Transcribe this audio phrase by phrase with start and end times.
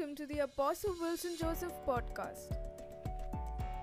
[0.00, 2.52] welcome to the Apostle Wilson Joseph podcast.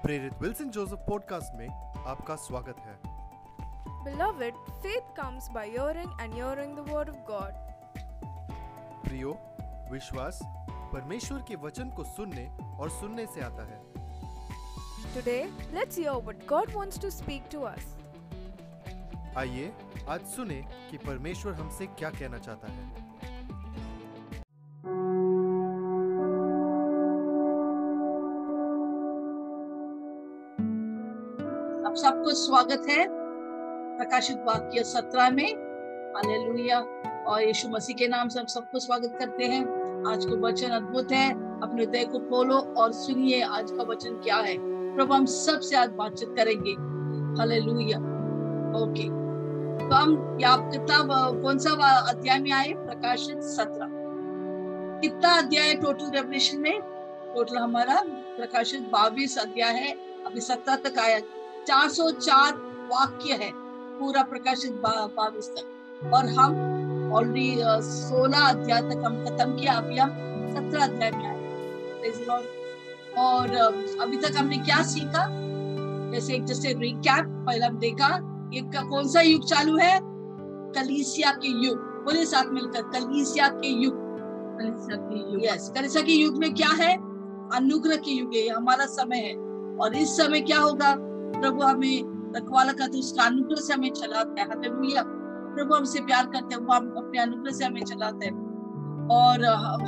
[0.03, 1.67] प्रेरित Wilson Joseph podcast में
[2.11, 2.95] आपका स्वागत है
[4.05, 7.53] Beloved, faith comes by hearing and hearing the word of God.
[9.05, 9.37] प्रियो
[9.91, 10.39] विश्वास
[10.93, 12.47] परमेश्वर के वचन को सुनने
[12.79, 13.81] और सुनने से आता है
[15.17, 15.41] Today,
[15.73, 17.91] let's hear what God wants to speak to us.
[19.37, 19.71] आइए
[20.09, 23.06] आज सुने कि परमेश्वर हमसे क्या कहना चाहता है
[32.27, 33.07] सबको स्वागत है
[33.97, 35.53] प्रकाशित वाक्य सत्रह में।
[36.15, 36.79] हालेलुया।
[37.27, 39.63] और यीशु मसीह के नाम से हम सबको स्वागत करते हैं।
[40.07, 44.35] आज का वचन अद्भुत है। अपने हृदय को खोलो और सुनिए आज का वचन क्या
[44.35, 44.57] है।
[44.95, 46.71] प्रभु, हम सबसे आज बातचीत करेंगे।
[47.41, 47.97] हालेलुया।
[48.83, 49.03] ओके।
[49.89, 52.73] तो हम यहाँ किताब कौन सा अध्याय में आए?
[52.73, 53.87] प्रकाशित सत्रह।
[55.01, 56.79] कितना अध्याय टोटल रेवल्यूशन में?
[57.35, 59.91] टोटल हमारा प्रकाशित बाईस अध्याय है।
[60.25, 61.19] अभी सत्रह तक आया।
[61.67, 62.53] 404
[62.91, 63.51] वाक्य है
[63.99, 66.53] पूरा प्रकाशित बाईस तक और हम
[67.13, 70.09] ऑलरेडी सोलह अध्याय तक हम खत्म किया अभी हम
[70.51, 71.37] सत्रह अध्याय में आए.
[73.17, 73.55] और
[74.01, 75.27] अभी तक हमने क्या सीखा?
[76.11, 78.15] जैसे एक जैसे रिकैप पहले हम देखा
[78.53, 79.99] एक का कौन सा युग चालू है?
[80.73, 83.93] कलीसिया के युग। बोले साथ मिलकर कलीसिया के युग।
[84.59, 86.97] कलीसिया के युग। यस कलीसिया के युग में क्या है?
[87.55, 89.35] अनुग्रह के युग है हमारा समय है।
[89.77, 91.06] और इस समय क्या होगा?
[91.35, 95.03] प्रभु हमें रखवाला करते उसका अनुग्रह से हमें चलाता है, हालेलुया।
[95.55, 98.47] प्रभु हमसे प्यार करते हैं, वो हम अपने अनुग्रह से हमें चलाते हैं।
[99.11, 99.45] और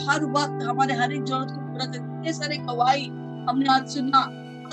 [0.10, 3.06] हर वक्त हमारे हर एक ज़रूरत को पूरा करते इतने सारे गवाही
[3.50, 4.20] हमने आज सुना।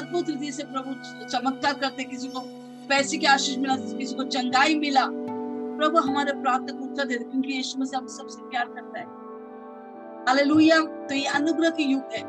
[0.03, 0.94] अद्भुत रीति से प्रभु
[1.27, 2.41] चमत्कार करते किसी को
[2.89, 5.06] पैसे की आशीष मिला, किसी को चंगाई मिला।
[5.78, 9.06] प्रभु हमारे प्रार्थना को उत्तर देते क्योंकि यीशु मसीह हम सबसे प्यार करता है।
[10.28, 12.22] हालेलुया। तो ये अनुग्रह के युग है।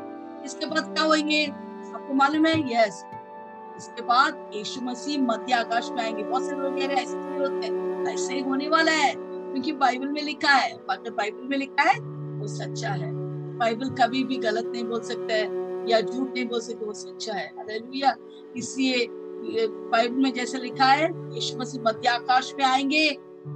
[0.44, 1.46] इसके बाद क्या होंगे
[1.94, 2.72] आपको मालूम है?
[2.72, 3.04] यस
[3.78, 7.14] इसके बाद यीशु मसीह मध्य आकाश में आएँगे। बहुत से लोग कह रहे हैं, ऐसे
[7.14, 11.56] थोड़ी होते ऐसे ही होने वाला है। क्योंकि बाइबल में लिखा है, अगर बाइबल में
[11.58, 11.98] लिखा है,
[12.38, 13.10] वो सच्चा है।
[13.58, 15.46] बाइबल कभी भी गलत नहीं बोल सकता है
[15.90, 18.14] या झूठ नहीं बोल सकते, वो सच्चा है। हालेलुया।
[18.56, 23.08] इसलिए बाइबल में जैसे लिखा है, यीशु मसीह मध्य आकाश में आएँगे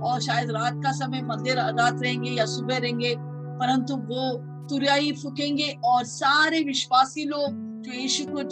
[0.02, 5.76] और शायद रात का समय मध्य रात रहेंगे या सुबह रहेंगे, परंतु वो तुरई फूकेंगे
[5.84, 8.42] और सारे विश्वासी लोग जो यीशु को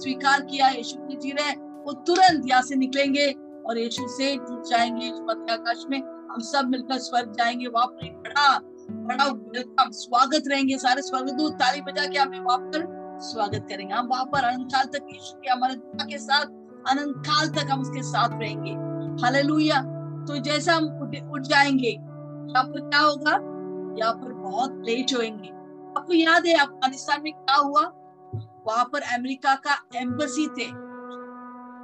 [0.00, 1.52] स्वीकार किया यीशु को जी रहे
[1.84, 3.26] वो तुरंत यहाँ से निकलेंगे
[3.66, 5.08] और यीशु से जुट जाएँगे।
[5.52, 5.98] आकाश में
[6.30, 8.58] हम सब मिलकर स्वर्ग जाएँगे। वहाँ पर बड़ा
[8.90, 12.86] बड़ा वेलकम स्वागत रहेंगे सारे स्वर्गदूत ताली बजा के हमें वहाँ पर
[13.22, 16.44] स्वागत करेंगे। हम वहाँ पर अनंत काल तक यीशु के हमारे दुआ के साथ
[16.90, 18.72] अनंत काल तक हम उसके साथ रहेंगे।
[19.22, 19.80] हालेलुया।
[20.28, 23.32] तो जैसा हम उठ, उठ जाएँगे यहाँ पर क्या होगा?
[24.00, 25.48] यहाँ पर बहुत लेट होएँगे।
[25.98, 27.82] आपको याद है अफ़गानिस्तान में क्या हुआ?
[28.66, 30.66] वहाँ पर अमेरिका का एम्बेसी थे,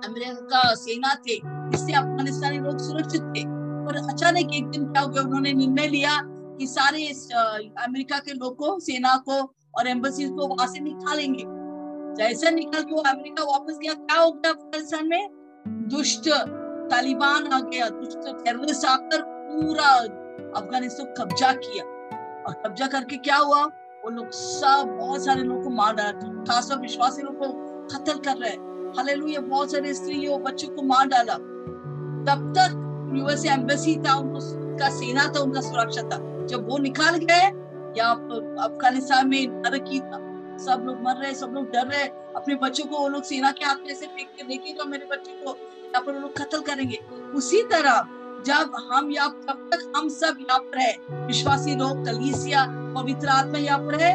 [0.03, 1.35] अमेरिका का सेना थे
[1.75, 3.43] इससे अफगानिस्तानी लोग सुरक्षित थे।
[3.87, 6.21] पर अचानक एक दिन क्या हो गया उन्होंने निर्णय लिया
[6.59, 7.07] कि सारे
[7.85, 9.41] अमेरिका के लोग, सेना को
[9.79, 11.45] और एम्बेसी को वहाँ से निकालेंगे।
[12.15, 15.29] जैसे निकल के अमेरिका वापस गया, क्या हो गया अफ़गानिस्तान में?
[15.89, 16.29] दुष्ट
[16.91, 19.89] तालिबान आ गया, दुष्ट टेररिस्ट आकर पूरा
[20.59, 21.85] अफ़गानिस्तान कब्जा किया।
[22.45, 23.65] और कब्जा करके क्या हुआ?
[24.04, 26.10] वो लोग सब बहुत सारे लोगों को मार डाला
[26.44, 27.47] खासकर विश्वासी लोग को
[27.87, 31.34] कत्ल कर रहे हैं। हालेलुया, बहुत सारे स्त्रियों बच्चों को मार डाला।
[32.28, 37.47] तब तक यूएस एम्बेसी था, उनको सेना था, उनका सुरक्षा था। जब वो निकाल गए,
[37.98, 38.10] या
[38.64, 40.19] अफ़गानिस्तान में तरक्की था,
[40.59, 42.04] सब लोग मर रहे, सब लोग डर रहे।
[42.37, 45.06] अपने बच्चों को वो लोग सेना के हाथ में से फेंक के लेके जाओ मेरे
[45.10, 45.50] बच्चे को
[45.84, 46.98] यहाँ पर वो लोग कत्ल करेंगे।
[47.34, 48.04] उसी तरह
[48.47, 53.59] जब हम यहाँ तब तक हम सब यहाँ पर है। विश्वासी लोग, कलीसिया, पवित्र आत्मा
[53.59, 54.12] यहाँ पर है।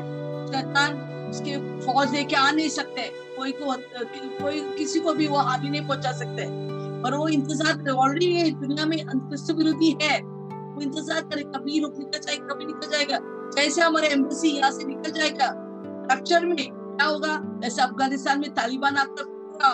[0.48, 0.98] शैतान
[1.30, 3.02] उसके फौज लेके आ नहीं सकते।
[3.38, 3.74] कोई को,
[4.44, 6.46] कोई किसी को भी वो हानि नहीं पहुँचा सकते।
[7.04, 12.20] पर वो इंतज़ार ऑलरेडी दुनिया में अंतरिक्ष विरोधी है। वो इंतज़ार करे, कभी रुक निकल
[12.20, 13.20] जाएगा कभी निकल जाएगा।
[13.56, 15.54] जैसे हमारे एम्बेसी यहाँ से निकल जाएगा
[16.12, 17.36] रक्षण में क्या होगा?
[17.64, 19.70] जैसे अफ़गानिस्तान में तालिबान आकर पूरा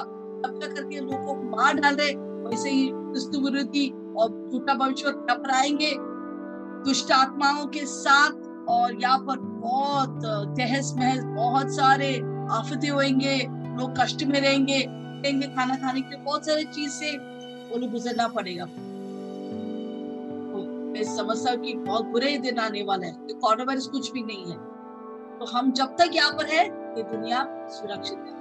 [0.45, 2.13] कब्जा करके लोगों को मार डाल रहे,
[2.45, 2.91] वैसे ही
[3.35, 3.87] विरोधी
[4.17, 5.83] और झूठा भविष्य पर
[6.85, 8.31] दुष्ट आत्माओं के साथ
[8.69, 10.19] और यहाँ पर बहुत
[10.57, 12.21] तहस महस, बहुत सारे
[12.51, 17.17] आफतें होंगे लोग कष्ट में रहेंगे। रहेंगे खाना खाने के बहुत सारी चीज़ से,
[17.69, 18.71] वो लोग गुजरना पड़ेगा। तो
[20.93, 24.57] मैं समझता कि बहुत बुरे दिन आने वाले हैं कोरोना वायरस कुछ भी नहीं है।
[25.39, 28.35] तो हम जब तक यहाँ पर है, ये दुनिया सुरक्षित है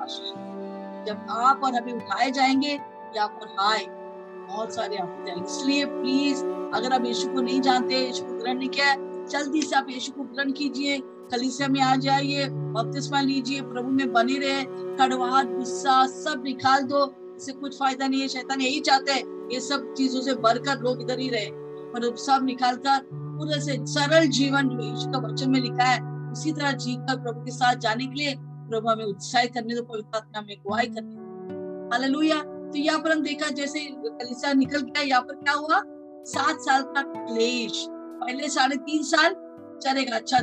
[1.04, 2.80] जब आप और हमें उठाए जाएँगे,
[3.16, 4.03] यहाँ पर हाय।
[4.48, 6.44] बहुत सारे आप जाएँगे इसलिए प्लीज़
[6.74, 8.94] अगर आप यीशु को नहीं जानते, यीशु को ग्रहण नहीं किया
[9.26, 14.12] जल्दी से आप यीशु को ग्रहण कीजिए। कलिसिया में आ जाइए बपतिस्मा लीजिए, प्रभु में
[14.12, 19.12] बने रहे, कड़वाहट, गुस्सा, सब निकाल दो। इससे कुछ फ़ायदा नहीं है, शैतान यही चाहते
[19.12, 23.60] हैं, ये सब चीज़ों से बढ़कर लोग इधर ही रहे। पर सब निकाल कर पूरे
[23.60, 27.40] से सरल जीवन जो यीशु का वचन में लिखा है, उसी तरह जी कर प्रभु
[27.40, 31.14] के साथ जाने के लिए, प्रभु हमें उत्साहित करने दो, पवित्र आत्मा में गुआई करने
[31.14, 35.82] दो। हालेलुया। तो यहाँ पर हम देखा, जैसे कलिसा निकल गया, यहाँ पर क्या हुआ?
[36.26, 39.34] सात साल का क्लेश। पहले साढ़े तीन साल
[39.82, 40.38] चलेगा अच्छा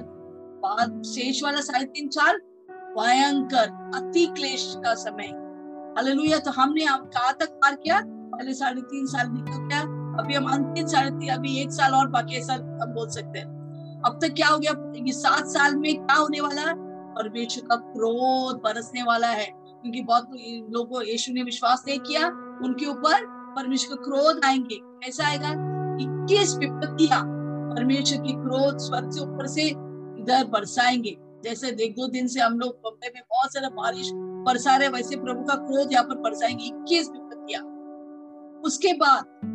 [0.64, 2.38] बाद शेष वाला साढ़े तीन साल
[2.98, 5.28] भयंकर, अति क्लेश का समय।
[5.98, 8.02] हालेलुया तो हमने कहा तक पार किया?
[8.06, 9.82] पहले साढ़े तीन साल निकल गया,
[10.24, 14.02] अभी हम अंतिम साढ़े तीन, अभी एक साल और बाकी ऐसा हम बोल सकते हैं।
[14.06, 14.72] अब तक क्या हो गया?
[14.96, 16.62] ये सात साल में क्या होने वाला?
[16.62, 16.74] है
[17.16, 20.30] परमेश्वर का क्रोध बरसने वाला है। क्योंकि बहुत
[20.72, 22.28] लोगों यीशु ने विश्वास नहीं किया,
[22.64, 23.26] उनके ऊपर
[23.56, 25.50] परमेश्वर का क्रोध आएँगे। कैसा आएगा
[26.02, 27.22] इक्कीस विपत्तियाँ
[27.76, 32.60] परमेश्वर की क्रोध स्वर्ग से ऊपर से इधर बरसाएँगे। जैसे देख दो दिन से हम
[32.60, 34.12] लोग बम्बे में बहुत सारा बारिश
[34.46, 37.64] बरसा रहे वैसे प्रभु का क्रोध यहाँ पर बरसाएँगे इक्कीस विपत्तियाँ
[38.66, 39.50] उसके बाद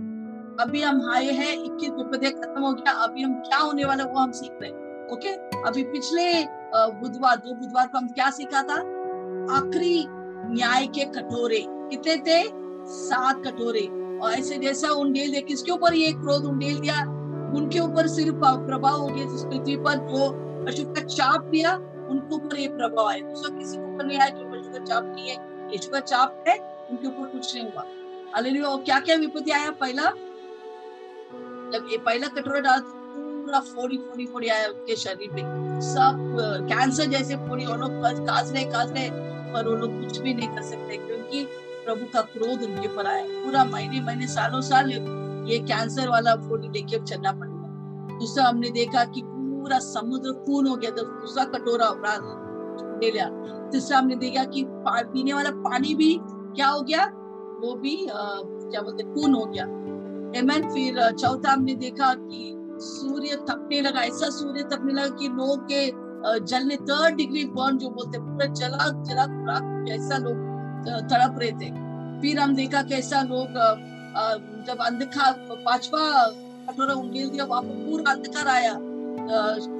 [0.61, 4.19] अभी हम आए हैं, इक्कीस विपत्तियाँ खत्म हो गया, अभी हम क्या होने वाला वो
[4.19, 5.33] हम सीख रहे हैं। ओके?
[5.61, 6.45] अभी पिछले
[7.01, 8.75] बुधवार, दो बुधवार को हम क्या सीखा था?
[9.57, 9.99] आखिरी
[10.47, 12.43] न्याय के कटोरे। कितने थे?
[12.87, 13.87] सात कटोरे।
[14.19, 17.01] और ऐसे जैसा उंडेल दिया किसके ऊपर ये क्रोध उंडेल दिया?
[17.57, 20.31] उनके ऊपर सिर्फ़ प्रभाव हो गया, जिस पृथ्वी पर जो
[20.67, 21.75] पशु का चाप दिया,
[22.11, 25.05] उनके ऊपर ये प्रभाव आया। दूसरा किसी के ऊपर नहीं आया जो पशु का चाप
[25.07, 25.37] नहीं है
[25.73, 26.57] यीशु का चाप है,
[26.91, 27.83] उनके ऊपर कुछ नहीं हुआ।
[28.71, 29.71] और क्या क्या विपत्ति आया?
[29.71, 30.11] पहला,
[31.73, 36.37] जब ये पहला कटोरा डाल, पूरा फोड़ी फोड़ी फोड़ी आया उनके शरीर में सब
[36.69, 37.91] कैंसर जैसे फोड़ी वो लोग
[38.27, 39.09] काज रहे काज रहे।
[39.53, 41.45] पर वो लोग कुछ भी नहीं कर सकते क्योंकि
[41.85, 46.69] प्रभु का क्रोध उनके ऊपर आया। पूरा महीने महीने, सालों, साल ये कैंसर वाला फोड़ी
[46.69, 51.87] लेके चलना पड़ेगा। दूसरा हमने देखा कि पूरा समुद्र खून हो गया तो दूसरा कटोरा
[51.87, 53.29] अपराध ले लिया
[53.73, 57.05] तीसरा हमने देखा कि पीने वाला पानी भी क्या हो गया?
[57.61, 59.65] वो भी क्या बोलते खून हो गया।
[60.35, 65.65] एमन फिर चौथा हमने देखा कि सूर्य तपने लगा, ऐसा सूर्य तपने लगा कि लोग
[65.65, 65.87] के
[66.27, 69.27] जलने थर्ड डिग्री बर्न जो बोलते पूरा जला जला
[69.87, 70.37] जैसा लोग
[71.11, 71.71] तड़प रहे थे।
[72.21, 73.49] फिर हम देखा कैसा लोग
[74.67, 76.03] जब अंधकार पांचवा
[76.69, 78.75] कटोरा उंगेल दिया, वहाँ पर पूरा अंधकार आया।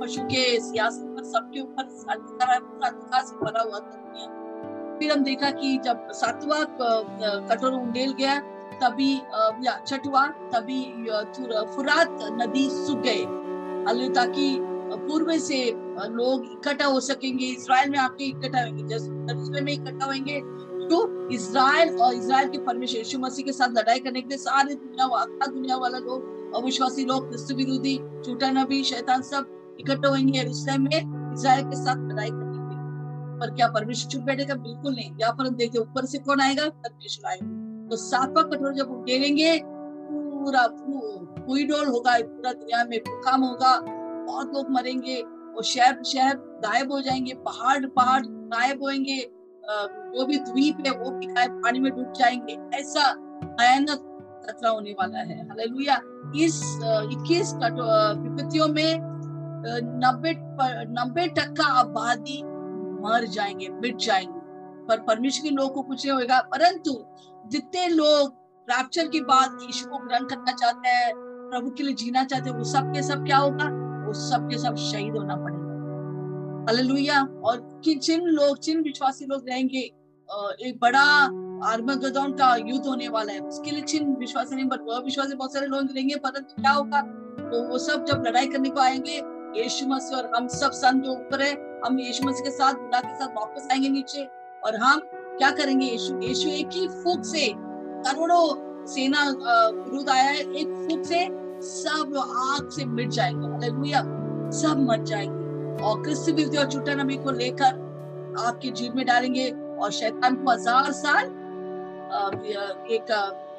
[0.01, 4.05] पशु के सियासत पर, सबके ऊपर अंधकार आया, पूरा अंधकार से भरा हुआ था
[4.99, 6.59] फिर हम देखा कि जब सातवा
[7.49, 8.39] कटोरा उंडेल गया,
[8.81, 9.13] तभी
[9.65, 10.81] या छठवा, तभी
[11.75, 15.59] फुरात नदी सूख गए ताकि पूर्व से
[15.99, 20.41] लोग इकट्ठा हो सकेंगे इसराइल में आके इकट्ठा होंगे, जैसे में इकट्ठा होंगे
[20.89, 24.75] तो इसराइल और इसराइल के परमेश्वर यीशु मसीह के साथ लड़ाई करने के लिए सारे
[24.75, 30.39] दुनिया आखा दुनिया वाला लोग, अविश्वासी लोग, क्रिस्त विरोधी, झूठा नबी, शैतान सब इकट्ठे होंगे
[30.39, 34.55] यरूशलेम में इसराइल के साथ लड़ाई करने के लिए। पर क्या परमेश्वर चुप बैठेगा?
[34.57, 36.69] बिल्कुल नहीं। यहाँ पर हम देखते ऊपर से कौन आएगा?
[36.69, 43.45] परमेश्वर आएगा। तो सातवा कठोर जब उठेंगे पूरा पूरी डोल होगा, पूरा दुनिया में भूकंप
[43.45, 43.79] होगा
[44.27, 45.23] बहुत लोग मरेंगे।
[45.57, 49.19] और शहर शहर गायब हो जाएँगे, पहाड़ पहाड़ गायब होंगे
[49.63, 53.13] जो भी द्वीप है, वो भी गायब पानी में डूब जाएँगे। ऐसा
[53.43, 54.13] भयानक
[54.47, 55.95] खतरा होने वाला है। हालेलुया।
[56.37, 56.63] इस
[57.13, 58.99] इक्कीस विपत्तियों में
[60.05, 60.33] नब्बे
[60.93, 62.43] नब्बे टक्का आबादी
[63.03, 64.41] मर जाएँगे, मिट जाएँगे।
[64.87, 66.93] पर परमेश्वर के लोगों को कुछ नहीं होगा परंतु
[67.47, 68.35] जितने लोग
[68.69, 71.13] रैप्चर के बाद यीशु को ग्रहण करना चाहते हैं,
[71.51, 73.69] प्रभु के लिए जीना चाहते हैं, वो सब के सब क्या होगा?
[74.07, 75.65] वो सब के सब शहीद होना पड़ेगा।
[76.67, 79.79] हालेलुया और कि जिन लोग, जिन विश्वासी लोग रहेंगे
[80.61, 81.03] एक बड़ा
[81.65, 85.67] आर्मगदौन का युद्ध होने वाला है, उसके लिए जिन विश्वासी नहीं बट विश्वासी बहुत सारे
[85.67, 87.01] लोग रहेंगे, परंतु क्या होगा?
[87.01, 89.21] तो वो सब जब लड़ाई करने को आएँगे,
[89.57, 91.53] यीशु मसीह और हम सब सन जो ऊपर है,
[91.85, 94.25] हम यीशु मसीह के साथ बुला के साथ वापस आएँगे नीचे,
[94.65, 95.01] और हम
[95.39, 95.87] क्या करेंगे?
[95.87, 101.25] यीशु यीशु एक ही फूक से करोड़ों सेना विरुद्ध आया है, एक फूक से
[101.63, 102.17] सब
[102.53, 104.03] आग से मिट जाएँगे। हालेलुया
[104.53, 107.85] सब मर जाएँगे। और क्रिस्त और झूठा नबी को लेकर
[108.39, 111.25] आपके जीव में डालेंगे। और शैतान को हज़ार साल
[112.91, 113.07] एक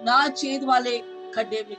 [0.06, 0.98] ना छेद वाले
[1.36, 1.78] खड्डे में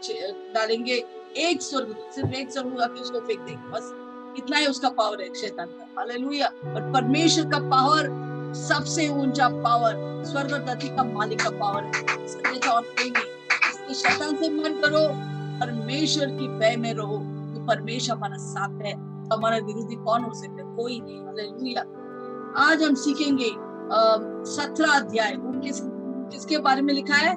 [0.55, 1.05] डालेंगे।
[1.39, 3.93] एक स्वर्ग, सिर्फ़ एक स्वर्ग आके उसको फेंक देंगे। बस
[4.39, 8.09] इतना ही उसका पावर है शैतान का। हालेलुया और परमेश्वर का पावर
[8.59, 9.95] सबसे ऊँचा पावर
[10.25, 11.93] स्वर्ग धरती का मालिक का पावर है।
[13.95, 15.03] शैतान से मन करो।
[15.61, 17.17] परमेश्वर की भय में रहो
[17.55, 18.93] तो परमेश्वर हमारा साथ है,
[19.33, 20.75] हमारा विरोधी कौन हो सकता है?
[20.77, 21.75] कोई नहीं।
[22.59, 23.51] आज हम सीखेंगे
[24.51, 25.81] सत्रह अध्याय। वो किस,
[26.33, 27.37] किसके बारे में लिखा है?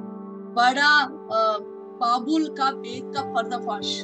[0.53, 1.07] बड़ा
[2.01, 3.97] बाबुल का भेद का पर्दाफाश।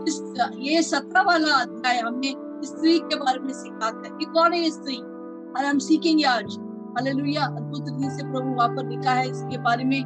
[0.00, 0.22] इस,
[0.58, 2.34] ये सत्रह वाला अध्याय हमने
[2.64, 4.96] स्त्री के बारे में सिखाता है कि कौन है स्त्री?
[4.96, 6.56] और हम सीखेंगे आज।
[6.96, 10.00] हालेलुया। अद्भुत रीति से प्रभु वहाँ पर लिखा है इसके बारे में।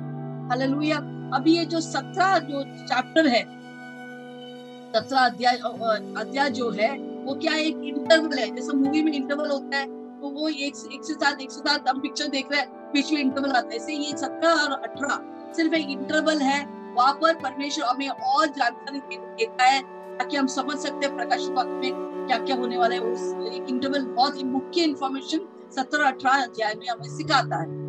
[0.44, 0.96] हालेलुया
[1.34, 3.42] अभी ये जो सत्रह, जो चैप्टर है,
[4.92, 5.56] सत्रह अध्याय
[6.18, 6.90] अध्याय जो है,
[7.24, 8.54] वो क्या एक इंटरवल है?
[8.54, 9.86] जैसे मूवी में इंटरवल होता है
[10.20, 13.12] तो वो एक एक से साथ एक से साथ हम पिक्चर देख रहे हैं, बीच
[13.12, 17.34] में इंटरवल आता है। ऐसे ये सत्रह और अठारह सिर्फ़ एक इंटरवल है। वहाँ पर
[17.34, 19.80] परमेश्वर हमें और जानकारी देता है,
[20.18, 24.04] ताकि हम समझ सकते हैं प्रकाश में क्या क्या होने वाला है। उस एक इंटरवल
[24.06, 25.46] बहुत ही मुख्य इंफॉर्मेशन
[25.76, 27.82] सत्रह, अठारह अध्याय में हमें सिखाता है।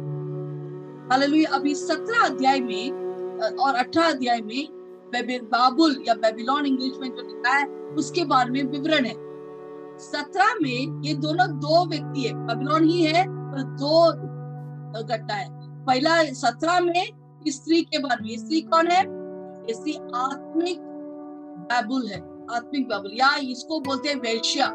[1.11, 4.67] हालेलुया। अभी सत्रह अध्याय में और अठारह अध्याय में
[5.43, 9.13] बाबुल या बेबीलोन इंग्लिश में जो लिखा है, उसके बारे में विवरण है।
[9.99, 14.11] सत्रह में ये दोनों दो व्यक्ति है। बेबीलोन ही है और दो
[15.03, 15.47] घटना है।
[15.85, 17.07] पहला सत्रह में
[17.47, 19.01] स्त्री के बारे में। स्त्री कौन है?
[19.73, 20.79] स्त्री आत्मिक
[21.71, 22.19] बाबुल है।
[22.55, 24.65] आत्मिक बाबुल, या इसको बोलते हैं वैश्या।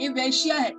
[0.00, 0.70] ये वैश्या है।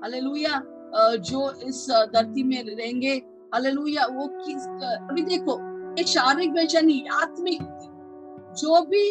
[0.00, 0.62] हालेलुया।
[0.96, 3.22] जो इस धरती में रहेंगे
[3.54, 4.66] हालेलुया वो किस
[5.10, 5.58] अभी देखो
[5.98, 7.62] ये शारीरिक वैश्या नहीं आत्मिक
[8.58, 9.04] जो भी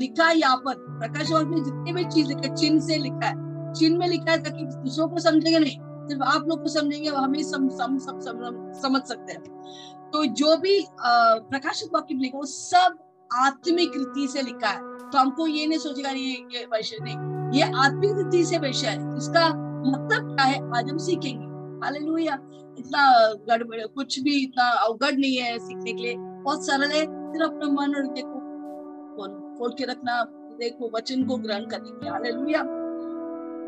[0.00, 3.98] लिखा है यहाँ पर प्रकाश में जितने भी चीज़ लिखा चिन्ह से लिखा है चिन्ह
[3.98, 5.78] में लिखा है ताकि दूसरों को समझेंगे नहीं
[6.08, 9.42] सिर्फ़ आप लोग को समझेंगे हमें सम, सम, सम, सम, समझ सकते हैं।
[10.10, 12.98] तो जो भी प्रकाशित वाक्य लिखा वो सब
[13.30, 17.70] आत्मिक रीति से लिखा है। तो हमको ये नहीं सोचेगा ये ये वैश्य नहीं ये
[17.84, 19.48] आत्मिक रीति से वैश्य है। इसका
[19.86, 21.49] मतलब क्या है आज हम सीखेंगे।
[21.82, 22.34] हालेलुया
[22.78, 23.02] इतना
[23.48, 27.66] गड़बड़ कुछ भी इतना अवगढ़ नहीं है सीखने के लिए। बहुत सरल है, सिर्फ़ अपना
[27.70, 28.38] मन और देखो,
[29.58, 30.22] खोल के रखना,
[30.60, 32.62] देखो, वचन को ग्रहण करने के हालेलुया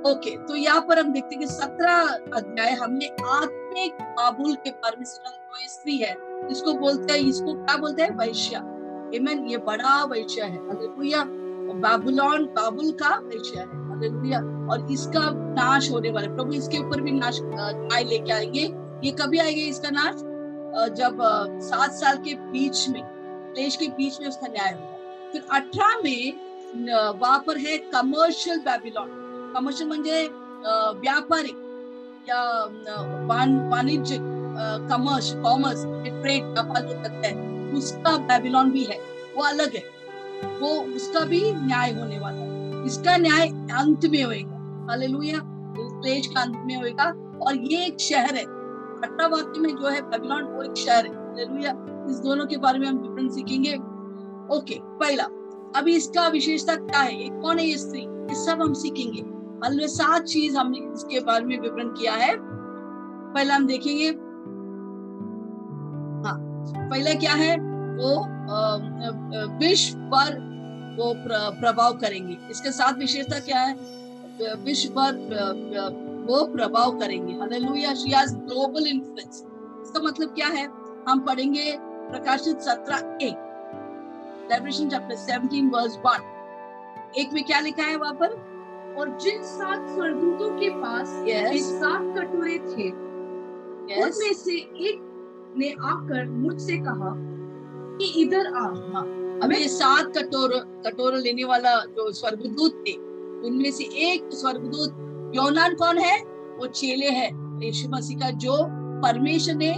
[0.02, 4.96] ओके तो यहाँ पर हम देखते हैं कि सत्रह अध्याय हमने आत्मिक बाबुल के बारे
[4.96, 6.12] में सुना। जो स्त्री है
[6.50, 8.16] इसको बोलते हैं, इसको क्या बोलते हैं?
[8.16, 8.60] वैश्या।
[9.48, 10.58] ये बड़ा वैश्य है।
[11.80, 14.38] बाबुलॉन बाबुल का वैश्य है। हालेलुया
[14.72, 15.20] और इसका
[15.54, 18.64] नाश होने वाला प्रभु इसके ऊपर भी नाश न्याय लेके आएँगे।
[19.04, 20.14] ये कभी आएँगे इसका नाश?
[20.98, 21.18] जब
[21.62, 23.02] सात साल के बीच में,
[23.56, 29.18] देश के बीच में उसका न्याय होगा। फिर अठारह में वहाँ पर है कमर्शियल बेबीलोन
[29.56, 30.22] कमर्शियल म्हणजे
[31.00, 31.56] व्यापारिक
[32.28, 32.42] या
[33.68, 34.18] वाणिज्य
[34.90, 35.82] कमर्स कॉमर्स
[36.22, 38.98] ट्रेड व्यापार जो करते हैं, उसका बेबीलोन भी है।
[39.36, 39.84] वो अलग है।
[40.60, 42.51] वो, उसका भी न्याय होने वाला है।
[42.86, 43.48] इसका न्याय
[43.78, 45.40] अंत में होएगा। हालेलुया।
[45.78, 47.04] देश का अंत में होएगा।
[47.46, 48.44] और ये एक शहर है।
[49.02, 51.70] अट्ठा वाक्य में जो है बेबीलोन वो एक शहर है। हालेलुया।
[52.10, 53.74] इस दोनों के बारे में हम विवरण सीखेंगे।
[54.56, 55.24] ओके, पहला।
[55.76, 57.28] अभी इसका विशेषता क्या है?
[57.28, 58.00] कौन है ये स्त्री?
[58.00, 59.22] ये सब हम सीखेंगे।
[59.64, 62.36] मतलब सात चीज़ हमने इसके बारे में विवरण किया है।
[63.34, 64.08] पहला हम देखेंगे।
[66.28, 66.38] हाँ
[66.90, 67.56] पहला क्या है?
[67.92, 68.26] वो
[69.58, 70.51] विश्व पर
[70.96, 71.12] वो
[71.60, 73.74] प्रभाव करेंगे। इसके साथ विशेषता क्या है?
[74.64, 75.10] विश्व पर
[76.28, 79.42] वो प्रभाव करेंगे। Hallelujah she has global influence
[79.84, 80.66] इसका मतलब क्या है?
[81.08, 83.36] हम पढ़ेंगे प्रकाशित सत्रह एक
[84.52, 88.36] रेवलेशन चैप्टर 17 वर्स 1 एक में क्या लिखा है वहाँ पर?
[88.98, 91.62] और जिन सात स्वर्गदूतों के पास yes.
[91.80, 94.04] सात कटोरे थे yes.
[94.04, 94.56] उनमें से
[94.88, 95.08] एक
[95.56, 97.12] ने आकर मुझसे कहा
[97.96, 99.04] कि इधर आ। हाँ
[99.42, 100.52] अब ये सात कटोर
[100.84, 102.92] कटोर लेने वाला जो स्वर्गदूत थे
[103.48, 106.18] उनमें से एक स्वर्गदूत योनान कौन है?
[106.58, 107.28] वो चेले है
[107.64, 108.56] यीशु मसीह का जो
[109.02, 109.70] परमेश्वर ने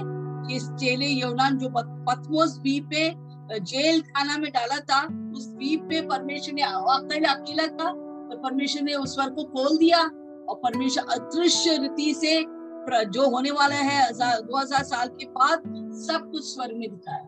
[0.56, 5.00] इस चेले योनान जो पथमोस द्वीप पे जेल खाना में डाला था
[5.36, 9.76] उस द्वीप पे परमेश्वर ने अकेला अकेला था और परमेश्वर ने उस स्वर को खोल
[9.78, 12.40] दिया और परमेश्वर अदृश्य रीति से
[13.10, 15.62] जो होने वाला है दो हज़ार साल के बाद
[16.00, 17.26] सब कुछ स्वर्ग में दिखाया।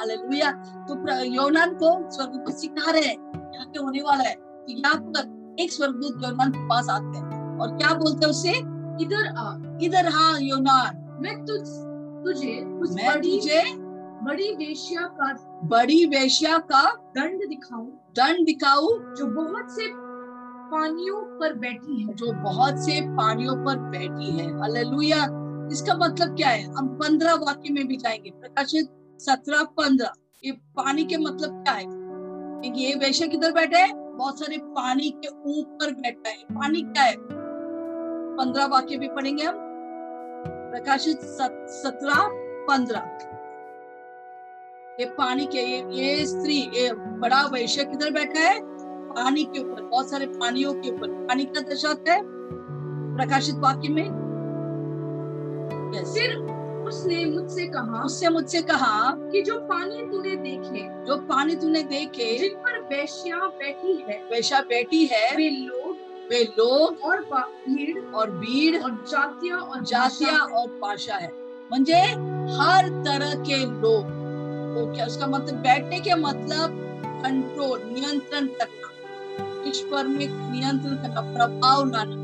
[0.00, 0.50] हालेलुया
[0.88, 3.16] तो योनान को स्वर्ग को सिखा रहे हैं।
[3.78, 7.92] होने वाला है तो यहाँ पर एक स्वर्गदूत योनान के पास आते हैं। और क्या
[7.94, 8.52] बोलते हैं उससे
[9.04, 9.52] इधर आ
[9.82, 11.60] इधर हाँ योनान। मैं तुझ
[12.24, 13.62] तुझे उस मैं बड़ी तुझे
[14.24, 15.32] बड़ी वेश्या का
[15.64, 16.82] बड़ी वेश्या का
[17.16, 17.86] दंड दिखाऊँ।
[18.16, 18.88] दंड दिखाऊँ?
[19.14, 19.86] जो बहुत से
[20.72, 25.22] पानियों पर बैठी है। जो बहुत से पानियों पर बैठी है। हालेलुया
[25.72, 26.62] इसका मतलब क्या है?
[26.74, 30.12] हम पंद्रह वाक्य में भी जाएँगे। प्रकाशित सत्रह पंद्रह।
[30.44, 31.84] ये पानी के मतलब क्या है?
[32.80, 33.92] ये वैश्य किधर बैठे है?
[34.16, 37.16] बहुत सारे पानी के ऊपर बैठा है। पानी क्या है?
[38.36, 39.54] पंद्रह वाक्य भी पढ़ेंगे हम।
[40.70, 41.20] प्रकाशित
[41.70, 42.28] सत्रह
[42.70, 43.18] पंद्रह।
[45.00, 48.60] ये पानी के ये, ये स्त्री ये बड़ा वैश्य किधर बैठा है?
[49.14, 52.22] पानी के ऊपर बहुत सारे पानियों के ऊपर। पानी का दर्शाता है?
[53.16, 54.04] प्रकाशित वाक्य में?
[56.14, 56.57] फिर
[56.88, 62.36] उसने मुझसे कहा उससे मुझसे कहा कि जो पानी तूने देखे जो पानी तूने देखे
[62.38, 67.20] जिन पर वैश्या बैठी है वैश्या बैठी है वे लोग वे लोग और
[67.68, 71.30] भीड़ और भीड़ और जातियाँ और जातियाँ और भाषा है।
[71.70, 72.00] म्हणजे
[72.56, 74.16] हर तरह के लोग
[74.74, 76.76] वो क्या उसका मतलब बैठने के मतलब
[77.22, 78.88] कंट्रोल नियंत्रण करना
[79.64, 82.16] विश्व पर में नियंत्रण करना प्रभाव लाना।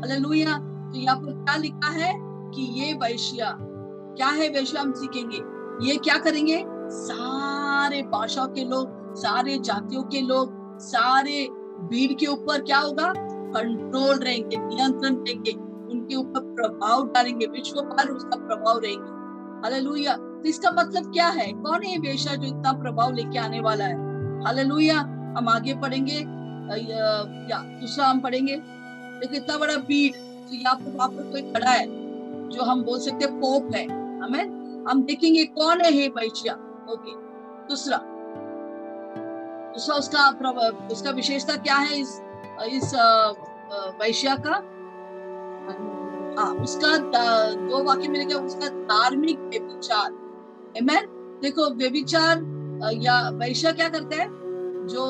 [0.00, 2.12] हालेलुया तो यहाँ पर क्या लिखा है
[2.54, 3.50] कि ये वैश्या
[4.18, 5.40] क्या है वैश्या हम सीखेंगे।
[5.86, 6.62] ये क्या करेंगे?
[6.90, 11.46] सारे भाषाओं के लोग, सारे जातियों के लोग, सारे
[11.90, 13.12] भीड़ के ऊपर क्या होगा?
[13.16, 15.50] कंट्रोल रहेंगे, नियंत्रण रहेंगे।
[15.92, 19.16] उनके ऊपर प्रभाव डालेंगे विश्व पर उसका प्रभाव रहेंगे।
[19.62, 21.52] हालेलुया तो इसका मतलब क्या है?
[21.52, 23.96] कौन है ये वेश्या जो इतना प्रभाव लेके आने वाला है?
[24.44, 24.98] हालेलुया
[25.38, 31.08] हम आगे पढ़ेंगे। या दूसरा हम पढ़ेंगे। देखो इतना बड़ा भीड़ तो यहाँ पर वहाँ
[31.08, 31.86] पर कोई खड़ा है,
[32.48, 33.86] जो हम बोल सकते पोप है।
[34.22, 34.44] हमें
[34.88, 36.54] हम देखेंगे कौन है वैश्या
[36.92, 37.12] ओके
[37.68, 37.98] दूसरा।
[39.74, 40.28] दूसरा उसका
[40.92, 42.20] उसका विशेषता क्या है इस
[42.72, 42.94] इस
[44.00, 44.54] वैश्या का?
[46.38, 50.10] हाँ उसका दो वाक्य मिलेगा उसका धार्मिक व्यभिचार।
[50.78, 51.06] Amen?
[51.42, 52.42] देखो, व्यभिचार
[52.94, 54.28] या वैश्या क्या करते हैं?
[54.90, 55.04] जो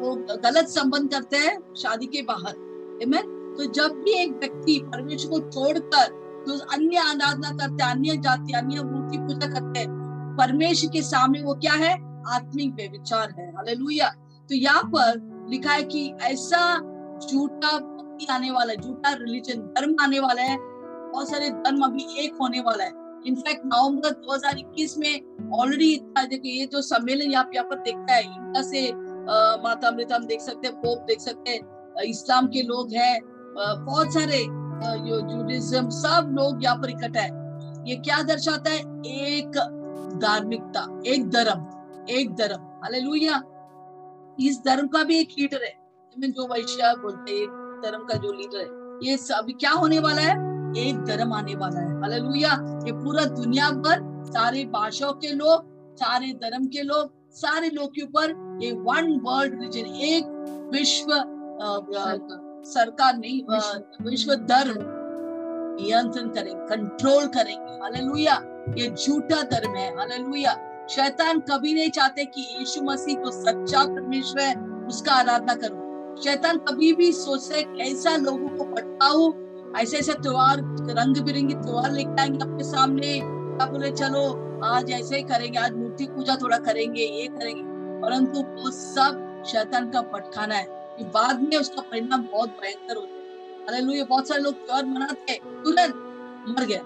[0.00, 2.54] वो गलत संबंध करते हैं शादी के बाहर।
[3.04, 3.26] Amen?
[3.58, 8.82] तो जब भी एक व्यक्ति परमेश्वर को छोड़कर तो अन्य आराधना करते, अन्य जाति, अन्य
[8.84, 11.92] मूर्ति पूजा करते हैं। परमेश्वर के सामने वो क्या है?
[12.28, 14.08] आत्मिक व्यभिचार है। हालेलुया।
[14.50, 16.60] तो यहाँ पर लिखा है कि ऐसा
[17.20, 22.06] झूठा भक्ति आने वाला है, झूठा रिलीजन धर्म आने वाला है, बहुत सारे धर्म अभी
[22.24, 27.66] एक होने वाला है। इनफैक्ट नवंबर 2021 में ऑलरेडी देखो ये जो सम्मेलन यहाँ यहाँ
[27.68, 28.92] पर देखता है इंडिया से
[29.62, 33.20] माता अमृता हम देख सकते हैं, पोप देख सकते हैं इस्लाम के लोग हैं
[33.56, 34.44] बहुत सारे
[34.78, 37.48] अ, जूडिज्म सब लोग यहाँ पर इकट्ठा है।
[37.88, 38.78] ये क्या दर्शाता है?
[39.06, 39.48] एक
[40.22, 41.66] धार्मिकता एक धर्म
[42.10, 43.42] एक धर्म। हालेलुया।
[44.40, 45.74] इस धर्म का भी एक लीडर है।
[46.18, 47.46] में जो वैश्या बोलते हैं
[47.84, 50.48] धर्म का जो लीडर है। ये अभी क्या होने वाला है?
[50.88, 52.52] एक धर्म आने वाला है। हालेलुया।
[52.86, 58.02] ये पूरा दुनिया भर सारे भाषाओं के लोग सारे धर्म के लोग सारे लोग के
[58.02, 60.24] ऊपर ये वन वर्ल्ड रिलीजन एक
[60.72, 61.12] विश्व
[62.64, 63.40] सरकार नहीं
[64.04, 64.74] विश्व धर्म
[65.80, 68.34] नियंत्रण करेंगे कंट्रोल करेंगे। हालेलुया
[68.78, 70.56] ये झूठा धर्म है। हालेलुया
[70.90, 74.54] शैतान कभी नहीं चाहते कि यीशु मसीह जो सच्चा परमेश्वर है
[74.86, 79.32] उसका आराधना करो। शैतान कभी भी सोचता कैसा लोगों को भटकाऊ
[79.76, 80.58] ऐसे ऐसे त्योहार
[80.90, 84.24] रंग बिरंगे त्योहार लेके आएँगे अपने सामने। क्या बोले चलो
[84.64, 87.62] आज ऐसे ही करेंगे आज मूर्ति पूजा थोड़ा करेंगे ये करेंगे।
[88.02, 93.08] परंतु वो सब शैतान का भटकाना है। कि बाद में उसका परिणाम बहुत भयंकर होता
[93.08, 93.18] है।
[93.62, 95.62] हालेलुया, बहुत सारे लोग त्योहार मनाते हैं?
[95.62, 95.94] तुरंत
[96.48, 96.80] मर गए।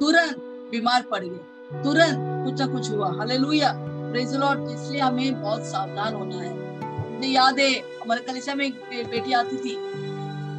[0.00, 0.36] तुरंत
[0.70, 1.40] बीमार पड़ गए।
[1.82, 6.66] तुरंत कुछ ना कुछ हुआ। द लॉर्ड इसलिए हमें बहुत सावधान होना है।
[7.14, 9.76] मुझे याद है, हमारे कलिसिया में एक बेटी आती थी।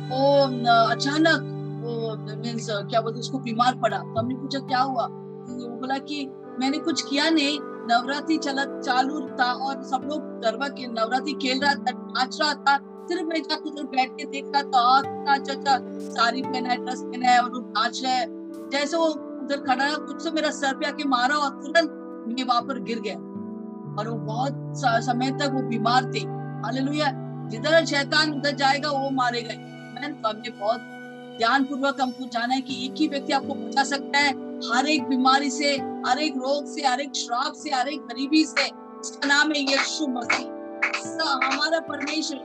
[0.09, 0.43] वो
[0.87, 1.53] अचानक
[1.83, 5.07] वो, मीन्स, क्या बोलते उसको बीमार पड़ा। तो हमने पूछा, क्या हुआ?
[5.07, 10.26] तो वो बोला कि, मैंने कुछ किया नहीं। नवरात्रि चला चालू था और सब लोग
[10.37, 14.25] गरबा के नवरात्रि खेल रहा था नाच रहा था। सिर्फ़ मैं जाकर उधर बैठ के
[14.25, 15.77] देख रहा था "आ, कितना अच्छा अच्छा
[16.09, 18.25] साड़ी पहना है ड्रेस पहना है और वो नाच रहा है।
[18.69, 21.89] जैसे वो उधर खड़ा है कुछ से मेरा सर पे आके मारा और तुरंत
[22.27, 23.15] मैं वहाँ पर गिर गया।
[23.99, 26.19] और वो बहुत समय तक वो बीमार थे।
[26.65, 27.11] हालेलुया।
[27.47, 29.53] जिधर शैतान उधर जाएगा वो मारेगा
[29.93, 30.79] मैंने तो हमने बहुत
[31.37, 34.31] ध्यान पूर्वक हमको जाना है कि एक ही व्यक्ति आपको बचा सकता है।
[34.73, 35.71] हर एक बीमारी से
[36.07, 39.61] हर एक रोग से हर एक श्राप से हर एक गरीबी से। इसका नाम है
[39.61, 40.55] यीशु मसीह।
[41.43, 42.37] हमारा परमेश्वर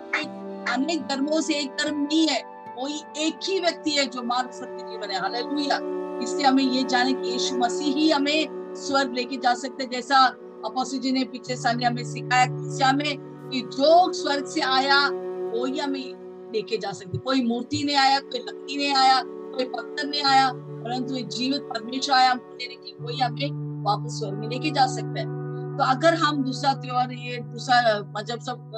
[0.72, 2.40] अनेक धर्मों से एक धर्म नहीं है।
[2.78, 5.76] वही एक ही व्यक्ति है जो मार्ग, सत्य, जीवन है। हालेलुया।
[6.22, 10.24] इसलिए हमें ये जाने कि यीशु मसीह ही हमें स्वर्ग लेके जा सकते जैसा
[10.64, 13.16] अपोस्टल जी ने पिछले साल हमें सिखाया में
[13.50, 18.18] कि जो स्वर्ग से आया वो ही हमें लेके जा सकते कोई मूर्ति ने आया,
[18.20, 22.96] कोई लकड़ी ने आया, कोई पत्थर ने आया, परंतु जीवित परमेश्वर आया हमको देने की
[23.00, 25.41] वही हमें वापस स्वर्ग में लेके जा सकता है।
[25.84, 28.70] अगर हम दूसरा त्योहार ये दूसरा मज़हब सब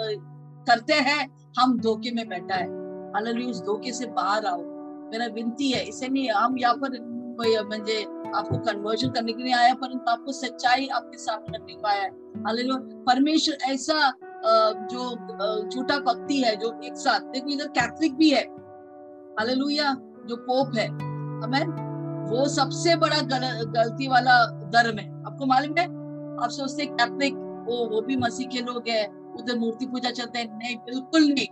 [0.69, 2.67] करते हैं हम धोखे में बैठा है।
[3.15, 4.63] हालेलुया उस धोखे से बाहर आओ।
[5.11, 6.97] मेरा विनती है इसे नहीं हम यहाँ पर
[7.39, 8.03] कोई म्हणजे
[8.37, 12.11] आपको कन्वर्जन करने के लिए आया परंतु आपको सच्चाई आपके सामने रखने को है।
[13.05, 14.11] परमेश्वर ऐसा
[14.93, 15.11] जो
[15.69, 18.43] झूठा भक्ति है जो एक साथ देखो इधर कैथलिक भी है।
[19.39, 19.93] हालेलुया
[20.29, 20.89] जो पोप है।
[21.45, 21.65] हमें
[22.31, 25.87] वो सबसे बड़ा गल, गलती वाला धर्म है। आपको मालूम है?
[26.43, 27.35] आप सोचते कैथलिक
[27.67, 31.47] वो वो भी मसीह के लोग हैं, उधर मूर्ति पूजा चलते हैं। नहीं, बिल्कुल नहीं।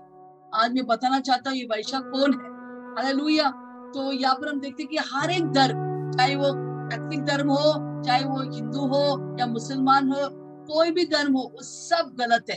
[0.54, 2.50] आज मैं बताना चाहता हूँ, ये वैशा कौन है?
[2.96, 3.50] हालेलुया
[3.94, 6.52] तो यहाँ पर हम देखते कि हर एक धर्म, चाहे वो
[6.88, 10.28] कैथलिक धर्म हो, चाहे वो हिंदू हो या मुसलमान हो,
[10.66, 12.56] कोई भी धर्म हो, वो सब गलत है।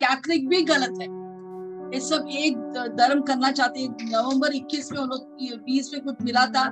[0.00, 1.06] कैथलिक भी गलत है।
[1.94, 2.56] ये सब एक
[2.98, 6.68] धर्म करना चाहते हैं। नवंबर 21 में उन लोग, बीस में कुछ मिला था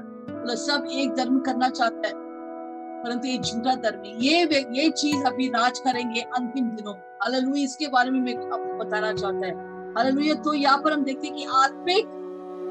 [0.49, 2.26] सब एक धर्म करना चाहता है।
[3.07, 7.89] परंतु ये झूठा धर्म है। ये ये चीज़ अभी राज करेंगे अंतिम दिनों। हालेलुया, इसके
[7.89, 9.53] बारे में मैं आपको बताना चाहता है।
[9.97, 12.07] हालेलुया तो यहाँ पर हम देखते हैं कि आत्मिक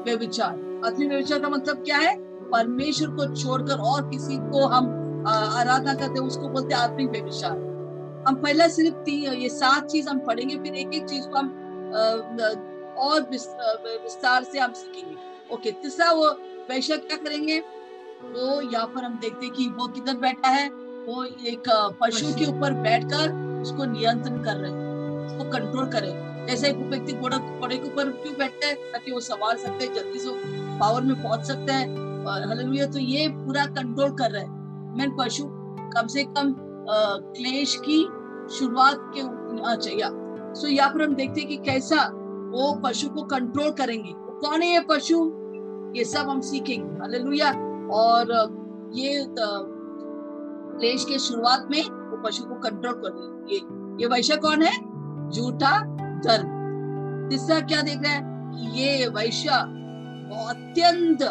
[0.06, 2.14] व्यविचार आत्मिक व्यविचार का मतलब क्या है?
[2.50, 7.64] परमेश्वर को छोड़कर और किसी को हम आराधना करते हैं, उसको बोलते हैं आत्मिक व्यविचार
[8.28, 11.48] हम पहले सिर्फ़ तीन ये सात चीज़ हम पढ़ेंगे, फिर एक एक चीज़ को हम
[12.98, 15.16] और विस्तार से हम सीखेंगे।
[15.54, 16.30] ओके, तीसरा वो
[16.70, 17.58] वैश्य क्या करेंगे?
[18.26, 20.68] वो यहाँ पर हम देखते कि वो किधर बैठा है?
[20.68, 21.68] वो एक
[22.00, 24.70] पशु के ऊपर बैठकर उसको नियंत्रण कर रहे
[25.26, 26.12] उसको कंट्रोल करे
[26.46, 28.74] जैसे एक व्यक्ति घोड़ा, घोड़े के ऊपर क्यों बैठता है?
[28.92, 30.30] ताकि वो सवार सकते हैं, जल्दी से
[30.80, 35.44] पावर में पहुँच सकते हैं। हालेलुया तो ये पूरा कंट्रोल कर रहे हैं। पशु
[35.94, 36.54] कम से कम
[36.88, 38.02] क्लेश की
[38.56, 39.22] शुरुआत के
[39.76, 40.08] चाहिए
[40.54, 42.04] सो यहाँ पर हम देखते हैं कि कैसा
[42.52, 45.16] वो पशु को कंट्रोल करेंगे। कौन है ये पशु?
[45.96, 47.52] ये सब हम सीखेंगे। हालेलुया
[47.92, 48.30] और
[48.94, 53.58] ये क्लेश के शुरुआत में वो पशु को कंट्रोल कर ये
[54.02, 54.72] ये वैश्य कौन है?
[55.30, 55.78] झूठा
[56.20, 58.22] धर्म। तीसरा क्या देख रहे हैं?
[58.52, 61.22] कि ये वैश्य अत्यंत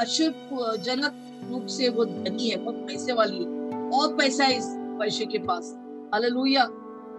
[0.00, 1.12] अशुभ जनक
[1.50, 4.66] रूप से वो धनी है, बहुत पैसे वाली है और पैसा है इस
[5.00, 5.74] वैश्य के पास।
[6.14, 6.64] हालेलुया।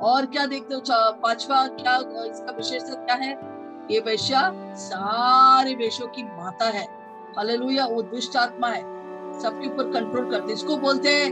[0.02, 0.82] और क्या देखते हो?
[1.22, 3.32] पांचवा क्या, इसका विशेषता क्या है?
[3.92, 4.34] ये वैश्य
[4.78, 6.86] सारे वेशों की माता है।
[7.38, 8.82] हालेलुया वो दुष्ट आत्मा है।
[9.42, 11.30] सबके ऊपर कंट्रोल करते इसको बोलते हैं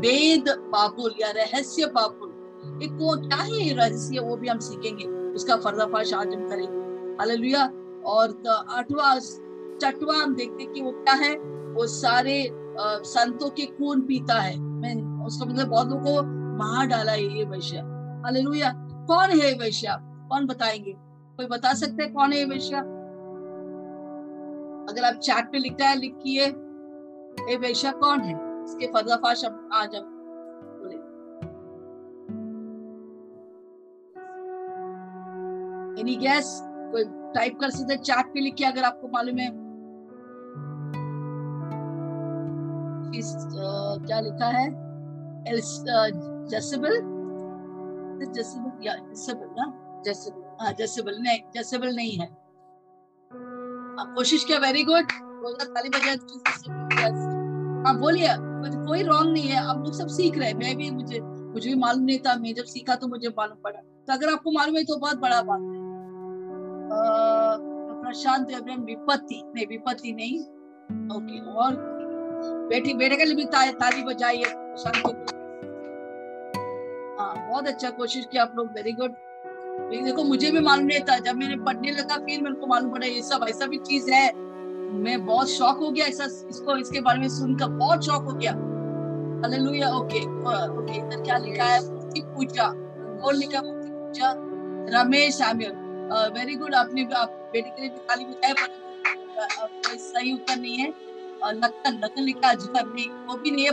[0.00, 5.56] वेद बाबुल या रहस्य बाबुल एक वो क्या है रहस्य वो भी हम सीखेंगे। उसका
[5.56, 6.78] फर्दाफाश आज हम करेंगे।
[7.18, 7.64] हालेलुया
[8.06, 9.18] और आठवां
[9.82, 11.34] चटवा हम देखते कि वो क्या है।
[11.74, 12.40] वो सारे
[12.80, 14.94] आ, संतों के खून पीता है। मैं
[15.26, 16.22] उसका मतलब बहुत लोगों को
[16.58, 17.82] मार डाला है ये वैश्या।
[18.24, 18.72] हालेलुया
[19.08, 19.96] कौन है वैश्या?
[20.30, 20.92] कौन बताएँगे?
[21.38, 22.80] कोई बता सकते हैं कौन है वैश्या?
[24.88, 26.46] अगर आप चैट पे लिखता है लिखिए
[27.50, 28.34] ये। वैश्या कौन है?
[28.64, 30.04] इसके पर्दाफाश हम आज हम
[30.78, 30.96] बोले।
[36.00, 39.48] एनी गैस कोई टाइप कर सकते चैट पे लिखिए अगर आपको मालूम है।
[43.18, 43.34] इस
[44.06, 44.66] क्या लिखा है?
[46.48, 46.92] जसेबल
[48.32, 49.66] जसेबल या जसेबल ना?
[50.06, 52.47] जसेबल हाँ जसेबल नहीं जसेबल नहीं है।
[54.06, 55.04] कोशिश किया वेरी गुड
[55.62, 56.16] ताली बजाए
[57.98, 58.28] बोलिए
[58.86, 62.04] कोई रॉन्ग नहीं है आप लोग सब सीख रहे मैं भी मुझे मुझे भी मालूम
[62.04, 64.96] नहीं था मैं जब सीखा तो मुझे मालूम पड़ा। तो अगर आपको मालूम है तो
[64.96, 65.78] बहुत बड़ा बात है।
[68.02, 68.48] प्रशांत
[68.80, 70.40] विपत्ति। नहीं विपत्ति नहीं।
[71.16, 71.76] ओके और?
[72.68, 74.44] बेटी बेटे के लिए भी ता, ताली बजाइए
[77.18, 79.14] हाँ बहुत अच्छा कोशिश किया आप लोग वेरी गुड
[79.78, 83.06] देखो, मुझे भी मालूम नहीं था जब मैंने पढ़ने लगा, फिर मेरे को मालूम पड़ा,
[83.06, 84.26] ये सब ऐसा भी चीज़ है।
[84.94, 88.52] मैं बहुत शौक हो गया ऐसा, इसको, इसके बारे में सुनकर बहुत शौक हो गया।
[89.42, 91.80] हालेलुया ओके ओके इधर क्या लिखा है?
[91.84, 92.68] मूर्ति पूजा
[93.22, 94.32] गोल लिखा मूर्ति पूजा,
[94.92, 95.72] रमेश सामियल
[96.34, 100.88] वेरी गुड आपने आप बेटे के लिए भी ताली बजाया पर सही उत्तर नहीं है।
[101.54, 103.70] लखन लखन लिखा अजगर नहीं वो भी नहीं है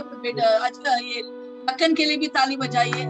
[0.58, 1.22] अजगर ये
[1.70, 3.04] लखन के लिए भी ताली बजाइए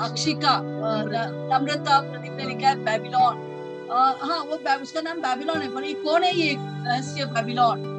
[0.00, 3.42] अक्षिका नम्रता प्रदीप ने लिखा है बेबीलोन।
[3.90, 7.92] हाँ वो उसका नाम बेबीलोन है पर ये कौन है ये रहस्य बेबीलोन?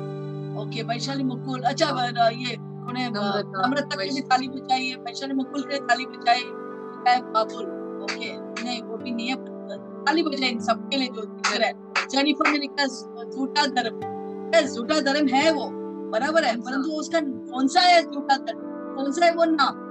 [0.61, 1.85] ओके वैशाली मुकुल अच्छा
[2.29, 7.65] ये कौन है नम्रता के लिए ताली बजाइए वैशाली मुकुल के लिए ताली बजाइए बाबुल?
[8.03, 8.31] ओके
[8.63, 9.35] नहीं वो भी नहीं है
[10.05, 11.73] ताली बजाइए सबके लिए जो रहा है।
[12.11, 13.99] जेनिफर ने लिखा झूठा धर्म।
[14.65, 15.69] झूठा धर्म है वो?
[16.11, 18.59] बराबर है परंतु उसका कौन सा है झूठा धर्म?
[18.95, 19.81] कौन सा है वो नाम?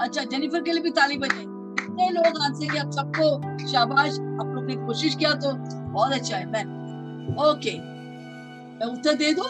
[0.00, 4.64] अच्छा जेनिफर के लिए भी ताली बजे इतने लोग आंसर आप सबको शाबाश। आप लोग
[4.64, 5.52] ने कोशिश किया तो
[5.92, 6.64] बहुत अच्छा है, मैं
[7.44, 7.78] ओके
[8.78, 9.42] मैं उत्तर दे दू?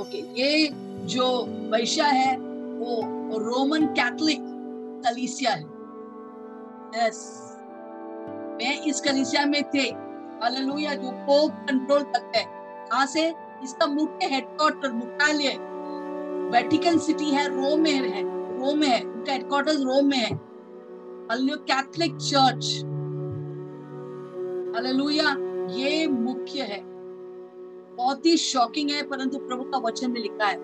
[0.00, 0.68] ओके ये
[1.06, 1.26] जो
[1.72, 4.40] वैश्या है, वो रोमन कैथोलिक
[5.06, 5.64] कलीसिया है।
[6.96, 7.18] यस
[8.56, 9.86] मैं इस कलीसिया में थे।
[10.42, 12.48] हालेलुया जो पोप कंट्रोल करते हैं।
[12.88, 13.28] कहा से?
[13.64, 15.56] इसका मुख्य हेडक्वार्टर मुख्यालय
[16.52, 18.22] वेटिकन सिटी है रोम में है।
[18.60, 20.30] रोम में है, उनका हेडक्वार्टर रोम में है।
[21.32, 22.82] कैथोलिक चर्च
[24.74, 25.30] हालेलुया
[25.70, 26.80] ये मुख्य है।
[27.96, 30.56] बहुत ही शॉकिंग है, परंतु प्रभु का वचन में लिखा है।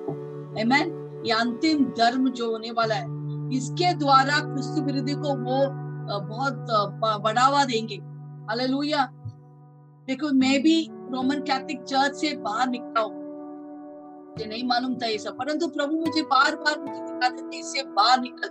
[0.55, 0.89] Amen?
[1.27, 3.07] ये अंतिम धर्म जो होने वाला है,
[3.57, 5.59] इसके द्वारा क्रिस्तु विरोधी को वो
[6.27, 6.67] बहुत
[7.23, 7.97] बढ़ावा देंगे।
[8.49, 9.05] हालेलुया
[10.09, 13.26] देखो, मैं भी रोमन कैथलिक चर्च से बाहर निकला हूँ।
[14.37, 17.83] मुझे नहीं मालूम था ये सब। परंतु प्रभु मुझे बार बार मुझे दिखाते थे इससे
[17.91, 18.49] बाहर निकल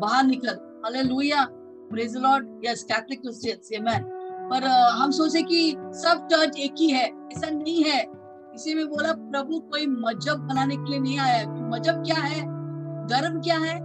[0.00, 1.44] बाहर निकल। Hallelujah
[1.90, 4.04] praise Lord yes Catholic Christians amen
[4.50, 5.60] पर हम सोचे कि
[5.94, 8.00] सब चर्च एक ही है, ऐसा नहीं है।
[8.54, 12.40] इसी में बोला, प्रभु कोई मज़हब बनाने के लिए नहीं आया मज़हब क्या है?
[13.06, 13.76] धर्म क्या है?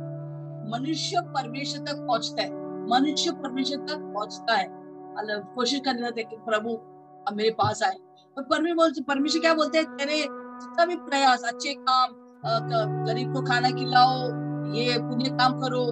[0.71, 2.49] मनुष्य परमेश्वर तक पहुँचता है।
[2.89, 4.67] मनुष्य परमेश्वर तक पहुँचता है।
[5.55, 6.73] कोशिश करने रहते कि प्रभु
[7.27, 7.97] अब मेरे पास आए।
[8.37, 9.95] बोलते, परमेश्वर क्या बोलते हैं?
[9.97, 10.21] तेरे
[10.55, 12.13] जितना भी प्रयास, अच्छे काम
[13.05, 14.15] गरीब को खाना खिलाओ,
[14.75, 15.85] ये पुण्य काम करो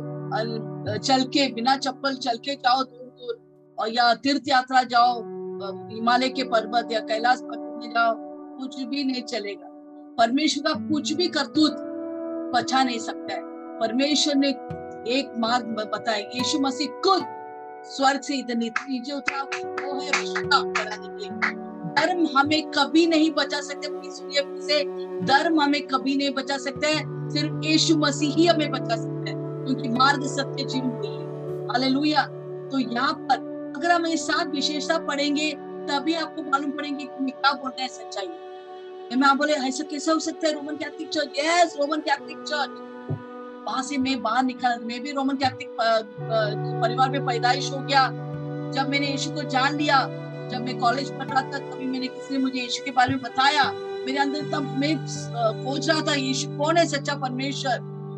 [0.97, 3.35] चल के, बिना चप्पल चल के जाओ दूर दूर,
[3.77, 5.13] और या तीर्थ यात्रा जाओ
[5.89, 8.13] हिमालय के पर्वत या कैलाश पर्वत में जाओ,
[8.59, 9.67] कुछ भी नहीं चलेगा।
[10.17, 11.75] परमेश्वर का कुछ भी करतूत
[12.55, 13.41] बचा नहीं सकता है।
[13.79, 14.49] परमेश्वर ने
[15.11, 17.23] एक मार्ग बताया, यीशु मसीह खुद
[17.87, 20.11] स्वर्ग से इधर नीचे उतरा वो है
[20.53, 21.61] बढ़ाने के
[21.93, 24.83] धर्म हमें कभी नहीं बचा सकते सुनिए से
[25.25, 26.93] धर्म हमें कभी नहीं बचा सकते,
[27.31, 32.25] सिर्फ़ यीशु मसीह ही हमें बचा सकते हैं, क्योंकि मार्ग सत्य जीवन वही है।
[32.69, 35.51] तो यहाँ पर अगर हम ये सात विशेषता पढ़ेंगे,
[35.87, 38.27] तभी आपको मालूम पड़ेंगे कि क्या बोलते हैं सच्चाई।
[39.17, 41.29] मैं बोले, ऐसा कैसे हो सकता है, Roman Catholic church?
[41.37, 42.71] Yes Roman Catholic church.
[43.65, 45.69] वहाँ से मैं बाहर निकल, मैं भी रोमन कैथलिक
[46.81, 48.07] परिवार में पैदाइश हो गया।
[48.73, 49.99] जब मैंने यीशु को जान लिया
[50.49, 53.21] जब मैं कॉलेज पढ़ रहा था, तभी मैंने किसी ने मुझे यीशु के बारे में
[53.21, 53.71] बताया।
[54.05, 54.95] मेरे अंदर तब मैं
[55.63, 57.77] खोज रहा था, यीशु कौन है सच्चा परमेश्वर?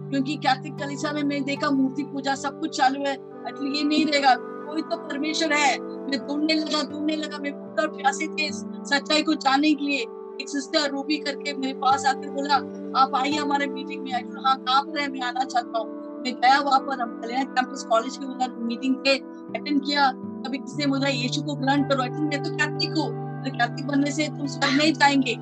[0.10, 4.36] क्योंकि कैथलिक कलिसा में मैं देखा, मूर्ति पूजा सब कुछ चालू है ये नहीं रहेगा।
[4.36, 9.34] कोई तो परमेश्वर है। मैं ढूँढने लगा ढूँढने लगा, मैं पूरा प्यासे थे सच्चाई को
[9.36, 10.06] जानने के लिए।
[10.42, 12.56] एक सिस्टर रूबी करके मेरे पास आकर बोला,
[13.02, 15.08] आप आइए हमारे मीटिंग में हाँ कहाँ पर है?
[15.12, 18.96] मैं आना चाहता हूँ। मैं गया वहाँ पर, हम कल्याण कैंपस कॉलेज के उधर मीटिंग
[18.96, 20.12] पे अटेंड किया।
[20.46, 23.10] कभी किसी ने बोला यीशु को ग्रहण करो अटेंड मैं तो कैथलिक हूँ
[23.46, 25.34] कैथलिक बनने से तुम स्वर्ग नहीं जाएँगे।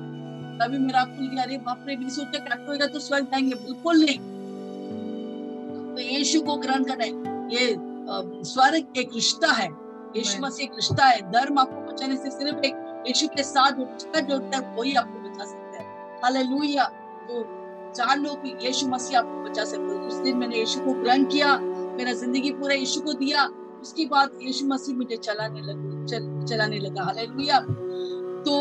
[0.58, 4.04] तभी मेरा खुल गया अरे बाप रे बीस सोचा कैथलिक होगा तो स्वर्ग जाएँगे। बिल्कुल
[4.04, 4.18] नहीं।
[5.94, 7.10] तो यीशु को ग्रहण करना है।
[7.54, 7.74] ये
[8.44, 9.68] स्वर्ग एक रिश्ता है।
[10.16, 14.20] यीशु मसीह एक रिश्ता है। धर्म आपको बचाने से सिर्फ़ एक यीशु के साथ रिश्ता
[14.20, 16.84] जोड़ता है वही आपको बचा सकता है। हालेलुया।
[17.28, 17.44] तो
[17.96, 21.24] जान लो कि यीशु मसीह आपको बचा सकते हैं। उस दिन मैंने यीशु को ग्रहण
[21.24, 23.48] किया मेरा ज़िंदगी पूरा यीशु को दिया।
[23.84, 27.60] उसके बाद यीशु मसीह मुझे चलाने लगा चल, चलाने लगा। हालेलुया।
[28.46, 28.54] तो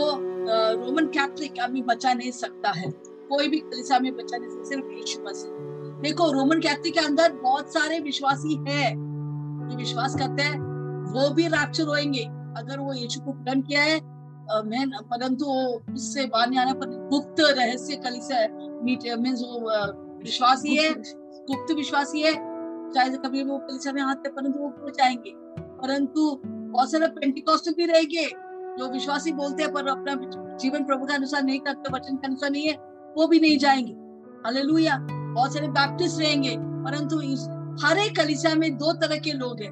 [0.76, 2.90] रोमन कैथलिक हमें बचा नहीं सकता है।
[3.30, 5.52] कोई भी कलिसा में बचा नहीं सकता सिर्फ़ यीशु मसीह।
[6.02, 8.94] देखो रोमन कैथलिक के अंदर बहुत सारे विश्वासी है।
[9.64, 10.60] जो विश्वास करते हैं
[11.14, 12.24] वो भी रैप्चर होएँगे।
[12.58, 14.00] अगर वो यीशु को ग्रहण किया है
[14.66, 15.46] मैं परंतु
[15.94, 18.48] उससे बाहर नहीं आने पर गुप्त रहस्य कली से
[18.84, 19.60] मीट मीन्स वो
[20.24, 22.34] विश्वासी है गुप्त विश्वासी है।
[22.96, 25.34] चाहे कभी वो कलिसा में आते परंतु वो पहुँच जाएँगे
[25.82, 28.26] परंतु बहुत सारे पेंटिकॉस्टल भी रहेंगे,
[28.78, 30.16] जो विश्वासी बोलते हैं, पर अपना
[30.58, 32.74] जीवन प्रभु के अनुसार नहीं करते, वचन के अनुसार नहीं है,
[33.18, 33.94] वो भी नहीं जाएँगे।
[34.46, 34.98] हालेलुया
[35.34, 37.18] बहुत सारे बैप्टिस्ट रहेंगे, परंतु
[37.86, 39.72] हर एक कलिसिया में दो तरह के लोग हैं।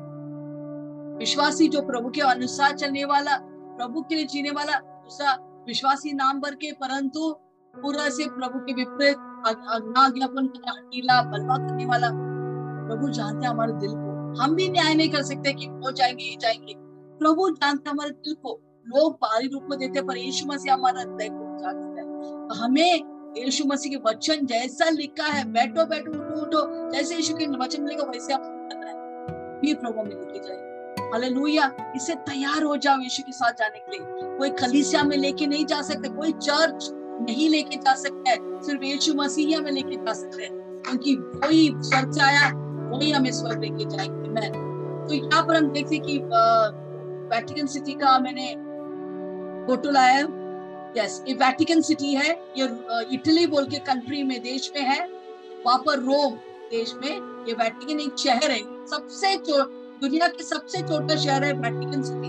[1.17, 3.37] विश्वासी जो प्रभु के अनुसार चलने वाला,
[3.77, 5.33] प्रभु के लिए जीने वाला, दूसरा
[5.67, 7.35] विश्वासी नाम भर के, परंतु
[7.75, 9.15] पूरा से प्रभु के विपरीत
[9.47, 10.47] अज्ञा ज्ञापन
[11.31, 12.30] बलवा करने वाला।
[12.91, 16.23] प्रभु जानते हैं हमारे दिल को। हम भी न्याय नहीं कर सकते कि वो जाएँगे,
[16.23, 16.73] ये जाएँगे।
[17.19, 21.01] प्रभु जानते हैं हमारे दिल को। लोग बाहरी रूप में देते पर यीशु मसीह हमारा
[21.01, 22.11] हृदय को जानते हैं।
[22.57, 23.03] हमें
[23.37, 27.83] यीशु मसीह के वचन जैसा लिखा है, बैठो बैठो, उठो उठो, जैसे यीशु के वचन
[27.83, 28.93] मिलेगा वैसे आप है।
[29.61, 30.71] भी प्रभु में लिखी जाए।
[31.13, 35.47] हालेलुया। इससे तैयार हो जाओ यीशु के साथ जाने के लिए। कोई कलीसिया में लेके
[35.47, 39.95] नहीं जा सकते, कोई चर्च नहीं लेके जा सकता है सिर्फ़ यीशु मसीह में लेके
[39.95, 44.51] जा सकते हैं। क्योंकि वही स्वर्ग आया वही हमें स्वर्ग लेके जाएँगे। मैं
[45.07, 46.17] तो यहाँ पर हम देखते कि
[47.31, 48.53] वेटिकन सिटी का मैंने
[49.67, 50.19] फ़ोटो लाया
[50.97, 52.67] यस ये वेटिकन सिटी है। ये
[53.13, 55.07] इटली बोल के कंट्री में, देश में है।
[55.65, 56.33] वहाँ पर रोम
[56.71, 57.11] देश में
[57.47, 59.35] ये वेटिकन एक शहर है। सबसे
[60.01, 62.27] दुनिया के सबसे छोटा शहर है वेटिकन सिटी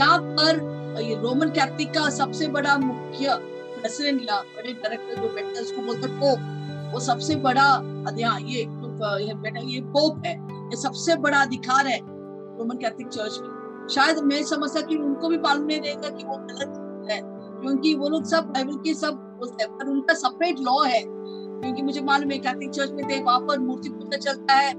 [0.00, 3.36] यहाँ पर ये रोमन कैथलिक का सबसे बड़ा मुख्य
[3.80, 7.66] प्रेसिडेंट या बड़े डायरेक्टर जो बैठता है, उसको बोलते पोप वो सबसे बड़ा
[8.08, 8.64] अधिकार ये
[9.02, 14.18] ये बेटा, ये पोप है, ये सबसे बड़ा अधिकार है रोमन कैथलिक चर्च में। शायद
[14.18, 17.20] मैं समझता कि उनको भी मालूम नहीं रहेगा कि वो गलत है,
[17.60, 22.30] क्योंकि वो लोग सब बाइबल के सब पर उनका सेपरेट लॉ है। क्योंकि मुझे मालूम
[22.30, 24.72] है, कैथलिक चर्च में थे वहाँ पर मूर्ति पूजा चलता है,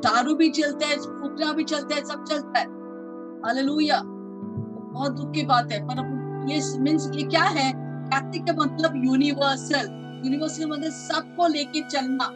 [0.00, 2.66] दारू भी चलता है फुकरा भी चलता है, सब चलता है।
[3.44, 5.96] हालेलुया बहुत दुख की बात है, पर
[6.50, 7.72] ये मीन्स ये क्या है?
[8.06, 12.30] कैथलिक का मतलब यूनिवर्सल यूनिवर्सल मतलब सबको लेके चलना।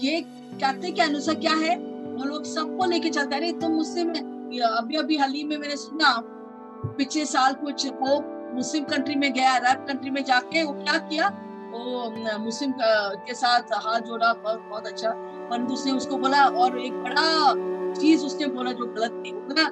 [0.00, 0.20] ये
[0.52, 1.76] कहते के अनुसार क्या है?
[1.76, 4.20] वो लोग सबको लेके चलता है। तुम मुझसे में
[4.60, 6.12] अभी अभी हाल ही में मैंने सुना
[6.98, 11.28] पिछले साल कुछ पोप मुस्लिम कंट्री में गया अरब कंट्री में जाके वो क्या किया?
[11.72, 12.72] वो मुस्लिम
[13.26, 15.10] के साथ हाथ जोड़ा बहुत बहुत अच्छा।
[15.50, 17.54] परंतु उसने उसको बोला और एक बड़ा
[18.00, 19.68] चीज़ उसने बोला जो गलत नहीं बोला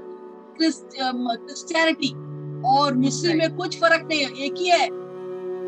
[0.59, 2.13] क्रिस्टियनिटी
[2.69, 4.89] और मुस्लिम में कुछ फ़र्क नहीं है एक ही है।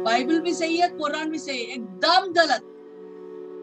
[0.04, 2.69] बाइबल भी सही है कुरान भी सही है एकदम गलत।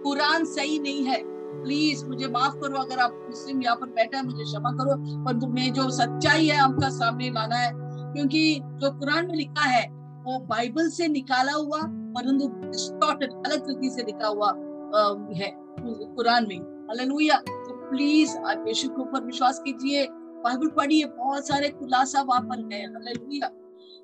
[0.08, 4.24] कुरान सही नहीं है। प्लीज़ मुझे माफ़ करो अगर आप मुस्लिम यहाँ पर बैठे हैं,
[4.24, 7.72] मुझे क्षमा करो पर तुम्हें जो सच्चाई है आपका सामने लाना है।
[8.13, 9.86] क्योंकि जो कुरान में लिखा है,
[10.26, 11.82] वो बाइबल से निकाला हुआ,
[12.15, 14.50] परंतु अलग तरीके से लिखा हुआ
[15.36, 15.52] है
[16.15, 20.08] कुरान में। हालेलुया तो प्लीज़ आप यीशु के ऊपर विश्वास कीजिए।
[20.43, 23.48] बाइबल पढ़िए, बहुत सारे खुलासा वहाँ पर है। हालेलुया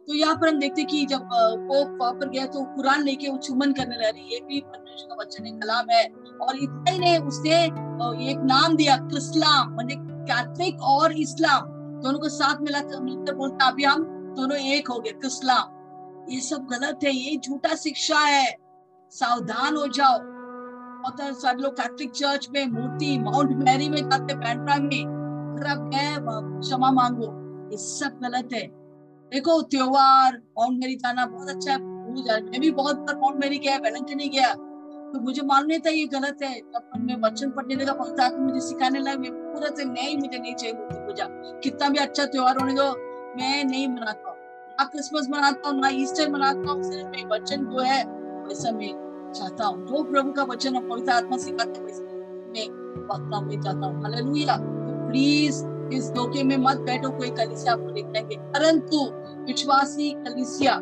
[0.08, 3.38] तो यहाँ पर हम देखते कि जब पोप वहाँ पर गया तो कुरान लेके वो
[3.38, 6.04] चुमन करने लग रही है भी परमेश्वर का वचन है कलाम है।
[6.42, 7.64] और इतना नहीं उसने
[8.32, 11.70] एक नाम दिया, इस्लाम मतलब कैथलिक और इस्लाम।
[12.02, 14.04] दोनों को साथ मिला, मिलकर बोलता, अभी हम
[14.36, 18.56] दोनों एक हो गए, इस्लाम। ये सब गलत है, ये झूठा शिक्षा है।
[19.14, 20.20] सावधान हो जाओ।
[21.06, 25.90] और सब लोग कैथलिक चर्च में, मूर्ति माउंट मैरी में जाते पैंट्रा में अगर आप
[25.90, 26.16] गए
[26.60, 27.28] क्षमा मांगो।
[27.72, 28.83] ये सब गलत है।
[29.34, 31.78] देखो, त्योहार माउंट मेरी जाना बहुत अच्छा है
[32.42, 34.54] मैं भी बहुत बार माउंट मेरी गया वेलंटन नहीं गया।
[35.14, 38.38] तो मुझे मालूम नहीं था ये गलत है। जब मैं वचन पढ़ने लगा पहुँचा तो
[38.38, 41.26] मुझे सिखाने लगा, मैं पूरा से नहीं मुझे नहीं चाहिए मूर्ति पूजा।
[41.64, 42.88] कितना भी अच्छा त्योहार होने दो,
[43.38, 44.38] मैं नहीं मनाता हूँ।
[44.78, 48.04] ना क्रिसमस मनाता हूँ, ना ईस्टर मनाता हूँ, सिर्फ़ मैं वचन जो है,
[48.48, 48.94] वैसा मैं
[49.34, 52.02] चाहता हूँ। जो प्रभु का वचन है पवित्र आत्मा सिखाते वैसे
[52.54, 52.68] मैं
[53.08, 57.92] वक्ता में चाहता हूँ। हालेलुया तो प्लीज़ इस धोखे में मत बैठो, कोई कलिसिया आपको
[57.92, 59.06] दिखाएँगे परंतु
[59.44, 60.76] विश्वासी कलिसिया।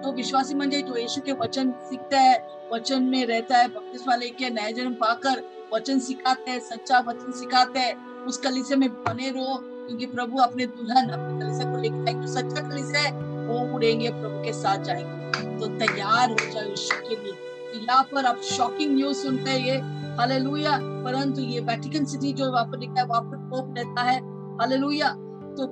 [0.00, 4.50] तो विश्वासी मंदिर जो यीशु के वचन सीखता है, वचन में रहता है बपतिस्मा लेके
[4.50, 5.42] नया जन्म पाकर
[5.74, 10.66] वचन सिखाते हैं, सच्चा वचन सिखाते हैं। उस कलिसे में बने रहो, क्योंकि प्रभु अपने
[10.66, 13.12] दुल्हन, अपने कलिसे को लेके जाएँगे, जो सच्चा कलिसे है,
[13.46, 15.20] वो उड़ेंगे, प्रभु के साथ जाएँगे।
[15.60, 17.32] तो तैयार हो जाओ यीशु के लिए।
[17.72, 22.52] तो यहाँ पर आप शॉकिंग न्यूज़ सुनते हैं ये। हालेलुया परंतु ये वेटिकन सिटी जो
[22.52, 24.18] वहाँ पर लिखा है, वहाँ पर पोप रहता है।
[24.56, 25.08] हालेलुया
[25.50, 25.66] तो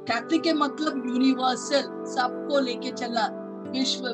[0.00, 3.26] कैथलिक के मतलब यूनिवर्सल सबको लेके चला
[3.70, 4.04] विश्व।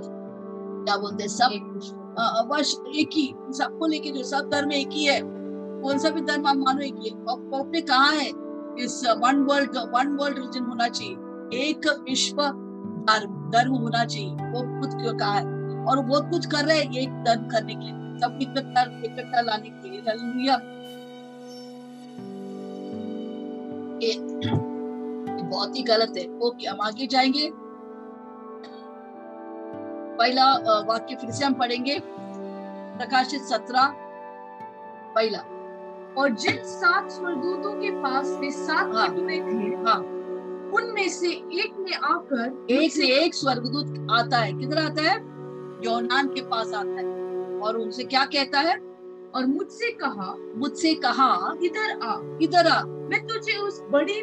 [0.86, 1.30] क्या बोलते हैं?
[1.30, 5.20] सब वर्ष एक ही, सबको लेके जो, सब धर्म एक ही है।
[5.82, 8.28] कौन सा भी धर्म आप मानो एक ही है। पॉप ने कहा है?
[8.78, 11.14] इस one world one world religion होना चाहिए।
[11.68, 12.36] एक विश्व
[13.10, 15.44] धर्म धर्म होना चाहिए। वो खुद क्यों कहा है?
[15.84, 19.68] और वो कुछ कर रहे हैं एक धर्म करने के लिए। सब इकट्ठा इकट्ठा लाने
[19.68, 20.56] के लिए। हालेलुया
[25.50, 27.50] बहुत ही गलत है। ओके हम आगे जाएँगे।
[30.18, 32.02] पहला वाक्य फिर से हम पढ़ेंगे।
[32.98, 33.94] प्रकाशित सत्रह
[35.14, 35.38] पहला।
[36.18, 39.34] और जिन सात स्वर्गदूतों के पास वे सात हाँ, थे
[39.90, 39.98] हाँ।
[40.74, 45.16] उनमें से एक ने आकर एक से एक स्वर्गदूत आता है। किधर आता है?
[45.84, 47.06] योनान के पास आता है।
[47.60, 48.74] और उनसे क्या कहता है?
[49.34, 54.22] और मुझसे कहा मुझसे कहा इधर आ इधर आ। मैं तुझे उस बड़ी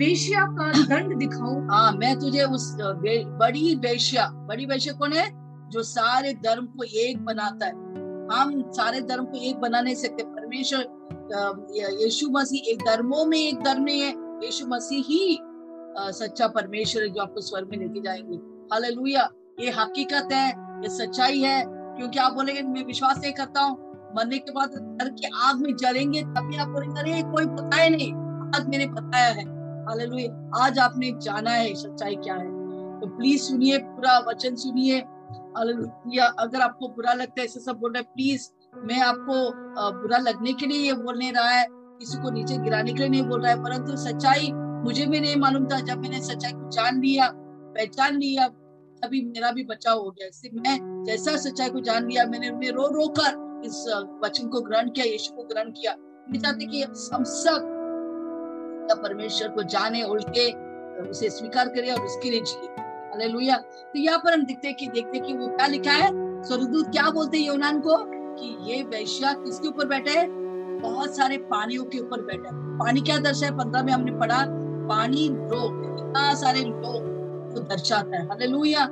[0.00, 5.28] वेश्या का दंड दिखाऊँ। हाँ मैं तुझे उस बे, बड़ी वेश्या बड़ी वेश्या कौन है?
[5.70, 7.72] जो सारे धर्म को एक बनाता है।
[8.32, 13.62] हम सारे धर्म को एक बना नहीं सकते। परमेश्वर यीशु मसीह एक धर्मों में एक
[13.62, 14.10] धर्म है।
[14.44, 15.38] यीशु मसीह ही
[16.18, 18.36] सच्चा परमेश्वर है जो आपको स्वर्ग में लेके जाएँगे।
[18.72, 19.28] हालेलुया।
[19.60, 20.48] ये हकीकत है
[20.82, 23.78] ये सच्चाई है। क्योंकि आप बोलेंगे मैं विश्वास नहीं करता हूँ।
[24.16, 24.68] मरने के बाद
[25.02, 28.12] घर के आग में जलेंगे तभी आप बोलेंगे अरे कोई बताया नहीं।
[28.56, 29.59] आज मैंने बताया है।
[29.90, 32.48] हालेलुया आज आपने जाना है, सच्चाई क्या है?
[33.00, 34.98] तो प्लीज़ सुनिए, पूरा वचन सुनिए।
[35.56, 38.48] हालेलुया अगर आपको बुरा लगता है, ऐसे सब बोल रहे प्लीज़
[38.84, 39.34] मैं आपको
[40.00, 43.22] बुरा लगने के लिए ये बोलने रहा है, किसी को नीचे गिराने के लिए नहीं
[43.22, 47.00] बोल रहा है, परंतु सच्चाई मुझे भी नहीं मालूम था, जब मैंने सच्चाई को जान
[47.00, 48.48] लिया, पहचान लिया,
[49.02, 52.70] तभी मेरा भी बचाव हो गया। इससे मैं जैसा सच्चाई को जान लिया, मैंने उन्हें
[52.70, 53.84] रो रो कर इस
[54.24, 55.96] वचन को ग्रहण किया, यीशु को ग्रहण किया।
[56.30, 57.76] मैं चाहती कि हम सब
[58.90, 60.70] परमेश्वर को जाने उल्टे
[61.10, 65.18] उसे स्वीकार करे और उसके लिए जिए। हालेलुया। तो यहाँ पर हम देखते कि देखते
[65.18, 66.08] कि वो क्या लिखा है।
[66.42, 67.96] स्वर्गदूत क्या बोलते हैं योनान को?
[68.34, 70.28] कि ये वैश्या किसके ऊपर बैठे है?
[70.80, 73.52] बहुत सारे पानियों के ऊपर बैठा पानी क्या दर्शा है?
[73.52, 74.46] पंद्रह में हमने पढ़ा,
[74.88, 77.10] पानी लोग, इतना सारे लोग
[77.54, 78.86] को दर्शाता है। हालेलुया।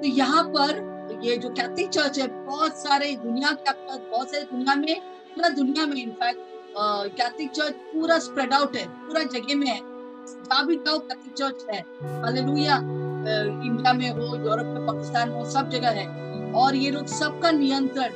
[0.00, 4.74] तो यहाँ पर ये जो कैथलिक चर्च है, बहुत सारे दुनिया के बहुत सारे दुनिया
[4.74, 6.40] में, पूरा दुनिया में इनफैक्ट
[6.78, 9.78] कैथलिक चर्च पूरा स्प्रेड आउट है, पूरा जगह में है।
[10.26, 11.80] जहाँ भी जाओ कैथलिक चर्च है।
[12.22, 17.50] हालेलुया इंडिया में हो यूरोप में पाकिस्तान में सब जगह है। और ये लोग सबका
[17.52, 18.12] नियंत्रण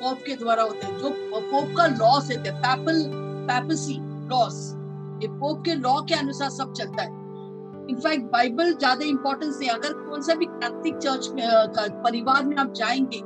[0.00, 3.02] पोप के द्वारा होता है। जो पोप का लॉस है पैपल
[3.48, 3.98] पैपसी
[4.28, 4.60] लॉस
[5.22, 7.20] ये पोप के लॉ के अनुसार सब चलता है।
[7.90, 11.46] इनफैक्ट बाइबल ज़्यादा इंपॉर्टेंस है। अगर कौन सा भी कैथलिक चर्च में
[12.04, 13.20] परिवार में आप जाएँगे,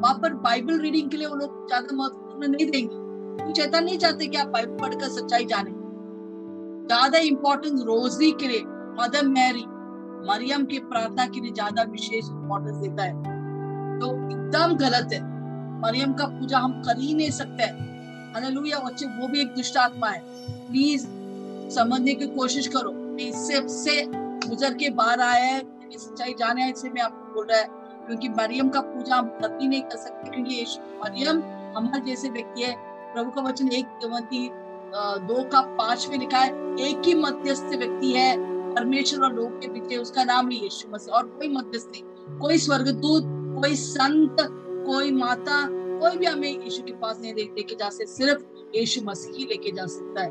[0.00, 3.00] वहाँ पर बाइबल रीडिंग के लिए वो लोग ज़्यादा महत्वपूर्ण नहीं देंगे।
[3.52, 5.70] चेतन नहीं चाहते कि आप बाइबल पढ़कर सच्चाई जाने।
[6.86, 8.62] ज़्यादा इंपॉर्टेंस रोजी के लिए
[8.98, 9.64] मदर मैरी
[10.28, 13.12] मरियम की प्रार्थना के लिए ज़्यादा विशेष इंपॉर्टेंस देता है।
[14.00, 15.20] तो एकदम गलत है।
[15.80, 17.64] मरियम का पूजा हम कर ही नहीं सकते।
[18.34, 20.20] हालेलुया बच्चे, वो भी एक दुष्ट आत्मा है।
[20.68, 21.06] प्लीज़
[21.74, 24.02] समझने की कोशिश करो इससे से
[24.48, 25.60] गुजर के बाहर आया है
[25.94, 27.66] सच्चाई जाने इससे मैं आपको बोल रहा है।
[28.06, 30.64] क्योंकि मरियम का पूजा हम कभी नहीं कर सकते, क्योंकि
[31.04, 31.42] मरियम
[31.76, 33.86] हमारे जैसे व्यक्ति है। प्रभु का वचन एक
[35.26, 36.50] दो का पाँच में लिखा है,
[36.80, 38.36] एक ही मध्यस्थ व्यक्ति है,
[38.74, 42.58] परमेश्वर और लोग के पीछे उसका नाम ही यीशु मसीह, और कोई मध्यस्थ नहीं, कोई
[42.58, 44.36] स्वर्गदूत, कोई संत,
[44.86, 49.36] कोई माता, कोई भी हमें यीशु के पास नहीं लेके जा सकते, सिर्फ़ यीशु मसीह
[49.38, 50.30] ही लेके जा सकता है।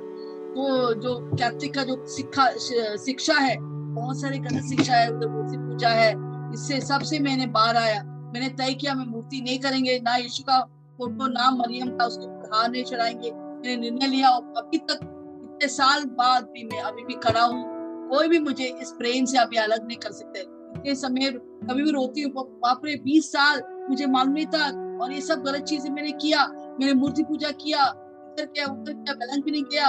[0.52, 2.50] तो जो कैथलिक का जो शिक्षा
[2.98, 3.56] शिक्षा है,
[3.96, 6.12] बहुत सारी गलत शिक्षा है, उधर मूर्ति पूजा है,
[6.54, 10.60] इससे सबसे मैंने बाहर आया, मैंने तय किया, मैं मूर्ति नहीं करेंगे, ना यीशु का
[11.00, 15.00] फ़ोटो, ना मरियम का उसके हार नहीं चढ़ाएँगे। मैंने निर्णय लिया और अभी तक
[15.44, 19.38] इतने साल बाद भी मैं अभी भी खड़ा हूँ। कोई भी मुझे इस प्रेम से
[19.38, 23.62] अभी अलग नहीं कर सकते। इतने समय कभी भी रोती हूँ। बाप रे, बीस साल
[23.90, 24.66] मुझे मालूम नहीं था
[25.04, 27.84] और ये सब गलत चीज़ें मैंने किया। मैंने मूर्ति पूजा किया,
[28.30, 29.88] इधर किया, उधर किया बैलेंस भी नहीं किया।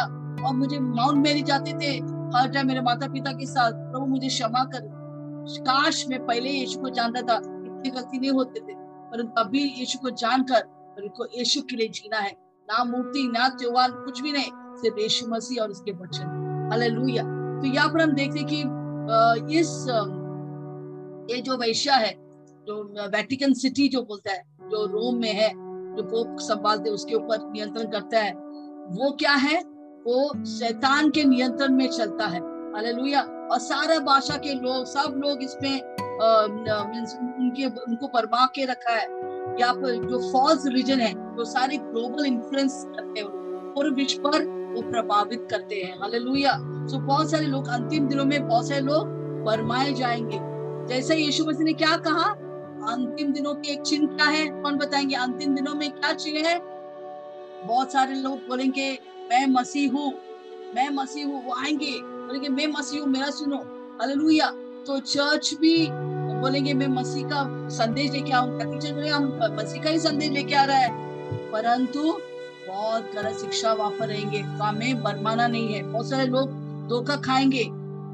[0.48, 1.96] और मुझे माउंट मेरी जाते थे।
[2.38, 5.02] हर टाइम मेरे माता पिता के साथ प्रभु मुझे क्षमा कर।
[5.60, 9.98] काश मैं पहले यीशु को जानता था, इतनी गलती नहीं होते थे। परंतु अभी यीशु
[9.98, 14.50] को जानकर को यीशु के लिए जीना है। ना मूर्ति, ना त्योहार, कुछ भी नहीं,
[14.76, 17.22] सिर्फ़ यीशु मसीह और उसके वचन। हालेलुया।
[17.60, 18.60] तो यहाँ पर हम देखते कि
[19.58, 19.86] इस
[21.30, 22.12] ये जो वैश्या है,
[22.66, 25.48] जो वेटिकन सिटी जो बोलता है, जो रोम में है,
[25.96, 28.32] जो पोप संभालते उसके ऊपर नियंत्रण करता है,
[28.88, 29.62] वो क्या है?
[30.06, 32.40] वो शैतान के नियंत्रण में चलता है।
[32.72, 35.82] हालेलुया। और सारा भाषा के लोग, सब लोग इसमें
[37.40, 42.26] उनके, उनको बर्मा के रखा है। या पर जो फॉल्स रिलीजन है, जो सारे ग्लोबल
[42.26, 43.28] इन्फ्लुएंस करते हैं
[43.74, 44.44] पूरे विश्व पर
[44.74, 46.52] वो प्रभावित करते हैं। हालेलुया
[46.88, 49.08] सो बहुत सारे लोग, अंतिम दिनों में बहुत सारे लोग
[49.44, 50.38] बरमाए जाएँगे।
[50.88, 52.30] जैसे यीशु मसीह ने क्या कहा?
[52.92, 54.46] अंतिम दिनों के एक चिन्ह क्या है?
[54.62, 55.14] कौन बताएँगे?
[55.14, 56.58] अंतिम दिनों में क्या चिन्ह है?
[57.66, 58.90] बहुत सारे लोग बोलेंगे,
[59.30, 60.12] मैं मसीह हूँ,
[60.74, 63.56] मैं मसीह हूँ। वो आएँगे, बोलेंगे, मैं मसीह हूँ, मेरा सुनो।
[64.00, 64.50] हालेलुया
[64.86, 65.76] तो चर्च भी
[66.42, 70.64] बोलेंगे मैं मसीह का संदेश लेके आऊँगा टीचर हम मसीह का ही संदेश लेके आ
[70.64, 70.90] रहा है।
[71.52, 72.02] परंतु
[72.68, 76.50] बहुत गलत शिक्षा वहाँ पर रहेंगे। हमें बरमाना नहीं है। बहुत सारे लोग
[76.88, 77.70] धोखा खाएँगे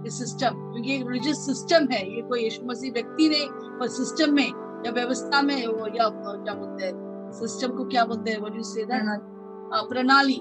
[0.07, 3.49] इस सिस्टम क्योंकि एक रिलीजियस सिस्टम है। ये कोई यीशु मसीह व्यक्ति नहीं
[3.79, 4.49] पर सिस्टम में
[4.87, 10.41] या व्यवस्था में वो या क्या बोलते हैं सिस्टम को क्या बोलते हैं वो प्रणाली।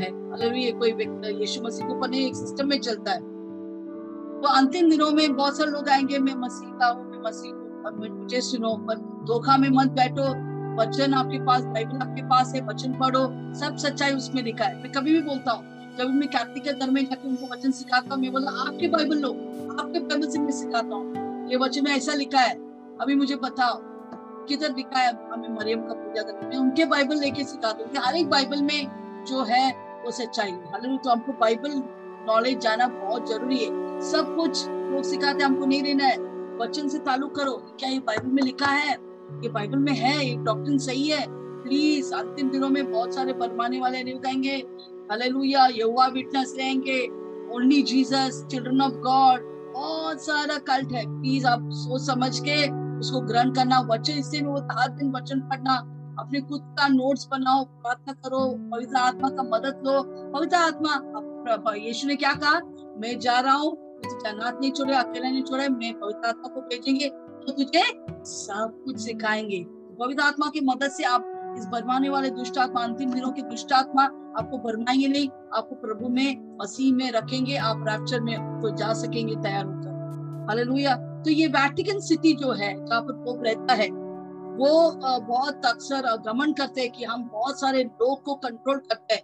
[0.00, 0.90] है। अगर ये कोई
[1.40, 3.33] यीशु मसीह को ऊपर नहीं एक सिस्टम में चलता है।
[4.44, 8.18] तो अंतिम दिनों में बहुत सारे लोग आएँगे, मैं मसीह का हूँ, मैं मसीह हूँ
[8.20, 10.24] मुझे सुनो पर धोखा में मत बैठो,
[10.82, 13.22] वचन आपके पास, बाइबल आपके पास है, वचन पढ़ो,
[13.54, 16.94] सब सच्चाई उसमें लिखा है। मैं कभी भी बोलता हूँ, जब मैं कैथलिक के धर्म
[16.94, 19.30] में जाकर उनको वचन सिखाता हूँ, मैं बोला आपके बाइबल लो,
[19.80, 22.54] आपके बाइबल से मैं सिखाता हूँ, ये वचन में ऐसा लिखा है,
[23.00, 23.78] अभी मुझे बताओ,
[24.46, 28.16] किधर लिखा है हमें मरियम का पूजा करते मैं उनके बाइबल लेके सिखाता हूँ हर
[28.16, 29.70] एक बाइबल में जो है,
[30.04, 31.82] वो सच्चाई है। हालाँकि तो हमको बाइबल,
[32.26, 36.16] नॉलेज जाना बहुत ज़रूरी है। सब कुछ लोग सिखाते हमको नहीं लेना है।
[36.58, 38.92] वचन से ताल्लुक करो क्या ये बाइबल में लिखा है?
[39.34, 41.26] ये बाइबल में है, ये डॉक्टर सही है।
[41.62, 44.56] प्लीज़ अंतिम दिनों में बहुत सारे बरमाने वाले नहीं कहेंगे
[45.10, 47.00] हालेलुया यहोवा विटनेस रहेंगे।
[47.54, 52.62] Only Jesus children of God बहुत सारा कल्ट है। प्लीज़ आप सोच समझ के
[52.98, 55.74] उसको ग्रहण करना, वचन इससे वो हर दिन वचन पढ़ना।
[56.18, 58.40] अपने खुद का नोट्स बनाओ, प्रार्थना करो,
[58.72, 62.60] पवित्र आत्मा का मदद लो। पवित्र आत्मा यीशु ने क्या कहा?
[62.98, 67.08] मैं जा रहा हूँ जन्नत नहीं छोड़े, अकेला नहीं छोड़े मैं पवित्र आत्मा को भेजेंगे
[67.08, 67.82] तो तुझे
[68.26, 69.64] सब कुछ सिखाएँगे।
[69.98, 73.72] पवित्र आत्मा की मदद से आप इस बरमाने वाले दुष्ट आत्मा, अंतिम दिनों के दुष्ट
[73.72, 74.04] आत्मा
[74.38, 79.34] आपको बरमाएँगे नहीं, आपको प्रभु में, मसीह में रखेंगे, आप रैप्चर में तो जा सकेंगे,
[79.34, 80.94] तैयार होकर। हालेलुया
[81.24, 84.90] तो ये वैटिकन सिटी जो है, जहाँ पर पोप रहता है, वो
[85.26, 89.22] बहुत अक्सर गमन करते हैं कि हम बहुत सारे लोग को कंट्रोल करते हैं।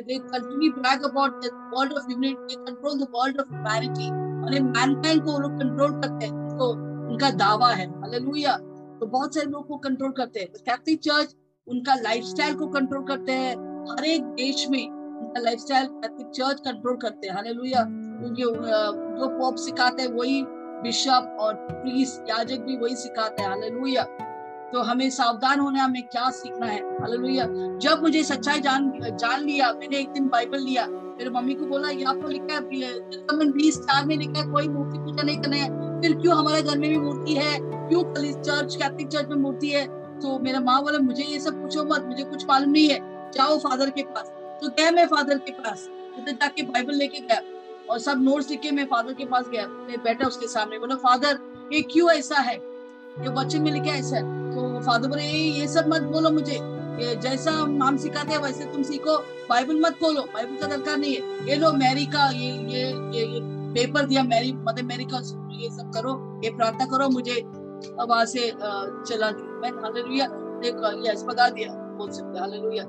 [0.00, 4.10] They continue brag about the world of humanity they control the world of humanity
[4.42, 6.68] और मैनकाइंड को लोग कंट्रोल करते हैं उनको
[7.12, 8.56] उनका दावा है हालेलुया
[9.00, 11.34] तो बहुत सारे लोग को कंट्रोल करते हैं कैथलिक चर्च
[11.66, 13.52] उनका लाइफस्टाइल को कंट्रोल करते हैं
[13.90, 19.56] हर एक देश में उनका लाइफस्टाइल कैथलिक चर्च कंट्रोल करते हैं हालेलुया क्योंकि जो पॉप
[19.66, 20.42] सिखाते हैं वही
[20.82, 24.06] बिशप और प्रीस याजक भी वही सिखाते हैं हालेलुया
[24.72, 27.44] तो हमें सावधान होना हमें क्या सीखना है। हालेलुया
[27.78, 31.88] जब मुझे सच्चाई जान जान लिया, मैंने एक दिन बाइबल लिया, मेरे मम्मी को बोला,
[31.90, 32.60] यहाँ पर लिखा है
[33.52, 36.78] बीस चार में लिखा है, कोई मूर्ति पूजा नहीं करना है। फिर क्यों हमारे घर
[36.78, 37.58] में भी मूर्ति है?
[37.60, 38.02] क्यों
[38.42, 39.86] चर्च, कैथलिक चर्च में मूर्ति है?
[40.20, 43.58] तो मेरा माँ बोला, मुझे ये सब पूछो मत, मुझे कुछ मालूम नहीं है। जाओ
[43.58, 47.40] फादर के पास। तो गया मैं फादर के पास, उधर जाके बाइबल लेके गया
[47.90, 50.94] और सब नोट्स लिख के मैं फादर के पास गया। मैं बैठा उसके सामने, बोला,
[50.96, 51.38] फादर,
[51.72, 52.71] ये क्यों ऐसा है?
[53.20, 54.20] ये बच्चन में लिखा है
[54.52, 56.58] तो फादर बोले ये ये सब मत बोलो मुझे।
[57.00, 59.16] ये जैसा हम सिखाते हैं वैसे तुम सीखो।
[59.48, 62.82] बाइबल मत खोलो बाइबल का दरकार नहीं है। ये लो मैरी का ये ये
[63.14, 63.40] ये, ये
[63.74, 65.18] पेपर दिया मैरी मदर मैरी का
[65.60, 66.12] ये सब करो
[66.44, 67.40] ये प्रार्थना करो मुझे
[68.00, 70.26] वहाँ से चला दिया मैं हालेलुया
[70.62, 72.84] देखो यस बता दिया बोल सकते हालेलुया।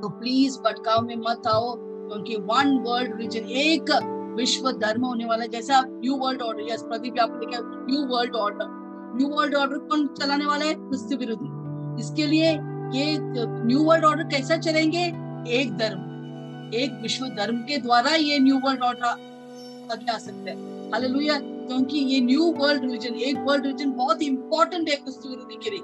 [0.00, 3.90] तो प्लीज़ भटकाव में मत आओ क्योंकि वन वर्ल्ड रिलीजन एक
[4.34, 8.36] विश्व धर्म होने वाला है। जैसा new world order yes Pradeep आप लिखा new world
[8.36, 8.66] order
[9.16, 10.74] new world order कौन चलाने वाला है?
[10.76, 12.50] क्रिस्त विरोधी। इसके लिए
[12.94, 15.04] ये न्यू वर्ल्ड ऑर्डर कैसा चलेंगे?
[15.52, 16.00] एक धर्म,
[16.74, 21.98] एक विश्व धर्म के द्वारा ये न्यू वर्ल्ड ऑर्डर आगे आ सकता है। हालेलुया क्योंकि
[21.98, 25.80] ये न्यू वर्ल्ड रिलीजन एक वर्ल्ड रिलीजन बहुत इंपॉर्टेंट है क्रिस्त विरोधी के लिए।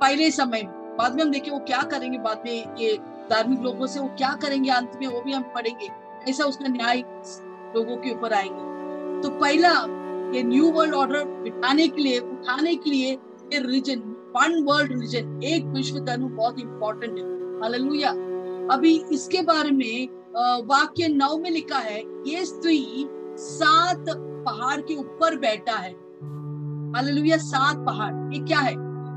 [0.00, 2.96] पहले समय में, बाद में हम देखें वो क्या करेंगे, बाद में ये
[3.30, 5.88] धार्मिक लोगों से वो क्या करेंगे, अंत में वो भी हम पढ़ेंगे।
[6.30, 7.02] ऐसा उसका न्याय
[7.74, 8.72] लोगों के ऊपर आएँगे।
[9.22, 9.70] तो पहला,
[10.34, 14.00] ये न्यू वर्ल्ड ऑर्डर बिठाने के लिए, उठाने के लिए ये रिलीजन
[14.36, 17.24] वन वर्ल्ड रिलीजन एक विश्व धर्म बहुत इंपॉर्टेंट है।
[17.60, 18.10] हालेलुया
[18.74, 20.08] अभी इसके बारे में
[20.66, 23.06] वाक्य नौ में लिखा है, ये स्त्री
[23.38, 24.04] सात
[24.46, 25.92] पहाड़ के ऊपर बैठा है।
[26.94, 28.74] हालेलुया सात पहाड़, ये क्या है?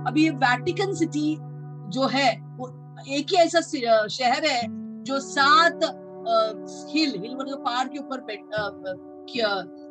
[0.07, 1.35] अभी ये वैटिकन सिटी
[1.91, 2.67] जो है, वो
[3.09, 3.61] एक ही ऐसा
[4.07, 4.61] शहर है,
[5.03, 5.79] जो सात
[6.91, 8.25] हिल हिल मतलब पहाड़ के ऊपर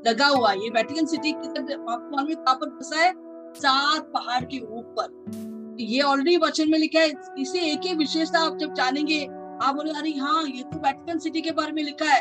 [0.07, 3.13] लगा हुआ ये वेटिकन सिटी मालूम कहाँ पर बसा है?
[3.57, 8.57] सात पहाड़ के ऊपर। ये ऑलरेडी वचन में लिखा है। इसे एक ही विशेषता आप
[8.57, 9.25] जब जानेंगे,
[9.63, 12.21] आप बोले अरे हाँ ये तो वेटिकन सिटी के बारे में लिखा है।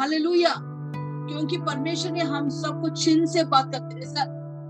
[0.00, 4.24] हालेलुया क्योंकि परमेश्वर ने हम सबको चिन्ह से बात करते जैसा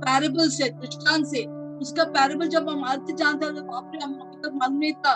[0.04, 1.44] पैरेबल से, दृष्टांत से।
[1.82, 3.60] उसका पैरेबल जब हम अर्थ जानते हैं तो
[3.92, 4.12] रे, हम
[4.44, 5.14] तक मालूम नहीं था।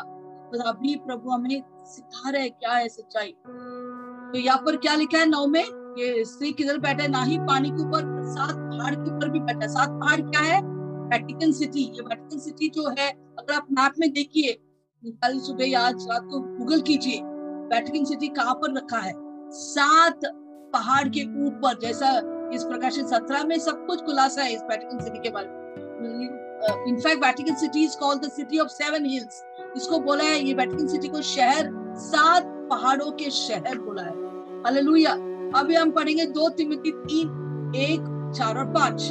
[0.52, 3.34] तो अभी प्रभु हमें सिखा रहे क्या है सच्चाई?
[4.32, 5.26] तो यहाँ पर क्या लिखा है?
[5.26, 5.64] नौ में,
[5.98, 9.66] ये स्त्री किधर बैठा ना ही पानी के ऊपर, सात पहाड़ के ऊपर भी बैठा
[9.66, 10.60] सात पहाड़ क्या है?
[11.02, 14.52] वेटिकन सिटी ये वेटिकन सिटी जो है, अगर आप मैप में देखिए,
[15.04, 17.20] कल, सुबह या आज रात को गूगल कीजिए
[17.74, 19.12] वेटिकन सिटी कहाँ पर रखा है?
[19.50, 20.20] सात
[20.72, 22.10] पहाड़ के ऊपर, जैसा
[22.54, 26.51] इस प्रकाशन सत्रह में सब कुछ खुलासा है इस वेटिकन सिटी के बारे में।
[26.88, 29.42] In fact Vatican city is called the city of seven hills
[29.76, 34.14] इसको बोला है ये वेटिकन सिटी को शहर सात पहाड़ों के शहर बोला है।
[34.64, 35.12] हालेलुया
[35.60, 38.00] अभी हम पढ़ेंगे दो तिमती तीन एक
[38.36, 39.02] चार और पाँच।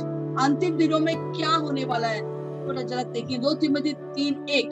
[0.42, 2.22] अंतिम दिनों में क्या होने वाला है?
[2.68, 4.70] थोड़ा जरा देखिए दो तिमती तीन एक।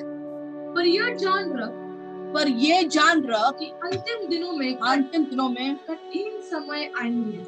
[0.75, 1.77] पर यह जान रख
[2.33, 7.45] पर ये जान रख कि अंतिम दिनों में अंतिम दिनों में कठिन समय आएँगे।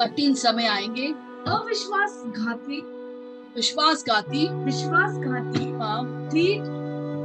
[0.00, 1.06] कठिन समय आएँगे।
[1.48, 2.80] अविश्वास घाती
[3.56, 6.60] विश्वासघाती विश्वासघाती हाँ ठीक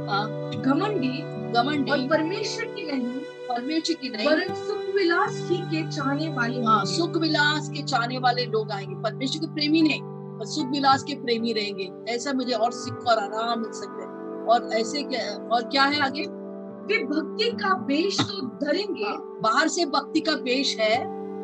[0.08, 0.26] हाँ
[0.62, 1.16] घमंडी
[1.52, 6.62] घमंडी और परमेश्वर की नहीं परमेश्वर की नहीं। वरन सुख विलास ही के चाहने वाले
[6.64, 10.00] हाँ सुख विलास के चाहने वाले लोग आएँगे। परमेश्वर के प्रेमी नहीं
[10.38, 14.46] पर सुख विलास के प्रेमी रहेंगे। ऐसा मुझे और सिख और आराम मिल सकते हैं।
[14.46, 16.22] और ऐसे क्या और क्या है आगे?
[16.88, 20.96] वे भक्ति का बेश तो धरेंगे। बाहर से भक्ति का पेश है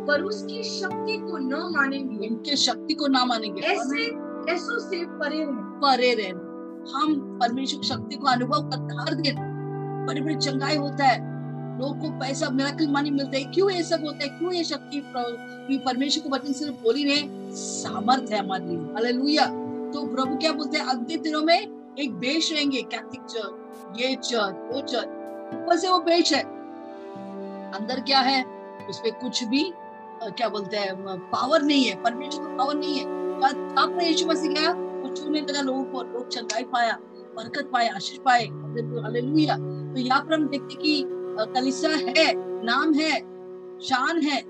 [0.06, 4.10] पर उसकी शक्ति को न मानेंगे। इनके शक्ति को ना मानेंगे। ऐसे
[4.48, 6.52] ऐसों से परे रहें। परे रहना
[6.90, 9.36] हम परमेश्वर की शक्ति को अनुभव करते हर दिन
[10.08, 11.32] बड़ी बड़ी चंगाई होता है।
[11.78, 14.28] लोग को पैसा मिराकल मानी मिलता है। क्यों ये सब होता है?
[14.28, 15.02] क्यों ये शक्ति
[15.86, 19.46] परमेश्वर को वचन सिर्फ़ बोली नहीं सामर्थ है हमारे लिए। हालेलुया
[19.94, 20.86] तो प्रभु क्या बोलते हैं?
[20.86, 21.58] अंतिम दिनों में
[21.98, 25.08] एक बेच रहेंगे कैथलिक चर्च ये चर्च वो चर्च
[25.54, 26.42] ऊपर से वो बेच है।
[27.72, 28.44] अंदर क्या है?
[28.90, 29.64] उसपे कुछ भी
[30.22, 30.94] क्या बोलते हैं?
[31.30, 35.60] पावर नहीं है। परमेश्वर का पावर नहीं है। अब यीशु मसीह गया वो छूने लगा
[35.62, 36.98] लोगों को लोग चंगाई पाया,
[37.36, 38.44] बरकत पाए, आशीष पाए,
[39.02, 41.02] हालेलुया तो यहाँ पर हम देखते कि
[41.54, 42.32] कलीसिया है,
[42.64, 43.12] नाम है,
[43.80, 44.40] शान है,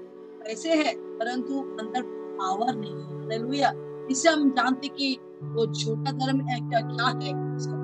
[0.41, 2.03] पैसे है, परंतु अंदर
[2.39, 3.73] पावर नहीं है। हालेलुया।
[4.11, 7.83] इससे हम जानते कि वो छोटा धर्म है, क्या क्या है, इसका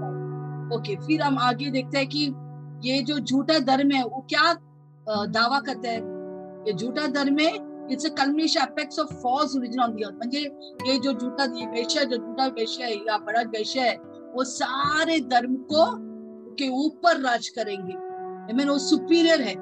[0.76, 2.26] ओके फिर हम आगे देखते हैं कि
[2.84, 4.52] ये जो झूठा धर्म है, वो क्या
[5.06, 5.98] दावा करता है?
[6.66, 7.52] ये झूठा धर्म है
[7.90, 10.40] it's a culmination aspects of false religion on the earth म्हणजे
[10.86, 13.96] ये जो झूठा ये जो झूठा वेश्या है या बड़ा वेश्या है
[14.34, 16.10] वो सारे धर्म को
[16.54, 18.10] के ऊपर राज करेंगे
[18.52, 19.54] I mean, वो सुपीरियर है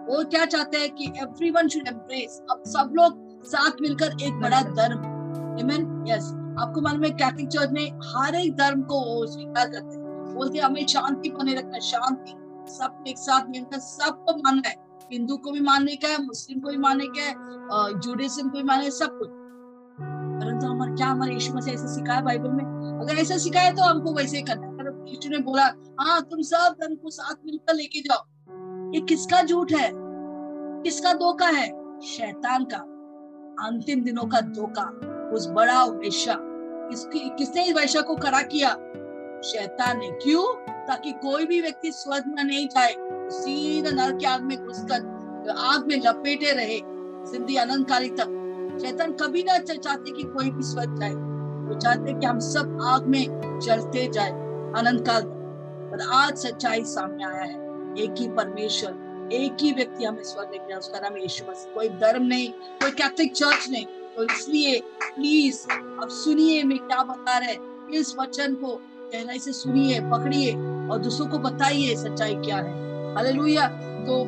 [0.00, 4.60] वो क्या चाहते हैं कि एवरीवन शुड एम्ब्रेस अब सब लोग साथ मिलकर एक बड़ा
[4.62, 5.20] धर्म
[5.62, 6.08] Amen?
[6.08, 10.34] यस आपको मालूम है कैथलिक चर्च में हर एक धर्म को वो स्वीकार करते हैं
[10.34, 12.32] बोलते हैं हमें शांति बने रखना है, शांति
[12.72, 16.68] सब एक साथ मिलकर सबको मानना है हिंदू को भी मानने का है, मुस्लिम को
[16.68, 17.34] भी मानने का है
[18.00, 19.28] जुडिज्म को भी मानने सब कुछ।
[20.42, 22.64] परंतु हमारे क्या हमारे यीशु मसीह ऐसे सिखाया बाइबल में?
[23.00, 25.66] अगर ऐसा सिखाया तो हमको वैसे ही करना है। यीशु ने बोला
[26.00, 28.24] हाँ तुम सब धन को साथ मिलकर लेके जाओ।
[28.94, 29.90] ये किसका झूठ है?
[30.82, 32.00] किसका धोखा है?
[32.00, 32.76] शैतान का।
[33.66, 34.86] अंतिम दिनों का धोखा।
[35.34, 36.36] उस बड़ा वैश्या।
[36.90, 38.70] किसकी, किसने इस वैश्या को खड़ा किया?
[39.44, 40.56] शैतान ने। क्यों?
[40.86, 45.86] ताकि कोई भी व्यक्ति स्वर्ग में नहीं जाए। सीधा नर के आग में घुसकर, आग
[45.88, 46.80] में लपेटे रहे
[47.30, 48.36] ज़िंदगी अनंतकाली तक।
[48.82, 53.06] शैतान कभी ना चाहते कि कोई भी स्वर्ग जाए। वो चाहते कि हम सब आग
[53.06, 54.30] में जलते जाए
[54.78, 55.22] अनंत काल
[55.92, 57.54] पर आज सच्चाई सामने आया है।
[57.96, 62.22] एक ही परमेश्वर, एक ही व्यक्ति हमें स्वर्ग लेके उसका नाम यीशु मसीह। कोई धर्म
[62.24, 63.84] नहीं, कोई कैथोलिक चर्च नहीं।
[64.16, 67.56] तो इसलिए प्लीज़ अब सुनिए मैं क्या बता रहे
[67.98, 68.74] इस वचन को
[69.12, 70.52] गहराई से सुनिए, पकड़िए
[70.90, 73.66] और दूसरों को बताइए सच्चाई क्या है। हालेलुया
[74.06, 74.20] तो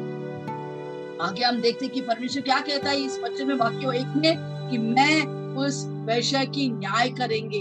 [1.25, 4.71] आगे हम देखते हैं कि परमेश्वर क्या कहता है इस वचन में, वाक्य एक में
[4.71, 7.59] कि मैं उस वैश्य की न्याय करेंगे।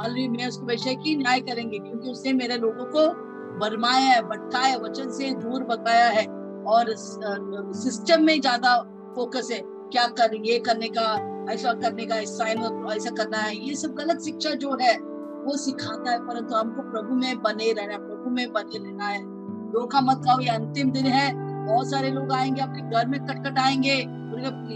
[0.00, 3.08] हालेलुया मैं उसको वैश्य की न्याय करेंगे, क्योंकि उसने मेरे लोगों को
[3.60, 6.26] बरमाया है भटकाया वचन से दूर भगाया है
[6.66, 8.76] और सिस्टम में ज़्यादा
[9.16, 9.60] फोकस है।
[9.92, 11.06] क्या कर, ये करने का,
[11.52, 14.94] ऐसा करने का, ऐसा करना है, ये सब गलत शिक्षा जो है,
[15.44, 19.29] वो सिखाता है, परंतु हमको प्रभु में बने रहना प्रभु में बने रहना है।
[19.72, 21.32] धोखा मत खाओ ये अंतिम दिन है।
[21.66, 23.94] बहुत सारे लोग आएँगे, आपके घर में कटकट आएँगे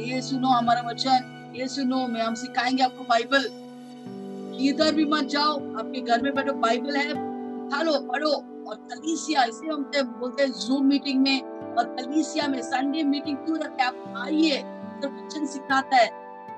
[0.04, 3.44] ये सुनो हमारा वचन, ये सुनो, मैं हम सिखाएँगे आपको बाइबल।
[4.60, 8.30] इधर भी मत जाओ, आपके घर में बैठो, बाइबल है। उठालो, पढ़ो
[8.68, 9.90] और कलीसिया, इसे हम
[10.20, 11.42] बोलते हैं जूम मीटिंग में।
[11.74, 13.82] और कलीसिया में संडे मीटिंग क्यों रखे?
[13.82, 14.58] आप आइए
[15.02, 16.10] तो वचन सिखाता है।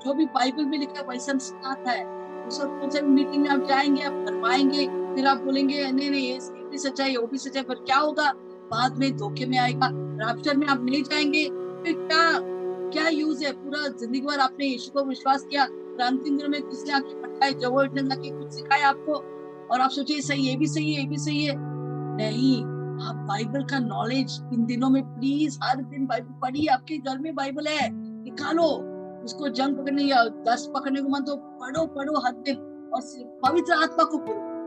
[0.05, 2.05] जो भी बाइबल में लिखा है वैसा सिखाता है।
[2.47, 6.29] उस मीटिंग में आप जाएँगे, आप करवाएँगे, फिर आप बोलेंगे, नहीं नहीं
[6.77, 8.33] भी सच्चाई, वो भी सच्चाई, पर क्या होगा?
[8.71, 11.45] बाद में धोखे में आएगा। राप्चर में आप नहीं जाएँगे।
[11.83, 12.39] फिर क्या
[12.91, 13.53] क्या यूज़ है?
[13.53, 18.31] पूरा ज़िंदगी भर आपने यीशु को विश्वास किया। दिनों में किसने आके पटाए जवळ जाके
[18.31, 19.13] कुछ सिखाया आपको?
[19.67, 22.63] और आप सोचे सही ये भी सही है, ये भी सही है। नहीं,
[23.07, 27.35] आप बाइबल का नॉलेज इन दिनों में प्लीज़ हर दिन बाइबल पढ़िए। आपके घर में
[27.35, 27.89] बाइबल है।
[28.23, 32.57] निकालो। उसको जंग पकड़ने या दस पकड़ने को मन तो पढ़ो पढ़ो हर दिन।
[32.95, 33.01] और
[33.47, 34.19] पवित्र आत्मा को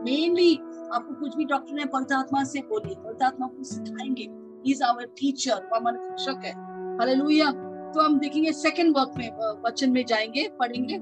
[0.04, 0.58] मेनली
[0.94, 4.28] आपको कुछ भी डॉक्टर ने पवित्र आत्मा से बोलिए पवित्र आत्मा को सिखाएँगे।
[4.70, 6.52] इज़ आवर टीचर वो हमारे शिक्षक है।
[6.98, 7.50] हालेलुया
[7.94, 9.30] तो हम देखेंगे सेकंड वर्क में
[9.66, 10.98] वचन में जाएँगे पढ़ेंगे।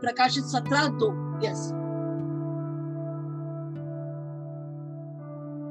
[0.00, 1.08] प्रकाशित सत्रह दो
[1.44, 1.70] यस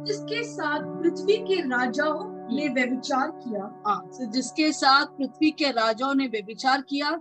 [0.08, 6.14] जिसके साथ पृथ्वी के राजाओं ने व्यभिचार किया हाँ। तो जिसके साथ पृथ्वी के राजाओं
[6.14, 7.12] ने व्यभिचार किया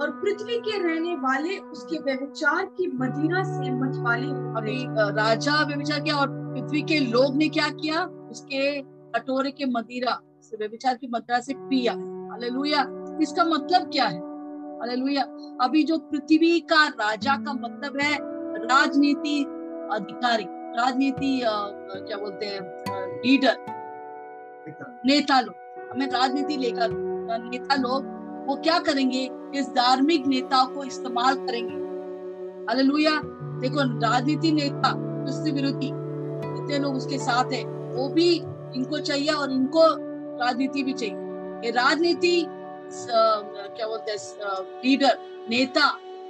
[0.00, 4.28] और पृथ्वी के रहने वाले उसके व्यविचार की मदिरा से मतवाले
[4.58, 4.76] अभी
[5.16, 8.04] राजा व्यविचार किया और पृथ्वी के लोग ने क्या किया?
[8.30, 12.84] उसके कटोरे के मदिरा से व्यविचार की मदिरा से पिया हालेलुया।
[13.22, 14.18] इसका मतलब क्या है?
[14.80, 15.22] हालेलुया।
[15.60, 18.16] अभी जो पृथ्वी का राजा का मतलब है
[18.64, 19.42] राजनीति
[19.92, 20.44] अधिकारी
[20.76, 22.60] राजनीति क्या बोलते हैं
[23.26, 23.56] लीडर
[25.06, 25.54] नेता लोग।
[25.92, 26.90] हमें राजनीति लेकर
[27.42, 28.18] नेता लोग
[28.50, 29.28] वो क्या करेंगे?
[29.54, 31.74] इस धार्मिक नेता को इस्तेमाल करेंगे।
[32.66, 33.10] हालेलुया
[33.60, 34.90] देखो, राजनीति नेता
[35.24, 38.30] उससे विरोधी, जितने लोग उसके साथ है, वो भी
[38.76, 39.82] इनको चाहिए और इनको
[40.40, 41.14] राजनीति भी चाहिए।
[41.64, 44.18] ये राजनीति क्या बोलते हैं
[44.84, 45.18] लीडर
[45.50, 45.86] नेता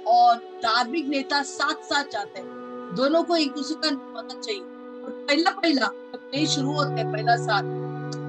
[0.07, 4.61] और धार्मिक नेता साथ साथ जाते हैं। दोनों को एक दूसरे का मदद चाहिए।
[5.25, 7.65] पहला पहला शुरू होते हैं, पहला साल,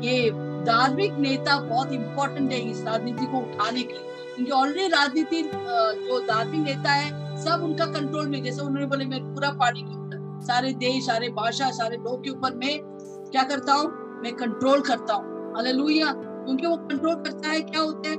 [0.05, 0.31] ये
[0.65, 6.21] धार्मिक नेता बहुत इंपॉर्टेंट है इस राजनीति को उठाने के लिए। क्योंकि ऑलरेडी राजनीति जो
[6.27, 10.41] धार्मिक नेता है, सब उनका कंट्रोल में, जैसे उन्होंने बोले, मैं पूरा पार्टी के ऊपर,
[10.47, 12.79] सारे देश, सारे भाषा, सारे लोग के ऊपर मैं
[13.31, 13.91] क्या करता हूँ?
[14.23, 18.17] मैं कंट्रोल करता हूँ। हालेलुया क्योंकि वो कंट्रोल करता है, क्या होता है?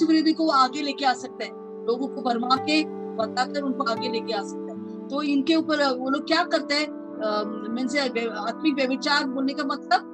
[0.00, 1.50] विरोधी को वो आगे लेके आ सकता है।
[1.86, 2.82] लोगों को भरमा के
[3.16, 6.88] बताकर उनको आगे लेके आ सकता है। तो इनके ऊपर, वो लोग क्या करते हैं?
[7.20, 10.09] आत्मिक व्यविचार बोलने का मतलब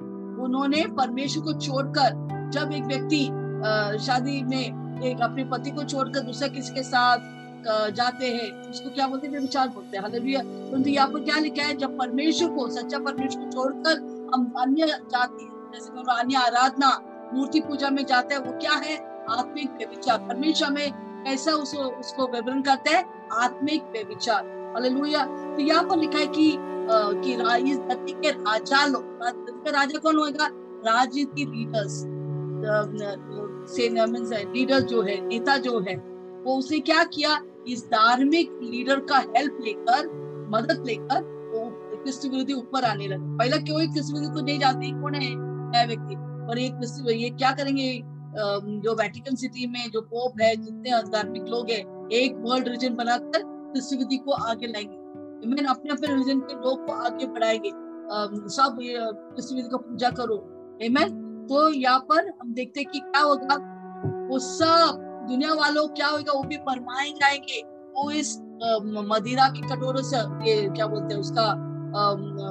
[0.47, 3.23] उन्होंने परमेश्वर को छोड़कर, जब एक व्यक्ति
[4.05, 7.35] शादी में एक अपने पति को छोड़कर दूसरा किसी के साथ
[7.91, 9.39] जाते हैं, उसको क्या बोलते हैं?
[9.39, 11.75] विचार बोलते हैं। हालेलुया। परंतु यहाँ पर क्या लिखा है?
[11.77, 13.99] जब परमेश्वर को, सच्चा परमेश्वर को छोड़कर
[14.33, 16.89] हम अन्य जाति, जैसे अन्य आराधना,
[17.33, 18.95] मूर्ति पूजा में जाते हैं, वो क्या है?
[19.29, 20.91] आत्मिक व्यविचार परमेश्वर में
[21.25, 23.03] कैसा उसको उसको विवरण करते हैं?
[23.35, 26.51] आत्मिक व्यविचार हालेलुया। तो यहाँ पर लिखा है कि
[26.89, 27.31] कि
[27.71, 30.47] इस धरती के राजा लोग का राजा कौन होगा
[30.85, 32.03] राजनीति लीडर्स
[34.53, 35.95] लीडर जो है नेता जो है,
[36.43, 37.39] वो उसे क्या किया?
[37.67, 40.07] इस धार्मिक लीडर का हेल्प लेकर,
[40.51, 41.21] मदद लेकर
[41.53, 45.31] वो कृष्ण विरोधी ऊपर आने लगे। पहले क्यों कृष्ण विरोधी को नहीं जाते कौन है?
[45.87, 46.15] व्यक्ति?
[46.49, 47.89] और ये कृष्ण ये क्या करेंगे?
[48.83, 51.79] जो वेटिकन सिटी में जो पोप है, जितने धार्मिक लोग है,
[52.13, 53.41] एक वर्ल्ड रीजन बनाकर
[53.73, 54.96] कृष्ण विरोधी को आगे लाएँगे।
[55.45, 57.71] मैन अपने अपने रिलीजन के लोग को आगे बढ़ाएँगे।
[58.49, 58.77] सब
[59.35, 60.35] कृष्ण का पूजा करो।
[60.81, 61.09] Amen?
[61.49, 63.55] तो यहाँ पर हम देखते हैं कि क्या होगा।
[64.29, 66.33] वो सब दुनिया वालों क्या होगा?
[66.33, 67.61] वो भी परमाए जाएँगे।
[67.95, 68.37] वो इस
[69.07, 70.17] मदिरा की कटोरों से,
[70.49, 71.53] ये क्या बोलते हैं, उसका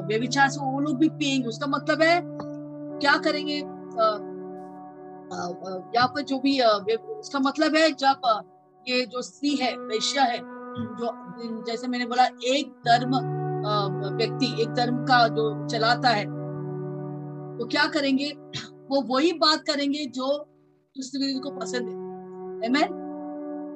[0.08, 2.20] व्यविचार से वो लोग भी पियेंगे। उसका मतलब है,
[3.00, 3.58] क्या करेंगे?
[5.94, 8.20] यहाँ पर जो भी उसका मतलब है, जब
[8.86, 10.38] ये जो स्त्री है, वैश्य है
[10.78, 13.10] जो जैसे मैंने बोला, एक धर्म
[14.16, 16.24] व्यक्ति, एक धर्म का जो चलाता है,
[17.56, 18.32] वो क्या करेंगे?
[18.90, 20.44] वो वही बात करेंगे जो
[20.96, 22.06] दूसरे को पसंद है।
[22.68, 23.06] Amen?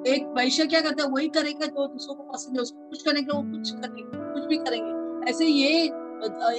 [0.07, 1.09] एक वैश्य क्या करता है?
[1.09, 4.57] वही करेगा जो दूसरों को पसंद है। उसको कुछ करेंगे, वो कुछ करेंगे, कुछ भी
[4.57, 5.83] करेंगे। ऐसे ये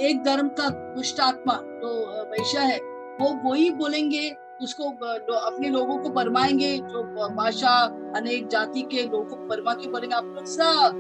[0.09, 2.79] एक धर्म का दुष्ट आत्मा जो वैश्य है,
[3.21, 4.85] वो वही बोलेंगे उसको
[5.35, 7.75] अपने लोगों को बरमाएँगे जो भाषा
[8.17, 10.93] अनेक जाति के लोगों को बरमा के बोलेंगे। आप लोग सब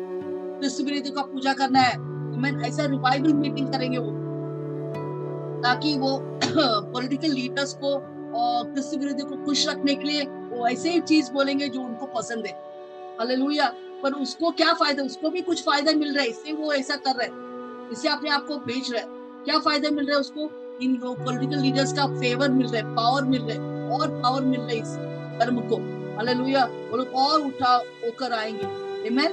[0.60, 1.98] कृष्ण का पूजा करना है।
[2.32, 4.10] मैं ऐसा रिवाइवल मीटिंग करेंगे वो।
[5.62, 6.18] ताकि वो
[6.92, 7.94] पॉलिटिकल लीडर्स को
[8.38, 12.06] और कृष्ण विरोधी को खुश रखने के लिए वो ऐसे ही चीज़ बोलेंगे जो उनको
[12.06, 12.52] पसंद है।
[13.18, 15.02] हालेलुया पर उसको क्या फ़ायदा?
[15.02, 17.30] उसको भी कुछ फ़ायदा मिल रहा है। इससे वो ऐसा कर रहा है।
[17.92, 19.06] इससे अपने आप को बेच रहा है।
[19.44, 20.61] क्या फ़ायदा मिल रहा है उसको?
[20.83, 24.43] इन लोग पॉलिटिकल लीडर्स का फेवर मिल रहा है पावर मिल रहा है, और पावर
[24.43, 24.95] मिल रहा इस
[25.41, 25.76] धर्म को।
[26.16, 28.66] हालेलुया वो लोग और उठा होकर आएँगे।
[29.11, 29.30] Amen?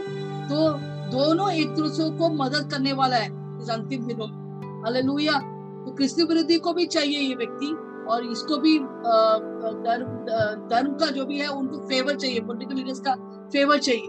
[0.50, 0.70] तो
[1.12, 3.28] दोनों एक दूसरे को मदद करने वाला है
[3.62, 5.40] इस अंतिम दिनों में। हालेलुया
[5.80, 7.76] तो कृष्ण विरोधी को भी चाहिए ये व्यक्ति,
[8.10, 10.08] और इसको भी धर्म
[10.70, 13.14] धर्म का जो भी है, उनको फेवर चाहिए पोलिटिकल लीडर्स का
[13.54, 14.08] फेवर चाहिए।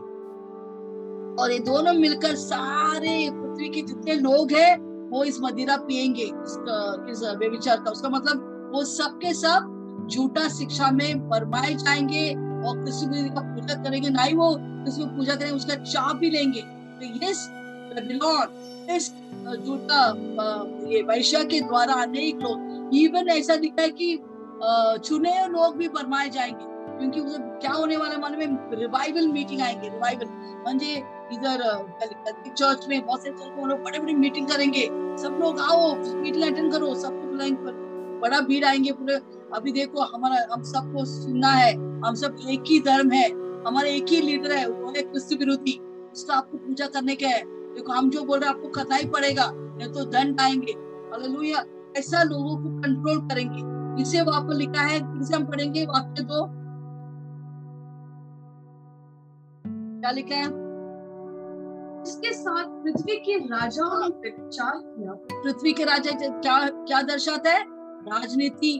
[1.43, 7.76] और ये दोनों मिलकर सारे पृथ्वी के जितने लोग हैं वो इस मदिरा पियेंगे व्यविचार
[7.76, 13.40] का, उसका मतलब वो सब के सब झूठा शिक्षा में बरमाए जाएँगे और कृष्ण का
[13.40, 17.48] पूजा करेंगे। ना ही वो कृष्ण पूजा करेंगे, उसका चाप भी लेंगे। तो यस
[18.90, 19.11] इस
[19.56, 20.06] झूठा
[20.88, 24.18] ये वैश्य के द्वारा अनेक लोग इवन ऐसा दिखा है कि
[25.04, 27.20] चुने लोग भी बरमाए जाएँगे। क्योंकि
[27.61, 30.26] क्या होने वाला मालूम में रिवाइवल मीटिंग आएँगे रिवाइवल
[30.64, 30.94] म्हणजे
[31.32, 31.58] इधर
[32.56, 34.86] चर्च में, बहुत से चर्च में बड़े बड़ी मीटिंग करेंगे।
[35.22, 39.14] सब लोग आओ मीटिंग अटेंड करो सबको बुलाएँगे बड़ा भीड़ आएँगे पूरे।
[39.54, 43.30] अभी देखो, हमारा, हम सबको सुनना है। हम सब एक ही धर्म है।
[43.64, 45.78] हमारा एक ही लीडर है, वो है क्रिस्त विरोधी।
[46.12, 47.42] उसका आपको पूजा करने का है।
[47.74, 51.64] देखो, हम जो बोल रहे हैं, आपको करना ही पड़ेगा। नहीं तो दंड आएँगे। हालेलुया
[51.96, 56.46] ऐसा लोगों को कंट्रोल करेंगे। इसे वहाँ पर लिखा है इसे हम पढ़ेंगे वाक्य दो।
[60.00, 60.69] क्या लिखा है?
[62.03, 67.64] इसके साथ पृथ्वी के राजाओं ने प्रचार किया। पृथ्वी के राजा क्या क्या दर्शाता है?
[68.09, 68.72] राजनीति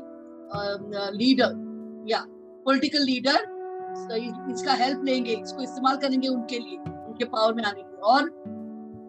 [1.17, 2.25] लीडर या
[2.65, 3.49] पॉलिटिकल लीडर
[4.53, 8.29] इसका हेल्प लेंगे इसको इस्तेमाल करेंगे उनके लिए उनके पावर में आने के और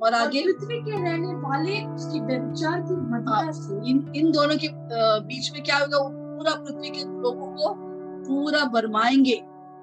[0.04, 0.42] और आगे?
[0.44, 4.68] पृथ्वी के रहने वाले उसकी व्यविचार की मदिरा हाँ, से। इन इन दोनों के
[5.28, 6.00] बीच में क्या होगा?
[6.00, 7.74] पूरा पृथ्वी के लोगों को
[8.28, 9.42] पूरा बरमाएँगे।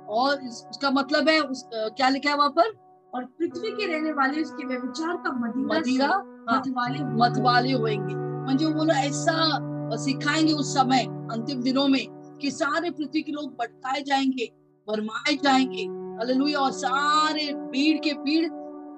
[0.09, 2.73] और उसका मतलब है उस क्या लिखा है वहाँ पर?
[3.15, 6.09] और पृथ्वी के रहने वाले उसके व्यविचार का मदिरा मदिरा
[6.51, 12.05] मतवाले मतवाले म्हणजे वो लोग ऐसा सिखाएँगे उस समय अंतिम दिनों में
[12.39, 14.49] कि सारे पृथ्वी के लोग भटकाए जाएँगे
[14.89, 15.85] बरमाए जाएँगे।
[16.19, 18.47] हालेलुया और सारे भीड़ के भीड़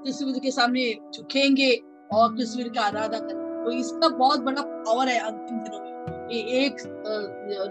[0.04, 1.70] तस्वीर के सामने झुकेंगे
[2.12, 6.40] और तस्वीर की आराधना करेंगे तो इसका बहुत बड़ा पावर है अंतिम दिनों में। ये
[6.64, 6.76] एक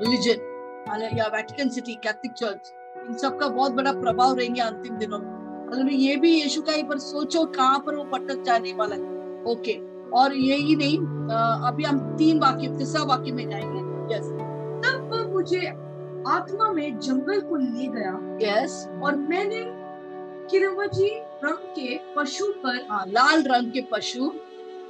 [0.03, 2.71] रिलीजन या वेटिकन सिटी कैथलिक चर्च
[3.07, 5.38] इन सब का बहुत बड़ा प्रभाव रहेंगे अंतिम दिनों में।
[5.70, 9.43] मतलब ये भी यीशु का ही पर सोचो कहाँ पर वो पटक जाने वाला है।
[9.45, 9.74] ओके
[10.11, 10.97] और यही नहीं
[11.67, 14.26] अभी हम तीन वाक्य तीसरा वाक्य में जाएँगे। यस
[14.84, 15.67] तब वो मुझे
[16.28, 19.61] आत्मा में जंगल को ले गया। यस और मैंने
[20.51, 21.09] किरवजी
[21.43, 24.32] रंग के पशु पर हाँ, लाल रंग के पशु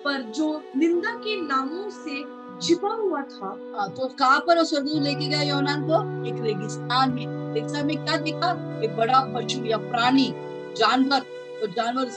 [0.06, 2.22] पर जो निंदा के नामों से
[2.62, 5.98] छिपा हुआ था। आ, तो कहाँ पर स्वर्गदूत लेके गया योनान को?
[6.28, 8.52] एक रेगिस्तान में। रेगिस्तान में क्या दिखा?
[8.84, 10.34] एक बड़ा पशु या प्राणी।
[10.78, 11.20] जानवर
[11.60, 12.08] तो जानवर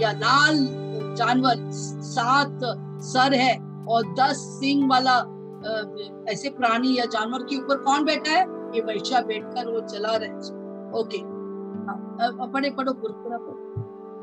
[0.00, 0.58] या लाल
[1.18, 2.58] जानवर सात
[3.04, 3.54] सर है
[3.94, 5.16] और दस सिंह वाला
[6.32, 8.44] ऐसे प्राणी या जानवर के ऊपर कौन बैठा है?
[8.74, 10.30] ये वैश्या बैठकर वो चला रहे
[11.00, 11.18] ओके।
[12.52, 13.38] पढ़े पढ़ो पूरा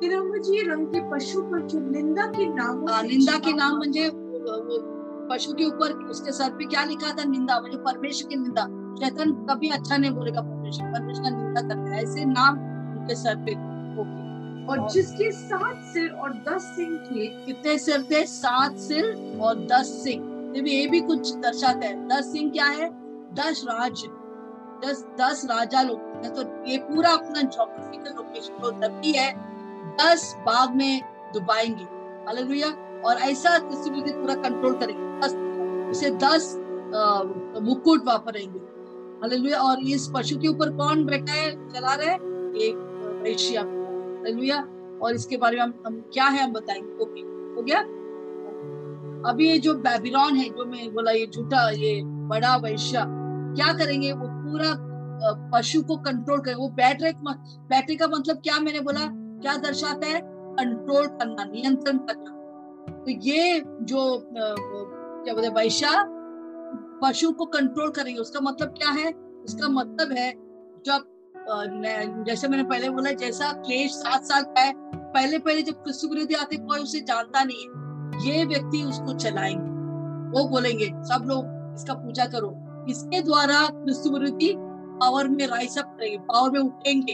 [0.01, 4.09] तिरंगी रंग के पशु पर जो निंदा के नाम निंदा के नाम म्हणजे
[5.30, 7.23] पशु के ऊपर उसके सर पे क्या लिखा था?
[7.23, 8.65] निंदा म्हणजे परमेश्वर की निंदा।
[8.99, 12.57] शैतान कभी अच्छा नहीं बोलेगा। परमेश्वर परमेश्वर का निंदा करता है ऐसे नाम
[12.97, 13.51] उनके सर पे
[14.01, 14.26] ओके
[14.72, 18.26] और जिसके सात सिर और दस सिंह थे कितने सिर थे?
[18.26, 22.89] सात सिर और दस सिंह। ये भी कुछ दर्शाता है। दस सिंह क्या है?
[23.34, 24.07] दस राज्य
[24.84, 29.32] दस दस राजा लोग। तो ये पूरा अपना जोग्राफिकल लोकेशन जो नबी है
[29.97, 31.01] दस बाग में
[31.34, 31.84] डुबाएँगे।
[32.26, 32.70] हालेलुया
[33.05, 35.34] और ऐसा किसी भी पूरा कंट्रोल करेंगे। दस
[35.89, 36.53] उसे दस
[37.63, 38.59] मुकुट वापरेंगे
[39.22, 42.13] हालेलुया। और इस पशु के ऊपर कौन बैठा है चला रहे
[42.68, 44.57] एक वैश्या हालेलुया।
[45.01, 47.22] और इसके बारे में हम, हम क्या है हम बताएँगे। ओके
[47.55, 47.80] हो गया?
[49.30, 54.11] अभी ये जो बेबीलोन है जो मैं बोला ये झूठा ये बड़ा वैश्या क्या करेंगे?
[54.11, 54.74] वो पूरा
[55.51, 59.05] पशु को कंट्रोल करे। वो बैठ रहे का मतलब क्या मैंने बोला?
[59.41, 60.22] क्या दर्शाता है?
[60.24, 62.32] कंट्रोल करना नियंत्रण करना।
[62.97, 64.03] तो ये जो
[64.34, 65.91] क्या बोलते वैश्या
[67.01, 69.11] पशु को कंट्रोल करेंगे उसका मतलब क्या है?
[69.45, 70.31] उसका मतलब है
[70.85, 71.13] जब
[72.27, 74.71] जैसे मैंने पहले बोला जैसा क्लेश सात साल है
[75.13, 77.85] पहले पहले जब कृष्ण विरोधी आते कोई उसे जानता नहीं है।
[78.27, 79.75] ये व्यक्ति उसको चलाएँगे।
[80.31, 82.49] वो बोलेंगे सब लोग इसका पूजा करो।
[82.89, 87.13] इसके द्वारा कृष्ण विरोधी पावर में राइज अप करेंगे पावर में उठेंगे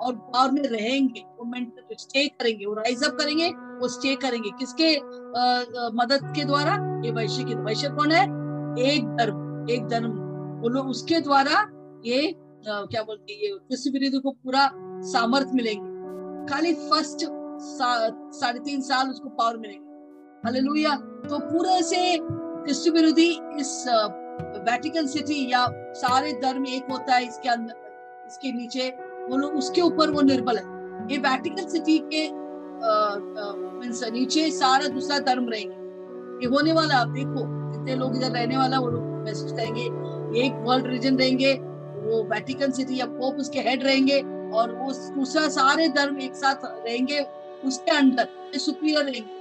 [0.00, 4.50] और पावर में रहेंगे। वो मेंटल स्टे करेंगे वो राइज अप करेंगे वो स्टे करेंगे।
[4.50, 5.42] किसके आ,
[5.86, 6.74] आ, मदद के द्वारा?
[7.04, 8.41] ये वैश्य के वैश्य कौन है?
[8.80, 10.12] एक धर्म एक धर्म
[10.60, 11.60] बोलो उसके द्वारा
[12.06, 12.28] ये
[12.68, 14.70] आ, क्या बोलते ये कृषि विरोधी को पूरा
[15.04, 17.24] सामर्थ मिलेंगे। खाली फ़र्स्ट
[18.34, 19.90] साढ़े तीन साल उसको पावर मिलेंगे।
[20.44, 20.94] हालेलुया
[21.28, 23.28] तो पूरे से कृषि विरोधी
[23.60, 23.72] इस
[24.68, 25.66] वेटिकन सिटी या
[25.96, 28.88] सारे धर्म एक होता है इसके अंदर इसके नीचे
[29.28, 30.64] वो लोग उसके ऊपर वो निर्बल है।
[31.12, 32.28] ये वेटिकन सिटी के
[33.78, 35.74] मीन्स नीचे सारा दूसरा धर्म रहेंगे।
[36.44, 37.44] ये होने वाला आप देखो
[37.82, 39.82] जितने लोग इधर रहने वाला, वो लोग मैसेज करेंगे,
[40.40, 41.52] एक वर्ल्ड रीजन रहेंगे
[42.02, 44.18] वो वेटिकन सिटी या पोप उसके हेड रहेंगे,
[44.52, 47.20] और वो दूसरा सारे धर्म एक साथ रहेंगे,
[47.64, 49.40] उसके अंडर सुप्रियर रहेंगे।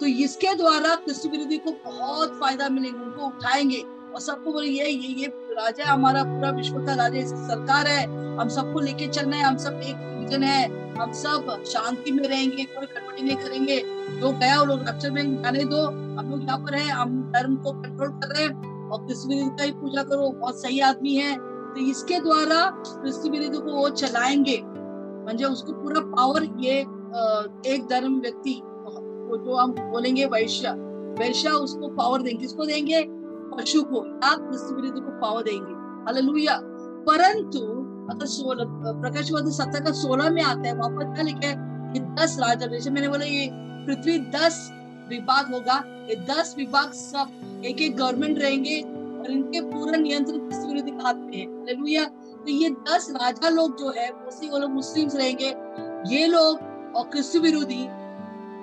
[0.00, 3.80] तो इसके द्वारा कृष्ण विरोधी को बहुत फ़ायदा मिलेगा, उनको उठाएँगे,
[4.14, 8.04] और सबको बोले ये ये ये राजा हमारा पूरा विश्व का राजा सरकार है,
[8.36, 12.64] हम सबको लेके चलना है, हम सब एक विजन है। हम सब शांति में रहेंगे,
[12.64, 13.80] कोई कटौती नहीं करेंगे।
[14.20, 17.56] जो गया वो लोग रक्षण में जाने दो। हम लोग यहाँ पर है, हम धर्म
[17.56, 21.36] को कंट्रोल कर रहे हैं। और कृष्ण का ही पूजा करो, बहुत सही आदमी है।
[21.38, 26.80] तो इसके द्वारा कृष्ण को वो चलाएँगे। म्हणजे उसको पूरा पावर ये
[27.74, 28.62] एक धर्म व्यक्ति
[29.30, 30.70] जो हम बोलेंगे वैश्य
[31.18, 33.04] वैश्य उसको पावर देंगे। किसको देंगे?
[33.56, 34.34] पशु को। या
[34.76, 35.72] विरुद्ध को पावर देंगे।
[36.06, 36.60] हालेलुया
[37.08, 37.79] परंतु
[38.10, 38.64] अगर सोलह
[39.00, 41.54] प्रकाशवादी सत्तर का सोलह में आता है, वहाँ पर क्या लिखा है
[41.92, 43.48] कि दस राजा मैंने बोला, ये
[43.86, 44.70] पृथ्वी दस
[45.08, 48.80] विभाग होगा। ये दस विभाग सब एक एक गवर्नमेंट रहेंगे
[49.20, 54.58] और इनके पूरा नियंत्रण हाथ में है। तो ये दस राजा लोग जो है, वो
[54.58, 55.54] लोग मुस्लिम्स रहेंगे।
[56.14, 57.86] ये लोग और क्रिस्त विरोधी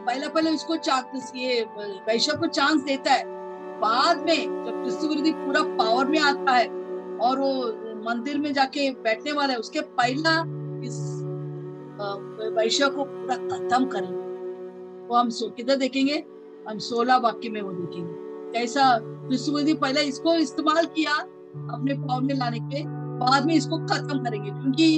[0.06, 1.62] पहला पहले इसको चांस ये
[2.08, 3.24] वैश्य को चांस देता है।
[3.80, 6.68] बाद में जब कृष्ण विरोधी पूरा पावर में आता है
[7.18, 7.54] और वो
[8.06, 10.42] मंदिर में जाके बैठने वाला है, उसके पहला
[10.88, 11.24] इस
[12.56, 16.24] वैश्य को पूरा खत्म करेंगे। वो हम सो, किधर देखेंगे?
[16.70, 18.14] हम सोलह वाक्य में वो देखेंगे।
[18.54, 21.14] कैसा विरोधी पहले इसको इस्तेमाल किया
[21.74, 22.84] अपने पावर में लाने के,
[23.20, 24.98] बाद में इसको खत्म करेंगे, क्योंकि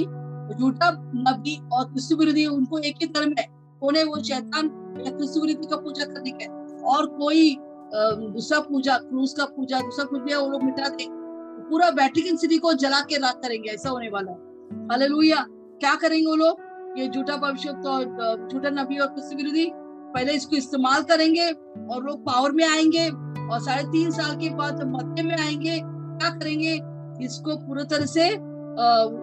[0.60, 3.46] झूठा नबी और कृष्ण विरोधी उनको एक ही धर्म है।
[3.82, 4.22] उन्हें वो?
[4.22, 4.70] शैतान।
[5.00, 6.44] का पूजा करने के।
[6.82, 7.56] और कोई
[8.32, 11.04] दूसरा पूजा, क्रूस का पूजा दूसरा कुछ भी है, वो लोग मिटा दे
[11.70, 14.38] पूरा वेटिकन सिटी को जला के रात करेंगे, ऐसा होने वाला है।
[14.88, 16.60] हालेलुया क्या करेंगे वो लोग?
[16.98, 19.70] ये झूठा भविष्य तो झूठा नबी और कृष्ण विरोधी
[20.14, 24.82] पहले इसको इस्तेमाल करेंगे और लोग पावर में आएँगे और साढ़े तीन साल के बाद
[24.86, 26.72] मध्य में आएँगे, क्या करेंगे?
[27.24, 28.28] इसको पूरी तरह से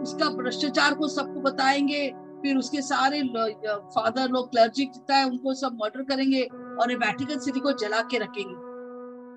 [0.01, 2.07] उसका भ्रष्टाचार को सबको बताएँगे,
[2.41, 3.21] फिर उसके सारे
[3.95, 8.17] फादर लोग क्लर्जी जितना है उनको सब मर्डर करेंगे और वेटिकन सिटी को जला के
[8.17, 8.55] रखेंगे।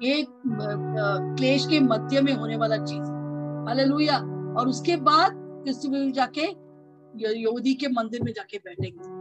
[0.02, 0.26] ये
[1.36, 3.08] क्लेश के मध्य में होने वाला चीज़
[3.68, 4.16] हालेलुया।
[4.58, 5.64] और उसके बाद
[6.14, 6.42] जाके
[7.40, 9.20] यहूदी के मंदिर में जाके बैठेंगे।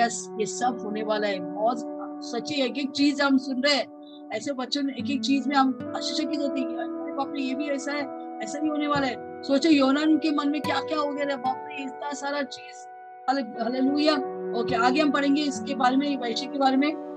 [0.00, 1.78] यस, ये सब होने वाला है। बहुत
[2.24, 3.98] सच्ची एक एक चीज़ हम सुन रहे हैं।
[4.32, 6.76] ऐसे बच्चों ने एक एक चीज़ में हम आश्चर्यचकित होते हैं
[7.16, 10.48] बाप रे, ये भी ऐसा है, ऐसा भी होने वाला है। सोचो, योनान के मन
[10.48, 12.88] में क्या क्या हो गया बाप रे, इतना सारा चीज़।
[13.62, 14.14] हालेलुया।
[14.60, 17.07] ओके, आगे हम पढ़ेंगे इसके बारे में वैश्य के बारे में।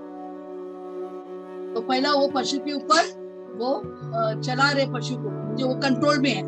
[1.74, 3.10] तो पहला वो पशु के ऊपर
[3.58, 3.82] वो
[4.42, 6.44] चला रहे पशु को जो वो कंट्रोल में है।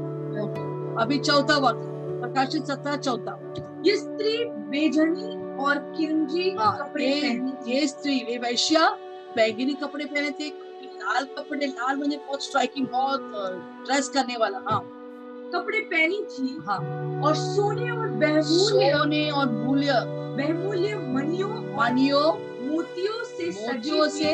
[1.04, 1.80] अभी चौथा वक्त
[2.22, 3.38] प्रकाशित सत्रह चौथा।
[3.86, 4.44] ये स्त्री
[4.74, 5.32] बेजनी
[5.64, 7.08] और किरंजी हाँ, कपड़े
[7.68, 8.90] ये, स्त्री ये वैश्या
[9.36, 10.48] बैगनी कपड़े पहने थे
[11.04, 13.32] लाल कपड़े लाल मुझे बहुत स्ट्राइकिंग बहुत
[13.86, 14.80] ड्रेस करने वाला हाँ।
[15.56, 16.78] कपड़े पहनी थी। हाँ।
[17.24, 19.94] और सोने और बहुमूल्य सोने और मूल्य।
[20.38, 22.24] बहुमूल्य मनियों मनियों
[22.70, 24.34] मोतियों से मोतियों से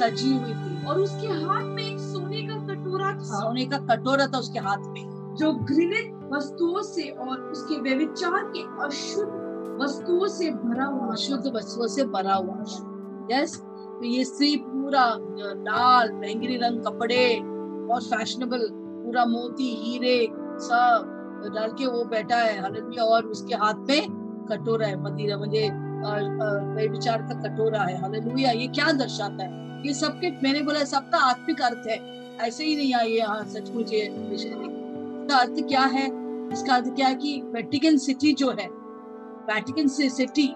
[0.00, 4.26] सजी हुई थी। और उसके हाथ में एक सोने का कटोरा था। सोने का कटोरा
[4.26, 10.50] था उसके हाथ में। जो घृणित वस्तुओं से और उसके व्यविचार के अशुद्ध वस्तुओं से
[10.52, 12.64] भरा हुआ शुद्ध वस्तुओं से भरा हुआ
[13.30, 15.04] यस तो ये स्त्री पूरा
[15.60, 17.24] लाल बैंगनी रंग कपड़े
[17.94, 20.18] और फैशनेबल पूरा मोती हीरे
[20.60, 25.68] सब डाल के वो बैठा है। हालेलुया और उसके हाथ में कटोरा है मदिरा मुझे
[26.88, 29.69] विचार का कटोरा है। हालेलुया ये क्या दर्शाता है?
[29.86, 31.98] ये सबके मैंने बोला सबका आत्मिक अर्थ है।
[32.38, 34.06] ऐसे ही नहीं आई यहाँ सचमुच ये
[35.32, 36.06] अर्थ क्या है?
[36.52, 38.66] इसका अर्थ क्या है कि वेटिकन सिटी जो है
[39.50, 40.46] वेटिकन सिटी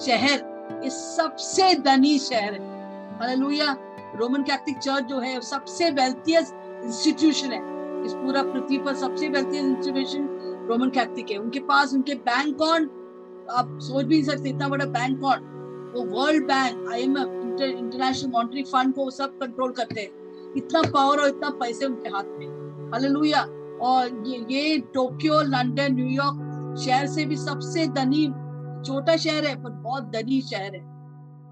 [0.00, 0.38] शहर,
[0.84, 2.70] ये सबसे धनी शहर है।
[4.16, 6.54] रोमन कैथलिक चर्च जो है सबसे वेल्थियस्ट
[6.84, 7.60] इंस्टीट्यूशन है।
[8.06, 10.28] इस पूरा पृथ्वी पर सबसे वेल्थियस्ट इंस्टीट्यूशन
[10.68, 12.90] रोमन कैथलिक है। उनके पास उनके बैंक कौन?
[13.50, 15.48] आप सोच भी नहीं सकते, इतना बड़ा बैंक कौन?
[15.94, 17.14] वो World Bank I M
[17.60, 22.24] International Monetary Fund को सब कंट्रोल करते हैं। इतना पावर और इतना पैसे उनके हाथ
[22.24, 22.46] में।
[22.92, 23.42] हालेलुया
[23.82, 28.26] और ये ये टोक्यो लंदन न्यूयॉर्क शहर से भी सबसे धनी,
[28.82, 30.80] छोटा शहर है, पर बहुत धनी शहर है।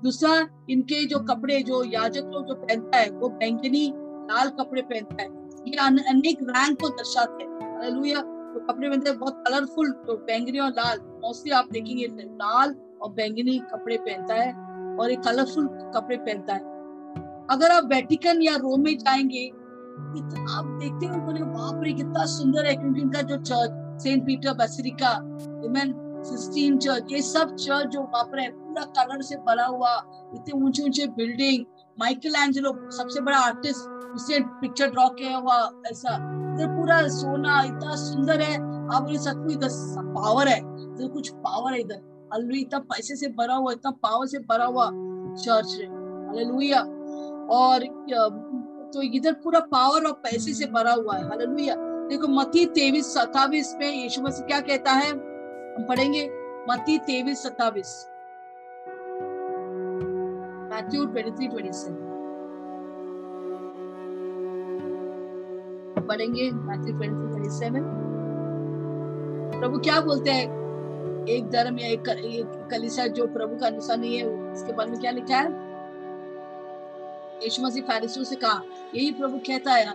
[0.03, 5.23] दूसरा, इनके जो कपड़े, जो याजक लोग जो पहनता है, वो बैंगनी, लाल कपड़े पहनता
[5.23, 5.29] है।
[5.69, 5.77] ये
[6.09, 10.71] अनेक रैंक को दर्शाते हैं। हालेलुया तो कपड़े पहनते हैं, बहुत कलरफुल तो बैंगनी और
[10.71, 16.55] लाल। मोस्टली आप देखेंगे, लाल और बैंगनी कपड़े पहनता है। और एक कलरफुल कपड़े पहनता
[16.55, 16.61] है।
[17.51, 19.45] अगर आप वेटिकन या रोम में जाएँगे,
[20.19, 24.53] इतना आप देखते हो बाप रे, कितना सुंदर है, क्योंकि उनका जो चर्च सेंट पीटर
[24.53, 25.11] बेसिलिका
[25.65, 29.95] इमेन सिस्टीन चर्च ये सब चर्च जो बाप रे, पूरा कलर से भरा हुआ,
[30.35, 31.65] इतने ऊँचे ऊँचे बिल्डिंग
[32.01, 36.15] माइकल एंजेलो सबसे बड़ा आर्टिस्ट उसने पिक्चर ड्रॉ किया हुआ, ऐसा,
[36.55, 38.55] इधर पूरा सोना, इतना सुंदर है,
[38.95, 39.69] आप बोले सचमुच इधर
[40.15, 44.27] पावर है, इधर कुछ पावर है इधर। अल्लू, इतना पैसे से भरा हुआ, इतना पावर
[44.27, 44.87] से भरा हुआ
[45.37, 45.89] चर्च है।
[47.51, 47.85] और
[48.95, 51.75] तो इधर पूरा पावर और पैसे से भरा हुआ है। हालेलुया
[52.09, 55.11] देखो मती तेईस सतावीस में यीशु मसीह क्या कहता है?
[55.11, 56.25] हम पढ़ेंगे
[56.71, 58.07] मती तेईस सतावीस
[60.71, 61.85] मैथ्यू 23 27
[66.09, 67.85] पढ़ेंगे मैथ्यू 23 27
[69.61, 70.60] प्रभु क्या बोलते हैं?
[71.29, 75.01] एक धर्म या एक, एक कलिसा जो प्रभु का अनुसार नहीं है इसके बारे में
[75.01, 75.49] क्या लिखा है?
[77.43, 78.63] यीशु मसीह फारिसों से कहा
[78.95, 79.95] यही प्रभु कहता है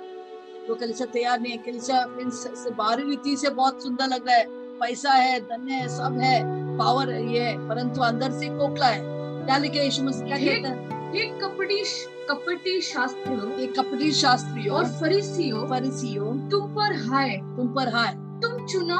[0.69, 4.45] वो कलिसा तैयार नहीं है। कलिसा मीन्स बाहरी रीति से बहुत सुंदर लग रहा है।
[4.79, 6.43] पैसा है धन है सब है
[6.77, 9.01] पावर है ये है परंतु अंदर से कोकला है।
[9.45, 11.13] क्या लिखे यीशु मसीह क्या कहता है?
[11.15, 11.83] एक कपटी
[12.29, 18.65] कपटी शास्त्रियों एक कपटी शास्त्रियों और फरीसियों फरीसियों तुम पर हाय। तुम पर हाय। तुम
[18.65, 18.97] चुना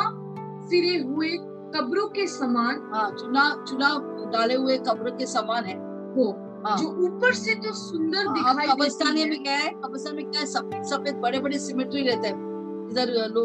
[0.69, 1.29] फिरे हुए
[1.75, 3.89] कब्रों के समान हाँ चुना चुना
[4.31, 5.75] डाले हुए कब्र के समान है
[6.15, 6.31] हो
[6.65, 9.69] हाँ। जो ऊपर से तो सुंदर दिखाई कब्रस्तान में क्या है?
[9.83, 10.45] कब्रस्तान में क्या है?
[10.47, 13.43] सफ़ेद सफ़ेद बड़े बड़े सिमेट्री रहते हैं। इधर लो,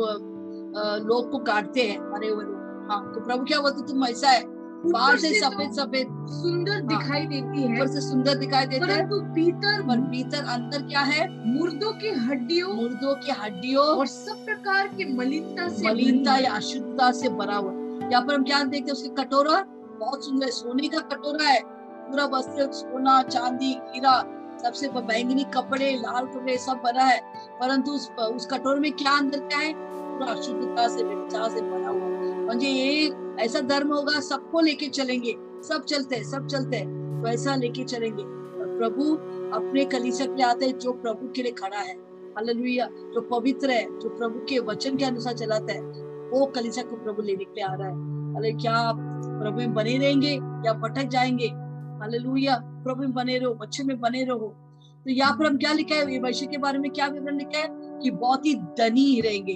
[1.08, 4.42] लोग को काटते हैं अरे लोग हाँ तो प्रभु क्या बोलते तुम ऐसा है
[4.84, 8.90] बाहर से तो सफ़ेद सफ़ेद। सुंदर हाँ, दिखाई देती है। ऊपर से सुंदर दिखाई देती
[8.90, 11.26] है। परंतु भीतर पर भीतर अंदर क्या है?
[11.58, 17.10] मुर्दों की हड्डियों मुर्दों की हड्डियों और सब प्रकार की मलिनता से मलिनता या अशुद्धता
[17.12, 17.72] से भरा हुआ।
[18.10, 19.62] यहाँ पर हम क्या देखते हैं उसके कटोरा
[20.00, 24.18] बहुत सुंदर सोने का कटोरा है। पूरा वस्त्र सोना चांदी हीरा
[24.64, 27.20] सबसे बैंगनी कपड़े लाल कपड़े सब बना है।
[27.60, 29.72] परंतु उस, उस कटोरे में क्या अंदर क्या है?
[29.74, 32.08] पूरा अशुद्धता से व्यवस्था से बना हुआ
[32.46, 37.28] मुझे ये ऐसा धर्म होगा सबको लेके चलेंगे। सब चलते हैं सब चलते हैं तो
[37.28, 38.22] ऐसा लेके चलेंगे।
[38.78, 39.14] प्रभु
[39.56, 41.94] अपने कलीसिया के आते हैं जो प्रभु के लिए खड़ा है।
[42.36, 46.96] हालेलुया। जो पवित्र है जो प्रभु के वचन के अनुसार चलाता है वो कलिसा को
[46.96, 47.94] प्रभु लेने के लिए आ रहा है।
[48.36, 48.96] अरे क्या आप
[49.42, 50.32] प्रभु में बने रहेंगे?
[50.36, 51.46] या भटक जाएँगे?
[52.00, 54.54] हालेलुया। प्रभु में बने रहो बच्चे में बने रहो।
[55.04, 56.12] तो यहाँ पर हम क्या लिखा है?
[56.12, 57.68] ये वैश्य के बारे में क्या विवरण लिखा है?
[57.72, 59.52] कि बहुत ही धनी रहेंगे।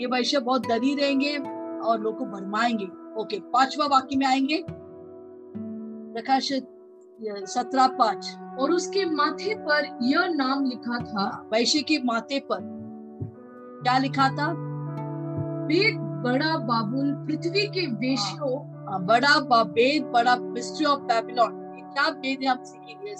[0.00, 1.36] ये वैश्य बहुत धनी रहेंगे
[1.80, 2.84] और लोग को भरमाएँगे।
[3.20, 4.64] ओके पांचवा वाक्य में आएँगे।
[6.14, 6.52] प्रकाश
[7.22, 12.74] सत्रह पाँच। और उसके माथे पर यह नाम लिखा था। वैश्य के माथे पर।
[13.82, 14.73] क्या लिखा था?
[15.66, 21.62] बेद बड़ा बाबुल पृथ्वी के वेश्यों हाँ, बड़ा बाबेद बड़ा मिस्ट्री ऑफ़ बेबीलोन
[21.94, 23.14] क्या वेद है हम सीखेंगे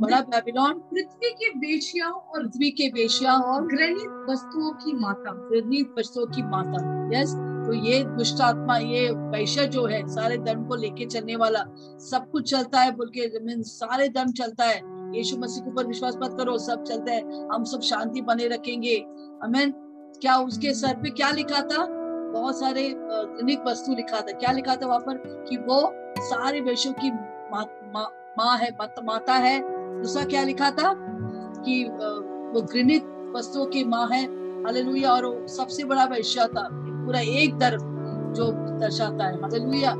[0.00, 5.94] बड़ा बेबीलोन पृथ्वी के वेश्याओं और पृथ्वी के वेश्या और ग्रहित वस्तुओं की माता ग्रहित
[5.98, 6.82] वस्तुओं की माता।
[7.14, 7.34] यस
[7.66, 11.64] तो ये दुष्ट आत्मा ये वैश्य जो है सारे धर्म को लेके चलने वाला
[12.00, 14.80] सब कुछ चलता है बोल के सारे धर्म चलता है।
[15.16, 18.96] यीशु मसीह के ऊपर विश्वास मत करो सब चलता है। हम सब शांति बने रखेंगे।
[19.42, 19.72] हमें
[20.20, 21.86] क्या उसके सर पे क्या लिखा था?
[22.32, 22.88] बहुत सारे
[23.66, 25.46] वस्तु लिखा था। क्या लिखा था वहाँ पर?
[25.48, 27.10] कि वो सारे वेशों की
[27.52, 28.02] माँ मा,
[28.38, 28.70] मा है
[29.04, 29.60] माता है।
[30.02, 30.94] दूसरा क्या लिखा था?
[31.62, 31.84] कि
[32.54, 34.24] वो घृणित वस्तुओं की माँ है।
[34.64, 37.78] हालेलुया। और सबसे बड़ा वैश्य था। पूरा एक दर
[38.32, 39.92] जो दर्शाता है। हालेलुया।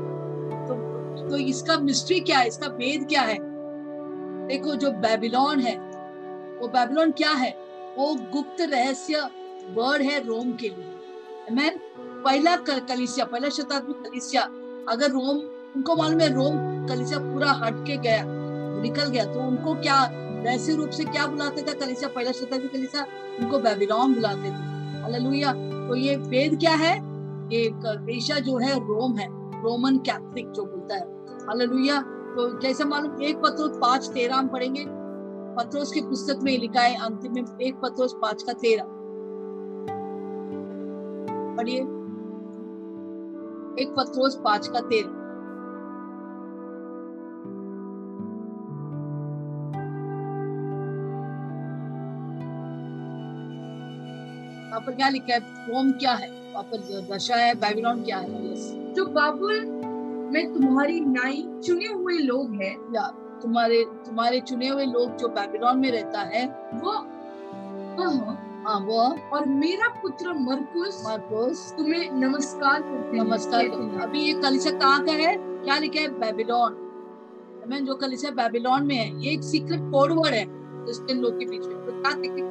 [0.67, 0.91] तो
[1.29, 2.47] तो इसका मिस्ट्री क्या है?
[2.47, 3.37] इसका भेद क्या है?
[4.47, 5.77] देखो जो बेबीलोन है
[6.61, 7.51] वो बेबीलोन क्या है?
[7.97, 9.29] वो गुप्त रहस्य
[9.73, 11.79] वर्ड है रोम के लिए। मैन
[12.25, 14.41] पहला कलिसिया, पहला शताब्दी कलिसिया,
[14.89, 15.37] अगर रोम,
[15.75, 16.57] उनको मालूम है रोम
[16.87, 18.23] कलिसिया पूरा हट के गया,
[18.81, 20.03] निकल गया तो उनको क्या
[20.43, 22.09] वैसे रूप से क्या बुलाते थे कलिसिया?
[22.09, 23.05] पहला शताब्दी कलिसिया,
[23.39, 25.51] उनको बेबीलोन बुलाते थे। हालेलुया
[25.87, 26.95] तो ये वेद क्या है?
[27.53, 29.27] ये कलिसिया जो है, रोम है,
[29.61, 32.01] रोमन कैथलिक जो बोलता है। हालेलुया
[32.35, 34.85] तो जैसे मालूम, एक पत्रों पाँच तेरह हम पढ़ेंगे।
[35.55, 38.83] पत्रोस की पुस्तक में लिखा है, अंतिम में एक पत्रोस पाँच का तेरह।
[41.61, 41.79] पढ़िए।
[43.83, 45.21] एक पत्रोस पाँच का तेरह
[54.85, 55.39] पर क्या लिखा है?
[55.39, 56.27] रोम क्या है?
[56.57, 58.55] पर दशा है बेबीलोन क्या है?
[58.93, 59.59] जो बाबुल
[60.33, 63.07] में तुम्हारी नाई चुने हुए लोग हैं या
[63.41, 66.91] तुम्हारे तुम्हारे चुने हुए लोग जो बेबीलोन में रहता है वो
[67.97, 69.01] वह हाँ। वो
[69.33, 73.65] और मेरा पुत्र मरकुस मार्कोस। तुम्हें नमस्कार करते नमस्कार
[74.01, 75.35] अभी ये कलिसिया कहाँ का है?
[75.37, 76.07] क्या लिखा है?
[76.19, 76.75] बेबीलोन।
[77.67, 81.45] मैं जो कलिसिया बेबीलोन में है ये एक सीक्रेट कोड वर्ड है क्रिश्चियन लोग के
[81.45, 82.41] बीच में तो क्या देखते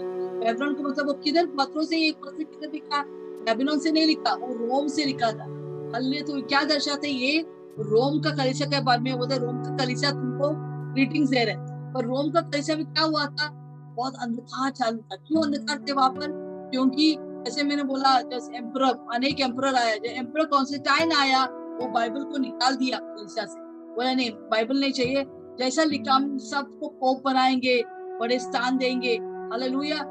[0.41, 3.05] बेबीलोन का मतलब वो किधर पत्रों से एक पत्र किधर लिखा?
[3.45, 5.45] बेबीलोन से नहीं लिखा वो रोम से लिखा था।
[5.97, 7.41] अल्ले तो क्या दर्शाते ये
[7.81, 10.51] रोम का कलिसिया के बारे में बोलते रोम का कलिसिया तुमको
[10.95, 11.57] ग्रीटिंग्स दे रहे
[11.95, 13.57] पर रोम का कलिसिया में क्या हुआ था?
[13.97, 16.51] बहुत अंधकार चालू था। क्यों अंधकार थे वहाँ पर?
[16.71, 18.83] क्योंकि जैसे मैंने बोला, जैसे एम्पर
[19.15, 24.13] अनेक एम्पर आया। जब एम्पर कॉन्स्टेंटाइन आया, वो बाइबल को निकाल दिया कलिसिया से। बोला,
[24.15, 27.85] नहीं बाइबल नहीं चाहिए। जैसा लिखा, हम सबको पोप बनाएँगे,
[28.21, 30.03] बड़े स्थान देंगे। हालेलुया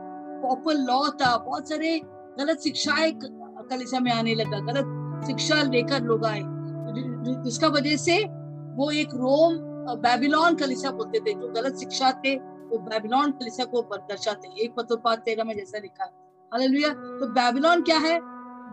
[0.42, 2.02] प्रॉपर लॉ था। बहुत सारे
[2.40, 6.42] गलत शिक्षाएँ कलिसिया में आने लगा। गलत शिक्षा लेकर लोग आए।
[7.44, 8.24] जिसका वजह से
[8.76, 9.58] वो एक रोम
[9.96, 15.16] बेबीलोन कलिसिया बोलते थे, जो गलत शिक्षा थे। वो बेबीलोन कलिसिया को दर्शाते एक पत्र
[15.16, 16.12] तेरह में जैसा लिखा। है
[16.54, 18.20] हालेलुया। तो बेबीलोन क्या है?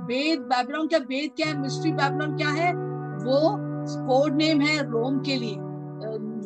[0.07, 1.59] वेद, बेबीलोन का वेद क्या है?
[1.59, 2.73] मिस्ट्री बेबीलोन क्या है?
[3.17, 3.57] वो
[4.07, 5.57] कोड नेम है रोम के लिए।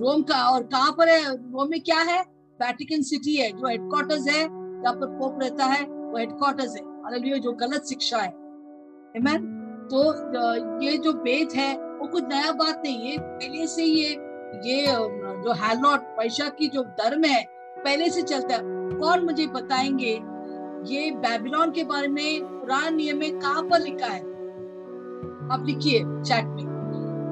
[0.00, 1.36] रोम का और कहाँ पर है?
[1.36, 2.20] रोम में क्या है?
[2.62, 4.42] वेटिकन सिटी है, जो हेडक्वार्टर्स है।
[4.82, 8.30] जहाँ पर पोप रहता है, वो हेडक्वार्टर्स है। हालेलुया, जो गलत शिक्षा है?
[9.88, 10.12] तो
[10.82, 14.14] ये जो वेद है, वो कुछ नया बात नहीं है। पहले से ये
[14.54, 14.86] ये
[15.42, 17.44] जो हैलॉट पैसा की जो धर्म है,
[17.84, 18.60] पहले से चलता है।
[18.98, 20.12] कौन मुझे बताएँगे?
[20.86, 24.20] ये बेबीलोन के बारे में पुरान नियम में कहाँ पर लिखा है?
[25.52, 26.64] आप लिखिए चैट में।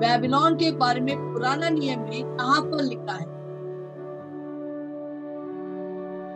[0.00, 3.26] बेबीलोन के बारे में पुराना नियम में कहाँ पर लिखा है?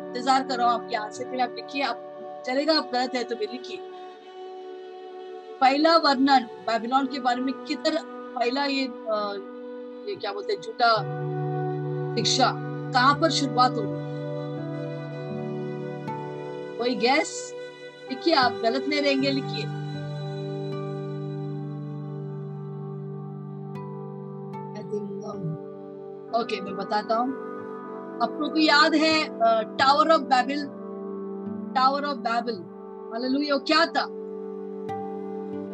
[0.09, 3.47] इंतज़ार करो, आपके आंसर के लिए आप लिखिए। आप चलेगा आप गलत है तो भी
[3.47, 3.79] लिखिए।
[5.61, 7.99] पहला वर्णन, बेबीलोन के बारे में किधर,
[8.39, 8.89] पहला ये
[10.09, 10.95] ये क्या बोलते हैं, झूठा
[12.15, 12.53] शिक्षा।
[12.93, 14.01] कहाँ पर शुरुआत होगी?
[16.79, 17.31] कोई गैस
[18.11, 19.65] लिखिए आप, गलत नहीं रहेंगे, लिखिए।
[26.43, 27.31] ओके मैं बताता हूँ।
[28.23, 29.15] आप लोग को याद है
[29.77, 30.65] tower of Babel
[31.75, 32.57] tower of Babel
[33.13, 34.05] hallelujah क्या था?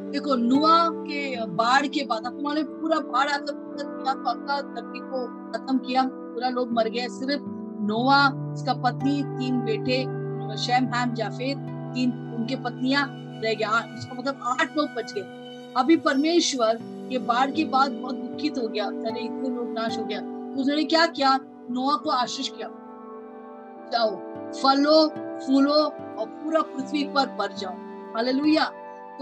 [0.09, 5.27] देखो, नुआ के बाढ़ के बाद आपको मालूम पूरा बाढ़ आकर किया पक्का धरती को
[5.27, 7.43] खत्म किया, पूरा लोग मर गए। सिर्फ़
[7.81, 10.03] नोवा उसका पत्नी, तीन बेटे,
[10.57, 11.59] शैम, हैम जाफेद
[11.95, 15.23] तीन उनके पत्नियाँ रह गया। इसका मतलब आठ लोग बच गए।
[15.77, 16.79] अभी परमेश्वर
[17.13, 20.61] ये बाढ़ के बाद बहुत दुखित हो गया। अरे, इतने लोग नाश हो गया। तो
[20.61, 21.39] उसने क्या किया?
[21.71, 22.69] नोआ को आशीष किया।
[23.93, 24.11] जाओ,
[24.53, 25.09] फलो,
[25.47, 25.85] फूलो
[26.19, 27.75] और पूरा पृथ्वी पर भर जाओ।
[28.15, 28.73] हालेलुया।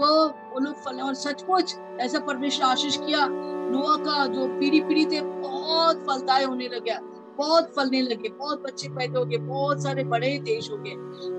[0.01, 3.27] तो लोग फल और सचमुच, ऐसा परमेश्वर आशीष किया।
[3.71, 6.97] नोआ का जो पीढ़ी पीढ़ी थे, बहुत फलदाय होने लगे।
[7.37, 10.93] बहुत फलने लगे, बहुत बच्चे पैदा हो गए, बहुत सारे बड़े देश हो गए।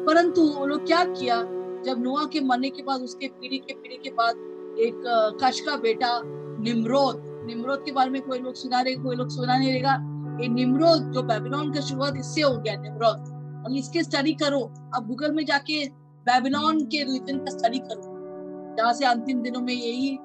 [0.05, 1.43] परंतु वो लोग क्या किया?
[1.83, 4.37] जब नोआ के मरने के बाद, उसके पीढ़ी के पीढ़ी के बाद
[4.79, 6.21] एक कश का बेटा
[6.61, 9.93] निमरोद निमरोद के बारे में कोई लोग सुना रहे, कोई लोग सुना नहीं रहेगा।
[10.41, 14.61] ये निमरोद जो बेबीलोन का शुरुआत इससे हो गया, निमरोद। और इसके स्टडी करो।
[14.95, 15.87] अब गूगल में जाके
[16.29, 18.08] बेबीलोन के रिलीजन का स्टडी करो।
[18.79, 20.17] जहाँ से अंतिम दिनों में यही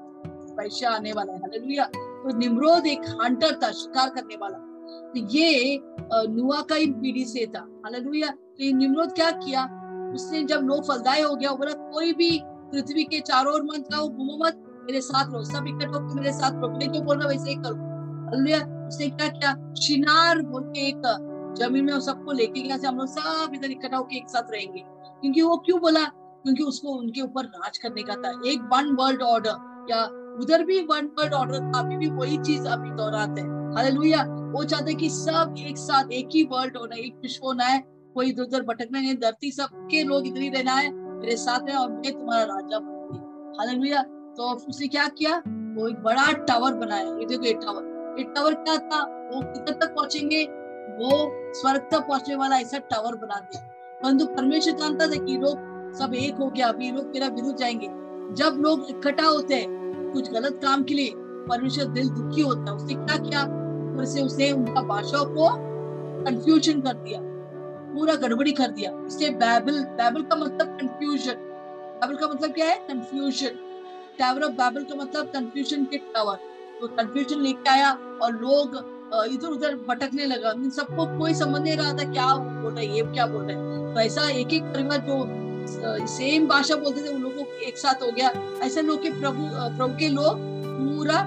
[0.56, 4.58] पैसा आने वाला है। हालेलुया तो निमरोद एक हंटर था, शिकार करने वाला।
[5.10, 5.80] तो ये
[6.30, 9.64] नुआ का ही पीढ़ी से था। हालेलुया तो ये निमरोद क्या किया?
[10.14, 14.08] उसने जब लोग फलदाय हो गया बोला, कोई भी पृथ्वी के चारों ओर मत जाओ,
[14.08, 17.18] घूमो मत, मेरे साथ रहो। सब इकट्ठे होकर मेरे साथ रहो। मैं जो बोल?
[17.18, 17.76] रहा वैसे ही करो।
[18.24, 19.74] हालेलुया उसने क्या किया?
[19.74, 21.02] शिनार बोल के एक,
[21.58, 24.82] ज़मीन में सबको लेके गया हम लोग सब इधर इकट्ठा होकर एक साथ रहेंगे।
[25.20, 26.04] क्योंकि वो क्यों बोला?
[26.44, 30.04] क्योंकि उसको उनके ऊपर राज करने का था। एक वन वर्ल्ड ऑर्डर या
[30.40, 34.22] उधर भी वन वर्ड ऑर्डर था अभी भी वही चीज़ अभी दोहराते हैं। हालेलुया
[34.52, 37.82] वो चाहते कि सब एक साथ, एक ही वर्ल्ड होना एक विश्व होना है।
[38.14, 41.76] कोई इधर उधर भटकना नहीं धरती सबके लोग इधर ही रहना है, मेरे साथ है
[41.76, 43.18] और मैं तुम्हारा राजा बनूँगी।
[43.58, 44.02] हालेलुया
[44.36, 45.38] तो उसने क्या किया?
[45.76, 49.02] वो एक बड़ा टावर बनाया। ये देखो, ये टावर ये टावर क्या था?
[49.02, 50.44] वो किधर तक पहुँचेंगे?
[50.94, 51.10] वो
[51.54, 53.62] स्वर्ग तक पहुँचने वाला ऐसा टावर बना दिया।
[54.02, 57.88] परंतु परमेश्वर जानता था कि लोग सब एक हो गया अभी लोग तेरा विरुद्ध जाएँगे।
[58.34, 61.12] जब लोग इकट्ठा होते हैं, कुछ गलत काम के लिए,
[61.48, 63.42] परमेश्वर दिल दुखी होता है, उसने क्या किया?
[63.42, 65.48] ऊपर से उसने उनका भाषा को
[66.24, 67.20] कंफ्यूजन कर दिया,
[67.94, 71.50] पूरा गड़बड़ी कर दिया। इसलिए बैबल बैबल का मतलब कंफ्यूजन
[71.94, 72.76] बैबल का मतलब क्या है?
[72.88, 73.58] कंफ्यूजन
[74.18, 76.36] टावर ऑफ़ बैबल का मतलब कंफ्यूजन के टावर
[76.80, 77.90] तो कंफ्यूजन लेके आया
[78.22, 78.76] और लोग
[79.32, 83.02] इधर उधर भटकने लगा। सबको कोई समझ नहीं रहा था, क्या बोल रहा है, ये
[83.04, 85.22] क्या बोल रहा है। तो ऐसा एक एक परिवार जो
[85.66, 88.32] सेम भाषा बोलते थे, उन लोगों को एक साथ हो गया।
[88.62, 91.22] ऐसे लोग के प्रभु प्रभु के लोग पूरा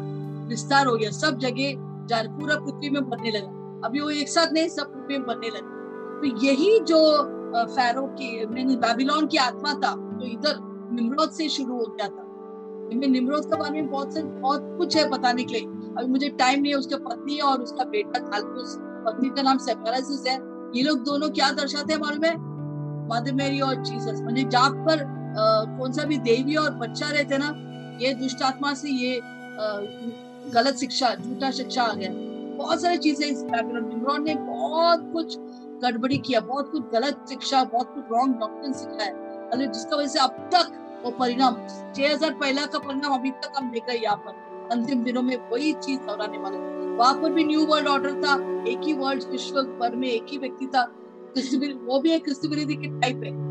[0.49, 4.53] विस्तार हो गया, सब जगह जा, पूरा पृथ्वी में बनने लगा। अभी वो एक साथ
[4.53, 5.75] नहीं, सब पृथ्वी में बनने लगा।
[6.19, 6.99] तो यही जो
[7.75, 10.57] फैरो की बेबीलोन की आत्मा था तो इधर
[10.93, 12.23] निमरोद से शुरू हो गया था।
[13.07, 15.65] निमरोद के बारे में बहुत से, बहुत कुछ है बताने के लिए।
[15.97, 20.27] अभी मुझे टाइम नहीं है, उसका पत्नी और उसका बेटा खालकुस पत्नी का नाम सेपरासिस
[20.27, 20.35] है।
[20.75, 22.35] ये लोग दोनों क्या दर्शाते हैं मालूम है
[23.09, 25.03] मदर मेरी और जीसस। मतलब जहाँ पर
[25.77, 27.53] कौन सा भी देवी और बच्चा रहते ना
[28.01, 29.67] ये दुष्ट आत्मा से ये आ,
[30.53, 32.11] गलत शिक्षा झूठा शिक्षा आ गया।
[32.57, 35.37] बहुत सारी चीज़ें इस निमरोड ने बहुत कुछ
[35.83, 39.13] गड़बड़ी किया बहुत कुछ गलत शिक्षा बहुत कुछ रॉन्ग डॉक्टर सिखाया।
[39.53, 40.71] है जिसका वजह से अब तक
[41.03, 41.55] वो परिणाम
[41.95, 45.35] छह हज़ार पहला का परिणाम अभी तक हम देख रहे यहाँ पर। अंतिम दिनों में
[45.51, 46.57] वही चीज़ दोहराने वाले।
[46.97, 48.33] वहाँ पर भी न्यू वर्ल्ड ऑर्डर था
[48.69, 50.83] एक ही वर्ल्ड विश्व भर में एक ही व्यक्ति था।
[51.85, 53.47] वो भी एक क्रिस्त विरोधी के टाइप है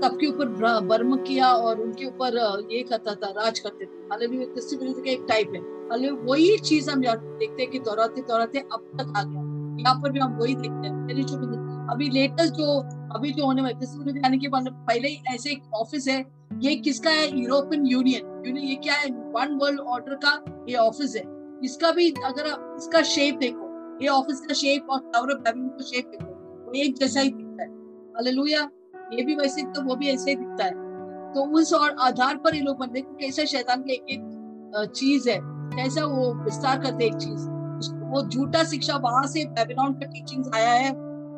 [0.00, 0.48] सबके ऊपर
[0.80, 2.36] बर्म किया और उनके ऊपर
[2.72, 6.58] ये करता था, राज करते थे। हालाँकि क्रिस्त विरोधी का एक टाइप है। हालाँकि वही
[6.58, 9.42] चीज़ हम देखते हैं कि दोहराते दोहराते अब तक आ गया।
[9.80, 12.80] यहाँ पर भी हम वही देखते हैं। अभी लेटेस्ट जो,
[13.14, 16.24] अभी जो होने वाले आने के बाद, पहले ही ऐसे एक ऑफ़िस है।
[16.58, 17.40] ये किसका है?
[17.40, 19.10] यूरोपियन यूनियन यूनियन ये क्या है?
[19.10, 21.22] वन वर्ल्ड ऑर्डर का ये ऑफ़िस है।
[21.64, 23.65] इसका भी अगर इसका शेप देखो
[24.02, 27.30] ये ऑफ़िस का शेप और टावर ऑफ़ बैबिलोन का शेप देखो। वो एक जैसा ही
[27.30, 27.68] दिखता है।
[28.10, 28.70] हालेलुया
[29.12, 30.86] ये भी वैसे तो वो भी ऐसे ही दिखता है।
[31.32, 35.38] तो उस और आधार पर ये लोग बनते कैसे शैतान की एक एक चीज़ है।
[35.42, 37.48] कैसा वो विस्तार करते एक चीज़।
[37.90, 40.90] वो झूठा शिक्षा वहाँ से बेबीलोन का टीचिंग आया है।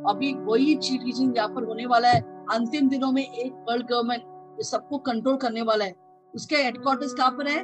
[0.09, 2.21] अभी वही टीचिंग यहाँ पर होने वाला है।
[2.53, 4.23] अंतिम दिनों में एक वर्ल्ड गवर्नमेंट
[4.63, 5.95] सबको कंट्रोल करने वाला है।
[6.35, 7.59] उसके हेडक्वार्टर्स कहाँ पर है?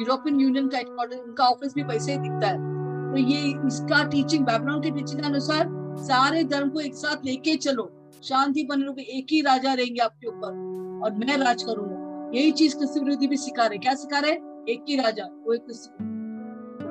[0.00, 2.77] यूरोपियन यूनियन का हेडक्वार्टर उनका ऑफ़िस भी वैसे ही दिखता है।
[3.10, 5.68] तो ये इसका टीचिंग बैकग्राउंड की टीचिंग के अनुसार
[5.98, 7.90] सारे धर्म को एक साथ लेके चलो।
[8.24, 10.66] शांति बने रहो एक ही राजा रहेंगे आपके ऊपर।
[11.04, 11.96] और मैं राज करूँगा।
[12.34, 14.32] यही चीज़ क्रिस्त विरोधी भी सिखा रहे क्या सिखा रहे
[14.72, 15.66] एक ही राजा वो एक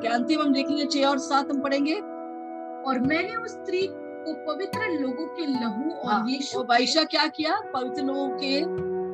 [0.01, 1.93] क्या अंतिम हम देखेंगे छह और सात हम पढ़ेंगे।
[2.87, 7.59] और मैंने उस स्त्री को पवित्र लोगों के लहू और हाँ, यीशु बाईशा क्या किया?
[7.75, 8.59] पवित्र लोगों के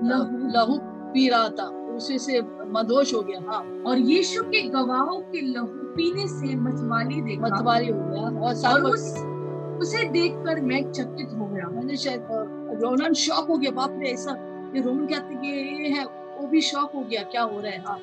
[0.08, 0.80] लहू लहू
[1.14, 1.64] पी रहा था।
[1.96, 7.22] उसे से मदोष हो गया। हाँ। और यीशु के गवाहों के लहू पीने से मतवाली
[7.22, 9.14] देखा। मतवाली हो गया और, और उस
[9.82, 12.28] उसे देखकर मैं चकित हो गया। मैंने शायद
[12.82, 14.32] रोनन शॉक हो गया। बाप रे ऐसा
[14.76, 17.84] ये रोमन क्या ये है वो भी शॉक हो गया क्या हो रहा है?
[17.88, 18.00] हाँ।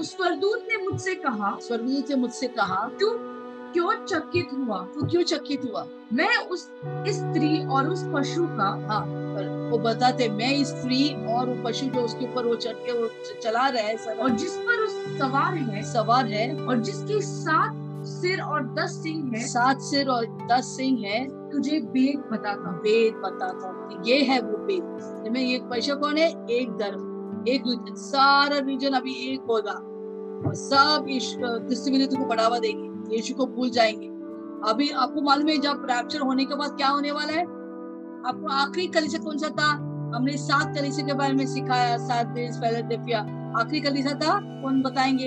[0.00, 3.10] उस स्वर्गदूत ने मुझसे कहा स्वर्गदूत ने मुझसे कहा तू
[3.72, 4.78] क्यों चकित हुआ?
[4.94, 5.86] तू क्यों चकित हुआ?
[6.12, 6.62] मैं उस
[7.08, 9.04] स्त्री और उस पशु का हाँ
[9.68, 13.08] वो बताते मैं स्त्री और वो पशु जो उसके ऊपर वो चढ़ के वो
[13.42, 18.40] चला रहा है और जिस पर उस सवार है सवार है। और जिसकी सात सिर
[18.40, 24.02] और दस सिंह है सात सिर और दस सिंह है। तुझे वेद बताता वेद बताता
[24.06, 26.46] ये है वो वेद मैं ये पशु कौन है?
[26.50, 29.72] एक धर्म। एक रीजन सारा रीजन अभी एक होगा।
[30.48, 31.04] और सब
[31.66, 34.06] क्रिस्टियनिटी को बढ़ावा देंगे। यीशु को भूल जाएँगे।
[34.70, 37.57] अभी आपको मालूम है जब रैप्चर होने के बाद क्या होने वाला है?
[38.26, 39.72] आपको आखिरी कलीसिया कौन सा था?
[40.16, 43.20] हमने सात कलीसिया के बारे में सिखाया, सात दिन फिलाडेल्फिया
[43.56, 44.62] आखिरी कलीसिया था?
[44.62, 45.26] कौन बताएँगे?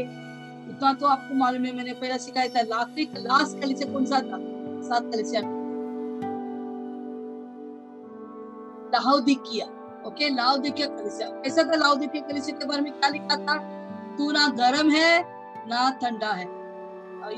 [0.69, 4.38] इतना तो आपको मालूम है, मैंने पहला सिखाया था। आखिरी, लास्ट कलीसिया कौन सा था?
[4.81, 5.41] सात कलीसिया।
[8.93, 9.35] लाहौदी
[10.07, 10.30] ओके?
[10.30, 13.57] लाउदिकिया कलिसिया। ऐसा था लाउदिकिया कलिसिया के बारे में क्या लिखा था?
[14.18, 15.26] तू ना गर्म है,
[15.68, 16.45] ना ठंडा है।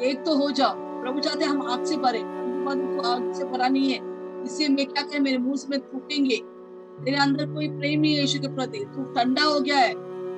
[0.02, 2.20] एक तो हो जाओ। प्रभु चाहते हम आग से भरे।
[2.74, 4.13] तो आग से भरा नहीं है।
[4.44, 5.20] इससे मैं क्या करें?
[5.20, 6.38] मेरे मुँह में थूकेंगे
[7.06, 9.92] तेरे अंदर कोई प्रेम नहीं है यीशु के प्रति। तू ठंडा हो गया है।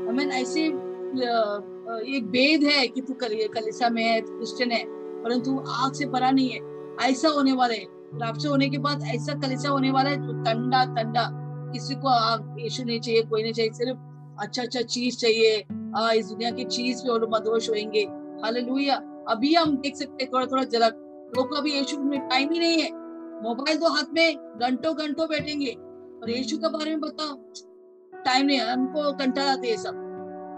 [0.08, 4.84] हमें ऐसे एक भेद है कि तू कलिसा में है क्रिश्चियन है
[5.24, 6.60] परंतु आग से परा नहीं है।
[7.02, 10.84] ऐसा होने वाला है राप्चर होने के बाद ऐसा कलिसा होने वाला है जो ठंडा
[10.86, 11.30] ठंडा
[11.74, 14.00] किसी को आग यीशु नहीं चाहिए कोई नहीं चाहिए सिर्फ़
[14.40, 15.66] अच्छा अच्छा चीज़ चाहिए।
[15.98, 18.04] आ, इस दुनिया की चीज़ पे और मदोश होंगे
[18.44, 18.96] हालेलुया।
[19.30, 22.82] अभी हम देख सकते हैं थोड़ा थोड़ा झलक लोग अभी यीशु में टाइम ही नहीं
[22.82, 22.90] है।
[23.44, 25.72] मोबाइल तो हाथ में घंटों घंटों बैठेंगे।
[26.24, 27.36] और यीशु के बारे में बताओ।
[28.24, 29.96] टाइम नहीं हमको कंटाल आते है सब।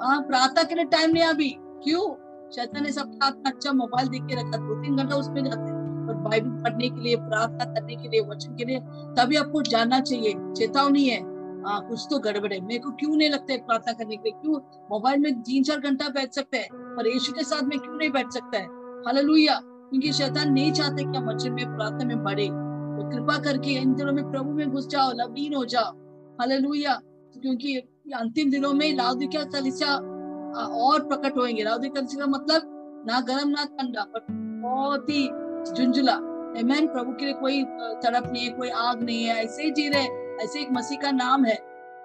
[0.03, 2.27] हाँ प्रार्थना के लिए टाइम नहीं अभी। क्यों?
[2.49, 5.71] शैतान ने सबका अपना अच्छा मोबाइल देख के रखा। दो तीन घंटा उसमें जाते।
[6.07, 9.99] और बाइबल पढ़ने के लिए प्रार्थना करने के लिए वचन के लिए तभी आपको जानना
[9.99, 11.21] चाहिए। चेतावनी है।
[11.63, 14.41] आ, कुछ तो गड़बड़ है। मेरे को क्यों नहीं लगता है प्रार्थना करने के लिए?
[14.41, 14.53] क्यों?
[14.91, 18.09] मोबाइल में तीन चार घंटा बैठ सकते हैं। पर यीशु के साथ में क्यों नहीं
[18.09, 18.65] बैठ सकता है?
[19.01, 22.66] हालेलुया। क्योंकि शैतान नहीं चाहते कि हम वचन में प्रार्थना में बढ़े।
[22.97, 25.91] तो कृपा करके इन दिनों में प्रभु में घुस जाओ लवलीन हो जाओ।
[26.39, 26.93] हालेलुया
[27.35, 27.75] क्योंकि
[28.15, 29.93] अंतिम दिनों में लाउदिका कलिसा
[30.85, 32.73] और प्रकट होंगे लाउदिका कलिसा का मतलब
[33.07, 34.25] ना गर्म, ना ठंडा, पर
[34.61, 35.27] बहुत ही
[35.73, 36.17] झुंझुला।
[36.63, 37.63] मैन प्रभु के लिए कोई
[38.03, 40.07] तड़प नहीं है, कोई आग नहीं है। ऐसे ही जी रहे
[40.43, 41.55] ऐसे एक मसीह का नाम है।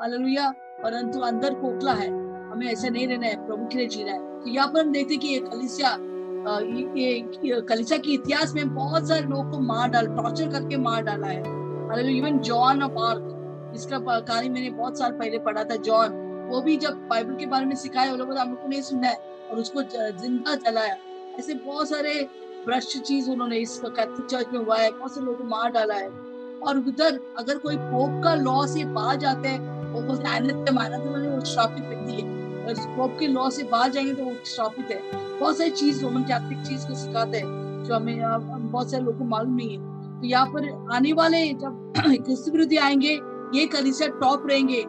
[0.00, 0.50] हालेलुया
[0.82, 2.08] परंतु अंदर खोखला है।
[2.50, 5.16] हमें ऐसा नहीं रहना है। प्रभु के लिए जीना है। तो यहाँ पर हम देखते
[5.16, 5.96] कि ये कलिसिया
[6.42, 11.26] ये कलिसिया के इतिहास में बहुत सारे लोगों को मार डाल टॉर्चर करके मार डाला
[11.26, 16.60] है। इवन जॉन ऑफ़ आर्क इसका कहानी मैंने बहुत साल पहले पढ़ा था जॉन वो
[16.62, 19.16] भी जब बाइबल के बारे में सिखाया लोगों ने नहीं सुना है
[19.50, 20.96] और उसको ज़िंदा जलाया।
[21.38, 22.28] ऐसे बहुत सारे
[22.66, 25.94] भ्रष्ट चीज़ उन्होंने इस कैथलिक चर्च में हुआ है, बहुत से लोगों को मार डाला
[25.94, 30.72] है। और उधर अगर कोई पोप का लॉ से बाहर जाते हैं, वो बोलते हैं
[30.72, 32.31] माना तो मैंने वो श्रापित व्यक्ति है।
[32.68, 35.02] पोप के लॉ से बाहर जाएँगे तो वो श्रापित है।
[35.40, 38.22] बहुत सारी चीज़ रोमन कैथलिक चीज़ को सिखाते हैं, जो हमें
[38.70, 42.76] बहुत सारे लोगों को मालूम नहीं है। तो यहाँ पर आने वाले जब क्रिस्त विरोधी
[42.76, 43.20] आएँगे,
[43.54, 44.84] ये कलिसिया टॉप रहेंगे।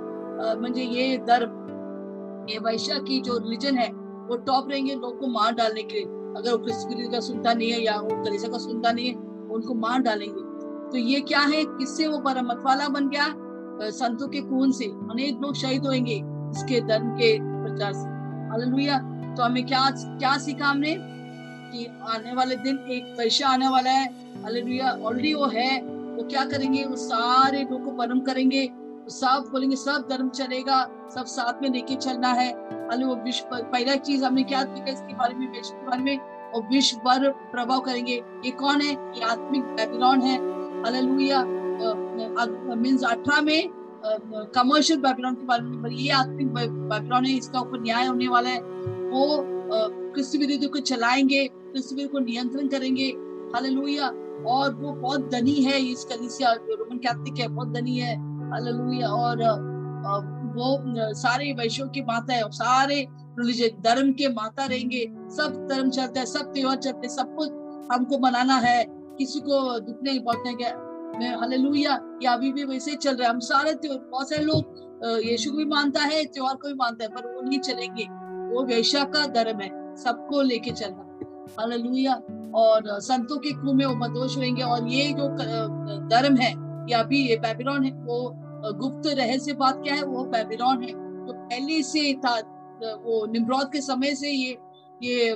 [0.62, 1.50] म्हणजे ये धर्म,
[2.50, 3.92] ये वैश्या की जो रिलीजन है,
[4.28, 6.04] वो टॉप रहेंगे लोग को मार डालने के लिए।
[6.38, 9.16] अगर वो क्रिस्त का सुनता नहीं है या वो कलिसिया का सुनता नहीं है
[9.52, 10.42] उनको मार डालेंगे।
[10.92, 11.64] तो ये क्या है?
[11.66, 13.26] किससे वो मतवाला बन गया?
[13.90, 16.16] संतों के खून से। अनेक लोग शहीद होंगे।
[16.52, 17.94] इसके धर्म के प्रचार
[18.52, 18.98] हालेलुया।
[19.38, 20.96] तो हमें क्या क्या सीखा हमने?
[21.74, 24.14] कि आने वाले दिन एक वैश्य आने वाला है।
[24.44, 26.84] हालेलुया। ऑलरेडी वो है। वो क्या करेंगे?
[26.84, 28.70] वो सारे लोग को परम करेंगे।
[29.10, 32.54] सब बोलेंगे, सब धर्म चलेगा। सब साथ में लेके चलना है।
[32.88, 36.20] अरे वो विश्व, पहला चीज़ हमने क्या देखा इसके बारे में विश्व के बारे में?
[36.52, 38.92] और विश्व भर प्रभाव करेंगे। ये कौन है?
[38.92, 40.38] ये आत्मिक बेबीलोन है।
[40.84, 41.44] हालेलुया।
[42.76, 48.06] मींस अठारह में कमर्शियल बैकग्राउंड के बारे में ये आत्मिक बेबीलोन है, इसका ऊपर न्याय
[48.06, 49.44] होने वाला है। वो
[50.16, 53.08] कृष्ण विरोधी को चलाएँगे कृष्ण विरोधी को नियंत्रण करेंगे।
[53.56, 54.08] हालेलुया
[54.48, 58.16] और वो बहुत धनी है, इस कलीसिया रोमन कैथलिक है, बहुत धनी है।
[58.52, 59.44] हालेलुया और
[60.56, 62.96] वो सारे वैश्यों की माता है सारे
[63.40, 67.50] रिलीजन धर्म के माता रहेंगे। सब धर्म चलते हैं, सब त्योहार चलते हैं, सब कुछ
[67.92, 68.84] हमको मनाना है।
[69.18, 70.66] किसी को दुखने पहुँचने के
[71.14, 74.82] हालेलुया, ये अभी भी वैसे ही चल रहा है। हम सारे बहुत सारे लोग
[75.26, 78.04] यीशु को भी मानता है, त्योहार को भी मानता है, पर वो नहीं चलेंगे।
[78.54, 81.10] वो वैश्या का धर्म है, सबको लेके चलना।
[81.60, 82.14] हालेलुया,
[82.56, 85.28] और संतों के खून में वो मदोष होंगे और ये जो
[86.10, 86.52] धर्म है,
[86.90, 90.92] या अभी ये बेबीलोन है, वो गुप्त रहस्य बात क्या है, वो बेबीलोन है।
[91.26, 92.36] तो पहले से था
[93.04, 94.58] वो निम्रौद के समय से ये
[95.02, 95.36] ये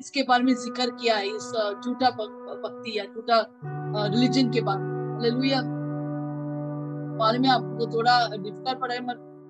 [0.00, 1.50] इसके बारे में ज़िक्र किया है, इस
[1.84, 3.44] झूठा भक्ति या झूठा
[4.08, 4.93] रिलीजन के बारे में।
[7.18, 9.00] बारे में आपको थोड़ा डिफ़िकल्ट पड़ा है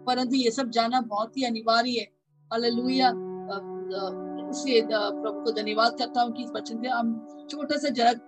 [0.07, 2.07] परंतु ये सब जाना बहुत ही अनिवार्य है।
[2.51, 3.09] हालेलुया
[4.51, 7.15] इसलिए प्रभु को धन्यवाद करता हूँ कि इस वचन के हम
[7.51, 8.21] छोटा सा झलक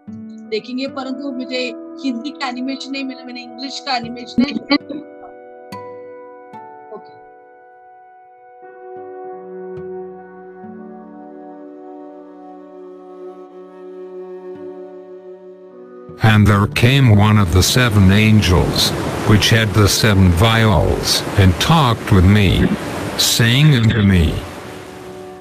[0.51, 1.59] देखेंगे, परंतु मुझे
[2.05, 4.43] हिंदी का एनिमेशन नहीं मिला, मैंने इंग्लिश का animation
[16.27, 18.91] And there came one of the seven angels,
[19.29, 22.67] which had the seven vials, and talked with me,
[23.17, 24.35] saying unto me,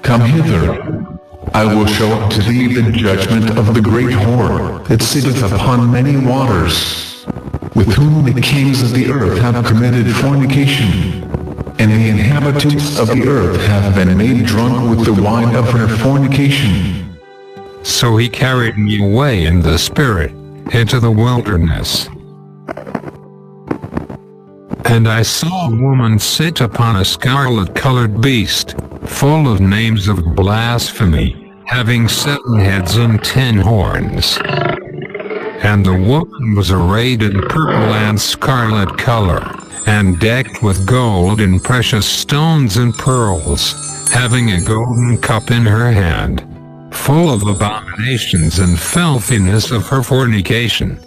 [0.02, 1.04] Come hither.
[1.52, 5.90] I will show up to thee the judgment of the great whore that sitteth upon
[5.90, 7.26] many waters,
[7.74, 11.24] with whom the kings of the earth have committed fornication,
[11.80, 15.88] and the inhabitants of the earth have been made drunk with the wine of her
[15.96, 17.18] fornication.
[17.82, 20.32] So he carried me away in the spirit
[20.72, 22.08] into the wilderness.
[24.86, 28.74] And I saw a woman sit upon a scarlet-colored beast,
[29.04, 34.38] full of names of blasphemy, having seven heads and ten horns.
[35.62, 39.42] And the woman was arrayed in purple and scarlet color,
[39.86, 45.90] and decked with gold and precious stones and pearls, having a golden cup in her
[45.92, 46.44] hand,
[47.04, 50.98] full of abominations and filthiness of her fornication.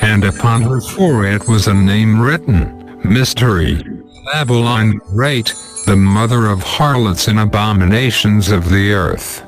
[0.00, 3.84] And upon her forehead was a name written, Mystery,
[4.32, 5.54] Babylon Great,
[5.86, 9.44] the mother of harlots and abominations of the earth.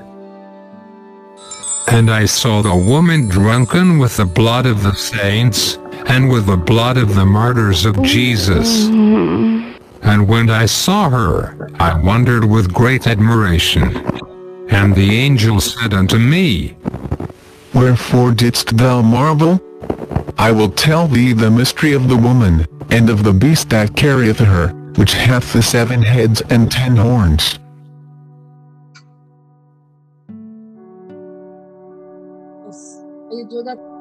[1.88, 6.56] And I saw the woman drunken with the blood of the saints, and with the
[6.56, 8.86] blood of the martyrs of Jesus.
[8.86, 14.20] And when I saw her, I wondered with great admiration.
[14.68, 16.76] And the angel said unto me,
[17.74, 19.60] Wherefore didst thou marvel?
[20.38, 24.38] I will tell thee the mystery of the woman, and of the beast that carrieth
[24.38, 27.58] her, which hath the seven heads and ten horns.
[32.66, 33.93] Yes.